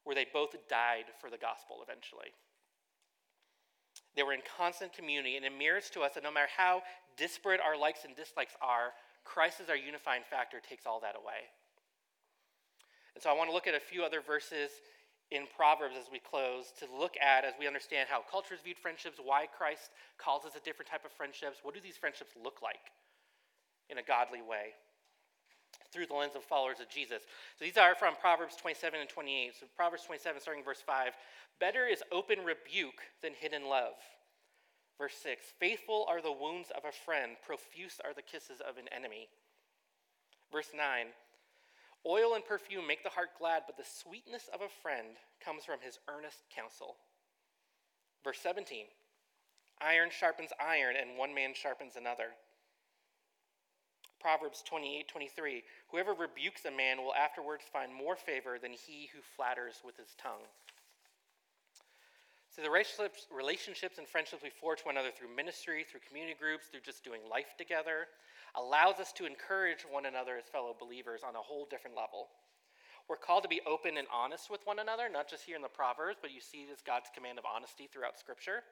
where 0.04 0.16
they 0.16 0.24
both 0.32 0.56
died 0.72 1.04
for 1.20 1.28
the 1.28 1.36
gospel 1.36 1.84
eventually. 1.84 2.32
They 4.16 4.22
were 4.22 4.32
in 4.32 4.40
constant 4.56 4.96
community, 4.96 5.36
and 5.36 5.44
it 5.44 5.52
mirrors 5.52 5.90
to 5.92 6.00
us 6.00 6.16
that 6.16 6.24
no 6.24 6.32
matter 6.32 6.48
how 6.56 6.80
disparate 7.18 7.60
our 7.60 7.76
likes 7.76 8.08
and 8.08 8.16
dislikes 8.16 8.56
are, 8.62 8.96
Christ 9.22 9.60
as 9.60 9.68
our 9.68 9.76
unifying 9.76 10.24
factor 10.24 10.64
takes 10.64 10.86
all 10.86 10.98
that 11.00 11.14
away. 11.14 11.52
And 13.14 13.22
so 13.22 13.28
I 13.28 13.36
want 13.36 13.50
to 13.50 13.54
look 13.54 13.68
at 13.68 13.76
a 13.76 13.84
few 13.84 14.02
other 14.02 14.22
verses 14.24 14.70
in 15.30 15.44
Proverbs 15.54 15.94
as 16.00 16.08
we 16.10 16.18
close 16.18 16.72
to 16.80 16.88
look 16.88 17.20
at 17.20 17.44
as 17.44 17.52
we 17.60 17.66
understand 17.68 18.08
how 18.08 18.24
cultures 18.24 18.64
viewed 18.64 18.78
friendships, 18.78 19.20
why 19.22 19.44
Christ 19.44 19.92
calls 20.16 20.46
us 20.46 20.56
a 20.56 20.64
different 20.64 20.88
type 20.88 21.04
of 21.04 21.12
friendships. 21.12 21.60
What 21.62 21.74
do 21.74 21.80
these 21.84 22.00
friendships 22.00 22.32
look 22.42 22.62
like 22.62 22.88
in 23.90 23.98
a 23.98 24.02
godly 24.02 24.42
way? 24.42 24.74
Through 25.92 26.06
the 26.06 26.14
lens 26.14 26.36
of 26.36 26.44
followers 26.44 26.80
of 26.80 26.88
Jesus. 26.88 27.22
So 27.58 27.64
these 27.64 27.76
are 27.76 27.94
from 27.94 28.14
Proverbs 28.14 28.54
27 28.56 29.00
and 29.00 29.08
28. 29.08 29.54
So 29.58 29.66
Proverbs 29.76 30.04
27, 30.04 30.40
starting 30.40 30.64
verse 30.64 30.82
5 30.84 31.12
Better 31.58 31.86
is 31.86 32.02
open 32.12 32.38
rebuke 32.44 33.02
than 33.22 33.32
hidden 33.34 33.68
love. 33.68 33.94
Verse 34.98 35.14
6 35.22 35.46
Faithful 35.58 36.06
are 36.08 36.22
the 36.22 36.32
wounds 36.32 36.70
of 36.76 36.84
a 36.84 36.92
friend, 36.92 37.36
profuse 37.44 38.00
are 38.04 38.14
the 38.14 38.22
kisses 38.22 38.60
of 38.60 38.76
an 38.76 38.86
enemy. 38.94 39.28
Verse 40.52 40.70
9 40.76 41.06
Oil 42.06 42.34
and 42.34 42.44
perfume 42.44 42.86
make 42.86 43.02
the 43.02 43.10
heart 43.10 43.30
glad, 43.38 43.64
but 43.66 43.76
the 43.76 43.84
sweetness 43.84 44.48
of 44.52 44.60
a 44.62 44.72
friend 44.82 45.16
comes 45.44 45.64
from 45.64 45.80
his 45.82 45.98
earnest 46.08 46.44
counsel. 46.54 46.96
Verse 48.24 48.38
17 48.42 48.86
Iron 49.80 50.10
sharpens 50.10 50.50
iron, 50.60 50.96
and 51.00 51.16
one 51.16 51.34
man 51.34 51.52
sharpens 51.54 51.96
another. 51.96 52.36
Proverbs 54.20 54.62
28 54.62 55.08
23 55.08 55.62
Whoever 55.90 56.12
rebukes 56.12 56.64
a 56.64 56.70
man 56.70 56.98
will 57.02 57.14
afterwards 57.14 57.64
find 57.72 57.92
more 57.92 58.16
favor 58.16 58.58
than 58.60 58.72
he 58.72 59.08
who 59.12 59.20
flatters 59.36 59.82
with 59.84 59.96
his 59.96 60.14
tongue. 60.20 60.44
So, 62.50 62.62
the 62.62 62.70
relationships, 62.70 63.26
relationships 63.30 63.98
and 63.98 64.08
friendships 64.08 64.42
we 64.42 64.50
forge 64.50 64.80
one 64.82 64.96
another 64.96 65.14
through 65.14 65.34
ministry, 65.34 65.86
through 65.86 66.02
community 66.06 66.34
groups, 66.38 66.66
through 66.66 66.82
just 66.84 67.04
doing 67.04 67.20
life 67.30 67.54
together, 67.56 68.10
allows 68.58 68.98
us 68.98 69.12
to 69.12 69.26
encourage 69.26 69.86
one 69.88 70.06
another 70.06 70.36
as 70.36 70.50
fellow 70.50 70.74
believers 70.74 71.22
on 71.22 71.36
a 71.36 71.42
whole 71.42 71.66
different 71.70 71.96
level. 71.96 72.26
We're 73.08 73.22
called 73.22 73.42
to 73.42 73.48
be 73.48 73.62
open 73.66 73.98
and 73.98 74.06
honest 74.12 74.50
with 74.50 74.66
one 74.66 74.78
another, 74.78 75.08
not 75.08 75.30
just 75.30 75.44
here 75.44 75.56
in 75.56 75.62
the 75.62 75.70
Proverbs, 75.70 76.18
but 76.20 76.30
you 76.30 76.40
see 76.40 76.66
this 76.66 76.82
God's 76.82 77.10
command 77.14 77.38
of 77.38 77.44
honesty 77.46 77.88
throughout 77.90 78.18
Scripture. 78.18 78.62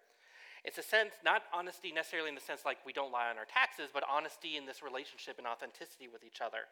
It's 0.65 0.79
a 0.79 0.83
sense, 0.83 1.13
not 1.25 1.43
honesty 1.53 1.93
necessarily 1.93 2.29
in 2.29 2.35
the 2.35 2.41
sense 2.41 2.63
like 2.65 2.79
we 2.85 2.93
don't 2.93 3.13
lie 3.13 3.31
on 3.31 3.39
our 3.39 3.47
taxes, 3.47 3.91
but 3.93 4.03
honesty 4.11 4.57
in 4.57 4.67
this 4.67 4.83
relationship 4.83 5.39
and 5.39 5.47
authenticity 5.47 6.09
with 6.09 6.25
each 6.25 6.41
other. 6.41 6.67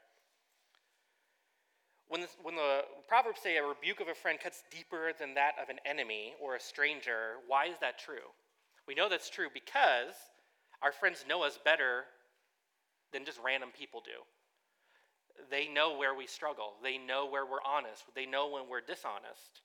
When, 2.09 2.21
this, 2.21 2.37
when 2.43 2.55
the 2.55 2.83
Proverbs 3.09 3.41
say 3.41 3.57
a 3.57 3.65
rebuke 3.65 4.01
of 4.01 4.09
a 4.09 4.15
friend 4.15 4.39
cuts 4.41 4.63
deeper 4.71 5.13
than 5.19 5.35
that 5.35 5.53
of 5.61 5.69
an 5.69 5.79
enemy 5.85 6.35
or 6.41 6.55
a 6.55 6.61
stranger, 6.61 7.43
why 7.47 7.67
is 7.67 7.79
that 7.81 7.99
true? 7.99 8.31
We 8.87 8.95
know 8.95 9.09
that's 9.09 9.31
true 9.31 9.49
because 9.53 10.15
our 10.83 10.93
friends 10.93 11.25
know 11.29 11.43
us 11.43 11.59
better 11.65 12.05
than 13.13 13.25
just 13.25 13.41
random 13.45 13.71
people 13.77 14.03
do. 14.05 14.23
They 15.51 15.69
know 15.69 15.97
where 15.99 16.15
we 16.15 16.27
struggle, 16.27 16.75
they 16.83 16.97
know 16.97 17.27
where 17.27 17.45
we're 17.45 17.65
honest, 17.67 18.05
they 18.15 18.27
know 18.27 18.49
when 18.49 18.69
we're 18.69 18.81
dishonest. 18.81 19.63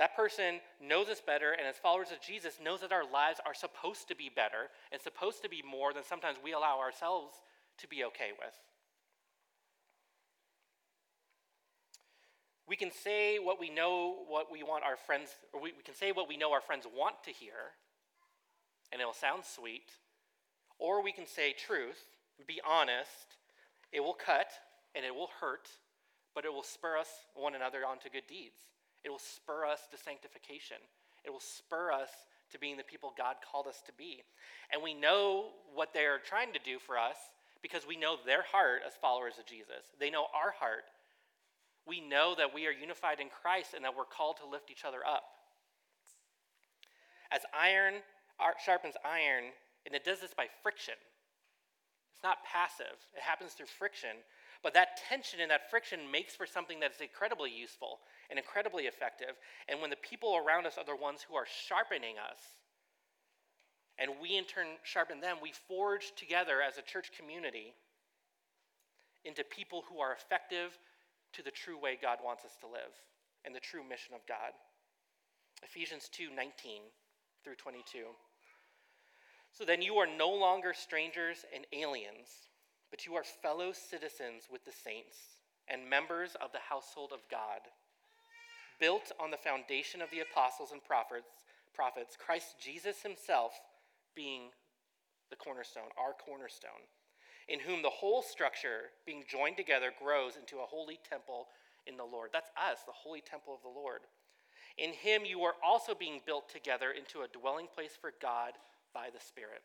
That 0.00 0.16
person 0.16 0.60
knows 0.80 1.10
us 1.10 1.20
better, 1.20 1.52
and 1.52 1.68
as 1.68 1.76
followers 1.76 2.10
of 2.10 2.22
Jesus, 2.22 2.54
knows 2.64 2.80
that 2.80 2.90
our 2.90 3.04
lives 3.04 3.38
are 3.44 3.52
supposed 3.52 4.08
to 4.08 4.16
be 4.16 4.30
better 4.34 4.72
and 4.90 4.98
supposed 4.98 5.42
to 5.42 5.48
be 5.50 5.60
more 5.60 5.92
than 5.92 6.04
sometimes 6.04 6.38
we 6.42 6.54
allow 6.54 6.78
ourselves 6.78 7.34
to 7.76 7.86
be 7.86 8.02
okay 8.04 8.30
with. 8.32 8.56
We 12.66 12.76
can 12.76 12.90
say 12.90 13.38
what 13.38 13.60
we 13.60 13.68
know 13.68 14.24
what 14.26 14.50
we 14.50 14.62
want 14.62 14.84
our 14.84 14.96
friends, 14.96 15.36
or 15.52 15.60
we, 15.60 15.72
we 15.76 15.82
can 15.82 15.94
say 15.94 16.12
what 16.12 16.30
we 16.30 16.38
know 16.38 16.50
our 16.52 16.62
friends 16.62 16.86
want 16.96 17.16
to 17.24 17.30
hear, 17.30 17.76
and 18.90 19.02
it'll 19.02 19.12
sound 19.12 19.44
sweet. 19.44 19.92
Or 20.78 21.04
we 21.04 21.12
can 21.12 21.26
say 21.26 21.52
truth, 21.52 22.00
be 22.46 22.58
honest, 22.66 23.36
it 23.92 24.00
will 24.00 24.14
cut 24.14 24.48
and 24.94 25.04
it 25.04 25.14
will 25.14 25.28
hurt, 25.42 25.68
but 26.34 26.46
it 26.46 26.52
will 26.54 26.62
spur 26.62 26.96
us 26.96 27.10
one 27.34 27.54
another 27.54 27.80
onto 27.86 28.08
good 28.08 28.26
deeds. 28.26 28.60
It 29.04 29.10
will 29.10 29.22
spur 29.22 29.66
us 29.66 29.80
to 29.90 29.96
sanctification. 29.96 30.76
It 31.24 31.30
will 31.30 31.40
spur 31.40 31.92
us 31.92 32.10
to 32.52 32.58
being 32.58 32.76
the 32.76 32.84
people 32.84 33.12
God 33.16 33.36
called 33.40 33.66
us 33.66 33.82
to 33.86 33.92
be. 33.92 34.22
And 34.72 34.82
we 34.82 34.94
know 34.94 35.50
what 35.74 35.94
they're 35.94 36.18
trying 36.18 36.52
to 36.52 36.58
do 36.64 36.78
for 36.78 36.98
us 36.98 37.16
because 37.62 37.86
we 37.86 37.96
know 37.96 38.16
their 38.24 38.42
heart 38.42 38.82
as 38.86 38.94
followers 38.94 39.34
of 39.38 39.46
Jesus. 39.46 39.92
They 39.98 40.10
know 40.10 40.26
our 40.34 40.52
heart. 40.58 40.84
We 41.86 42.00
know 42.00 42.34
that 42.36 42.54
we 42.54 42.66
are 42.66 42.72
unified 42.72 43.20
in 43.20 43.28
Christ 43.28 43.74
and 43.74 43.84
that 43.84 43.96
we're 43.96 44.04
called 44.04 44.36
to 44.38 44.48
lift 44.48 44.70
each 44.70 44.84
other 44.84 45.00
up. 45.06 45.24
As 47.30 47.42
iron 47.54 48.02
sharpens 48.64 48.96
iron, 49.04 49.52
and 49.86 49.94
it 49.94 50.04
does 50.04 50.20
this 50.20 50.34
by 50.34 50.46
friction. 50.62 50.94
It's 52.14 52.24
not 52.24 52.44
passive, 52.44 52.98
it 53.16 53.22
happens 53.22 53.52
through 53.52 53.66
friction. 53.66 54.20
But 54.62 54.74
that 54.74 55.00
tension 55.08 55.40
and 55.40 55.50
that 55.50 55.70
friction 55.70 56.00
makes 56.12 56.36
for 56.36 56.46
something 56.46 56.80
that's 56.80 57.00
incredibly 57.00 57.50
useful 57.50 58.00
and 58.28 58.38
incredibly 58.38 58.84
effective. 58.84 59.36
And 59.68 59.80
when 59.80 59.90
the 59.90 59.96
people 59.96 60.36
around 60.36 60.66
us 60.66 60.76
are 60.76 60.84
the 60.84 60.96
ones 60.96 61.24
who 61.26 61.34
are 61.34 61.46
sharpening 61.66 62.16
us, 62.18 62.38
and 63.98 64.12
we 64.20 64.36
in 64.36 64.44
turn 64.44 64.66
sharpen 64.82 65.20
them, 65.20 65.38
we 65.42 65.52
forge 65.68 66.12
together 66.16 66.60
as 66.60 66.78
a 66.78 66.82
church 66.82 67.10
community 67.16 67.74
into 69.24 69.44
people 69.44 69.84
who 69.90 70.00
are 70.00 70.12
effective 70.12 70.78
to 71.34 71.42
the 71.42 71.50
true 71.50 71.78
way 71.78 71.98
God 72.00 72.18
wants 72.24 72.44
us 72.44 72.56
to 72.60 72.66
live 72.66 72.92
and 73.44 73.54
the 73.54 73.60
true 73.60 73.82
mission 73.86 74.14
of 74.14 74.26
God. 74.26 74.52
Ephesians 75.62 76.08
2 76.12 76.28
19 76.34 76.82
through 77.44 77.56
22. 77.56 78.04
So 79.52 79.64
then 79.64 79.82
you 79.82 79.96
are 79.96 80.06
no 80.06 80.30
longer 80.30 80.72
strangers 80.74 81.44
and 81.54 81.66
aliens, 81.72 82.49
but 82.90 83.06
you 83.06 83.14
are 83.14 83.24
fellow 83.24 83.72
citizens 83.72 84.48
with 84.50 84.64
the 84.64 84.72
saints 84.72 85.16
and 85.68 85.88
members 85.88 86.36
of 86.42 86.52
the 86.52 86.66
household 86.68 87.10
of 87.12 87.20
God, 87.30 87.60
built 88.80 89.12
on 89.20 89.30
the 89.30 89.36
foundation 89.36 90.02
of 90.02 90.10
the 90.10 90.20
apostles 90.20 90.72
and 90.72 90.82
prophets, 90.82 91.46
prophets 91.74 92.16
Christ 92.18 92.56
Jesus 92.62 93.02
himself 93.02 93.52
being 94.14 94.50
the 95.30 95.36
cornerstone, 95.36 95.94
our 95.96 96.12
cornerstone, 96.12 96.84
in 97.48 97.60
whom 97.60 97.82
the 97.82 97.90
whole 97.90 98.22
structure, 98.22 98.90
being 99.06 99.22
joined 99.28 99.56
together, 99.56 99.92
grows 99.96 100.34
into 100.36 100.58
a 100.58 100.66
holy 100.66 100.98
temple 101.08 101.46
in 101.86 101.96
the 101.96 102.04
Lord. 102.04 102.30
That's 102.32 102.50
us, 102.56 102.82
the 102.84 102.92
holy 102.92 103.20
temple 103.20 103.54
of 103.54 103.62
the 103.62 103.68
Lord. 103.68 104.00
In 104.78 104.92
him 104.92 105.22
you 105.24 105.42
are 105.42 105.54
also 105.64 105.94
being 105.94 106.20
built 106.26 106.48
together 106.48 106.90
into 106.90 107.22
a 107.22 107.28
dwelling 107.28 107.66
place 107.72 107.96
for 108.00 108.12
God 108.20 108.52
by 108.94 109.08
the 109.12 109.20
Spirit. 109.20 109.62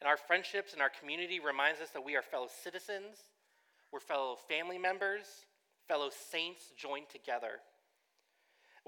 And 0.00 0.08
our 0.08 0.16
friendships 0.16 0.72
and 0.72 0.82
our 0.82 0.90
community 0.90 1.40
reminds 1.40 1.80
us 1.80 1.90
that 1.90 2.04
we 2.04 2.16
are 2.16 2.22
fellow 2.22 2.48
citizens, 2.62 3.16
we're 3.92 4.00
fellow 4.00 4.36
family 4.48 4.78
members, 4.78 5.24
fellow 5.88 6.10
saints 6.10 6.72
joined 6.76 7.08
together. 7.10 7.60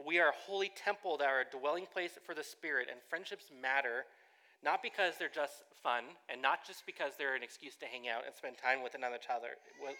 We 0.07 0.19
are 0.19 0.29
a 0.29 0.45
holy 0.47 0.71
temple 0.77 1.17
that 1.19 1.29
are 1.29 1.41
a 1.41 1.59
dwelling 1.59 1.87
place 1.93 2.13
for 2.25 2.35
the 2.35 2.45
Spirit, 2.45 2.89
and 2.91 3.01
friendships 3.09 3.51
matter 3.51 4.05
not 4.63 4.83
because 4.83 5.15
they're 5.19 5.33
just 5.33 5.65
fun 5.83 6.05
and 6.29 6.41
not 6.41 6.67
just 6.67 6.85
because 6.85 7.17
they're 7.17 7.35
an 7.35 7.43
excuse 7.43 7.77
to 7.77 7.87
hang 7.87 8.09
out 8.09 8.27
and 8.27 8.35
spend 8.35 8.59
time 8.59 8.83
with 8.83 8.95
another 8.95 9.17
other, 9.33 9.57
with 9.81 9.97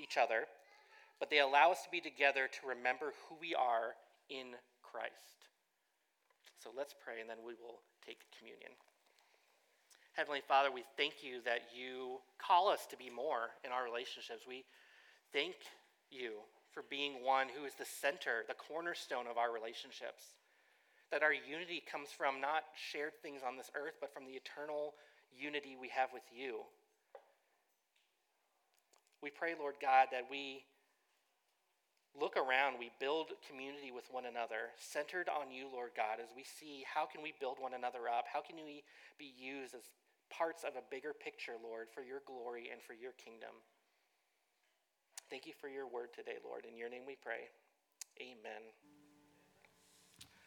each 0.00 0.16
other, 0.16 0.46
but 1.18 1.30
they 1.30 1.40
allow 1.40 1.72
us 1.72 1.82
to 1.82 1.90
be 1.90 2.00
together 2.00 2.46
to 2.46 2.68
remember 2.68 3.12
who 3.26 3.34
we 3.40 3.54
are 3.54 3.98
in 4.30 4.54
Christ. 4.82 5.50
So 6.62 6.70
let's 6.76 6.94
pray 6.94 7.20
and 7.20 7.28
then 7.28 7.42
we 7.44 7.54
will 7.58 7.82
take 8.04 8.22
communion. 8.38 8.70
Heavenly 10.16 10.40
Father, 10.48 10.72
we 10.72 10.82
thank 10.96 11.20
you 11.20 11.44
that 11.44 11.76
you 11.76 12.24
call 12.40 12.72
us 12.72 12.88
to 12.88 12.96
be 12.96 13.12
more 13.12 13.52
in 13.68 13.70
our 13.70 13.84
relationships. 13.84 14.48
We 14.48 14.64
thank 15.30 15.56
you 16.08 16.40
for 16.72 16.88
being 16.88 17.20
one 17.20 17.52
who 17.52 17.68
is 17.68 17.76
the 17.76 17.84
center, 17.84 18.40
the 18.48 18.56
cornerstone 18.56 19.28
of 19.28 19.36
our 19.36 19.52
relationships. 19.52 20.40
That 21.12 21.22
our 21.22 21.36
unity 21.36 21.84
comes 21.84 22.08
from 22.16 22.40
not 22.40 22.64
shared 22.72 23.12
things 23.20 23.44
on 23.44 23.60
this 23.60 23.68
earth, 23.76 24.00
but 24.00 24.08
from 24.08 24.24
the 24.24 24.40
eternal 24.40 24.96
unity 25.28 25.76
we 25.76 25.92
have 25.92 26.08
with 26.16 26.24
you. 26.32 26.64
We 29.20 29.28
pray, 29.28 29.52
Lord 29.52 29.76
God, 29.84 30.08
that 30.16 30.24
we 30.32 30.64
look 32.16 32.40
around, 32.40 32.80
we 32.80 32.88
build 32.96 33.36
community 33.44 33.92
with 33.92 34.08
one 34.08 34.24
another, 34.24 34.72
centered 34.80 35.28
on 35.28 35.52
you, 35.52 35.68
Lord 35.68 35.92
God, 35.92 36.24
as 36.24 36.32
we 36.32 36.40
see 36.40 36.88
how 36.88 37.04
can 37.04 37.20
we 37.20 37.36
build 37.36 37.60
one 37.60 37.76
another 37.76 38.08
up? 38.08 38.24
How 38.32 38.40
can 38.40 38.56
we 38.64 38.80
be 39.20 39.28
used 39.36 39.76
as 39.76 39.84
parts 40.30 40.64
of 40.64 40.74
a 40.76 40.82
bigger 40.90 41.12
picture, 41.12 41.54
Lord, 41.62 41.88
for 41.94 42.02
your 42.02 42.20
glory 42.26 42.70
and 42.72 42.82
for 42.82 42.94
your 42.94 43.12
kingdom? 43.12 43.54
Thank 45.30 45.46
you 45.46 45.52
for 45.60 45.68
your 45.68 45.86
word 45.86 46.12
today, 46.14 46.38
Lord. 46.44 46.64
In 46.70 46.76
your 46.76 46.88
name 46.88 47.02
we 47.06 47.16
pray. 47.22 47.48
Amen. 48.20 48.62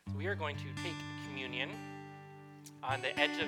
So 0.08 0.18
we 0.18 0.28
are 0.28 0.36
going 0.36 0.56
to 0.58 0.84
take 0.84 0.96
communion 1.26 1.70
on 2.84 3.02
the 3.02 3.18
edge 3.20 3.32
of 3.32 3.38
your 3.38 3.48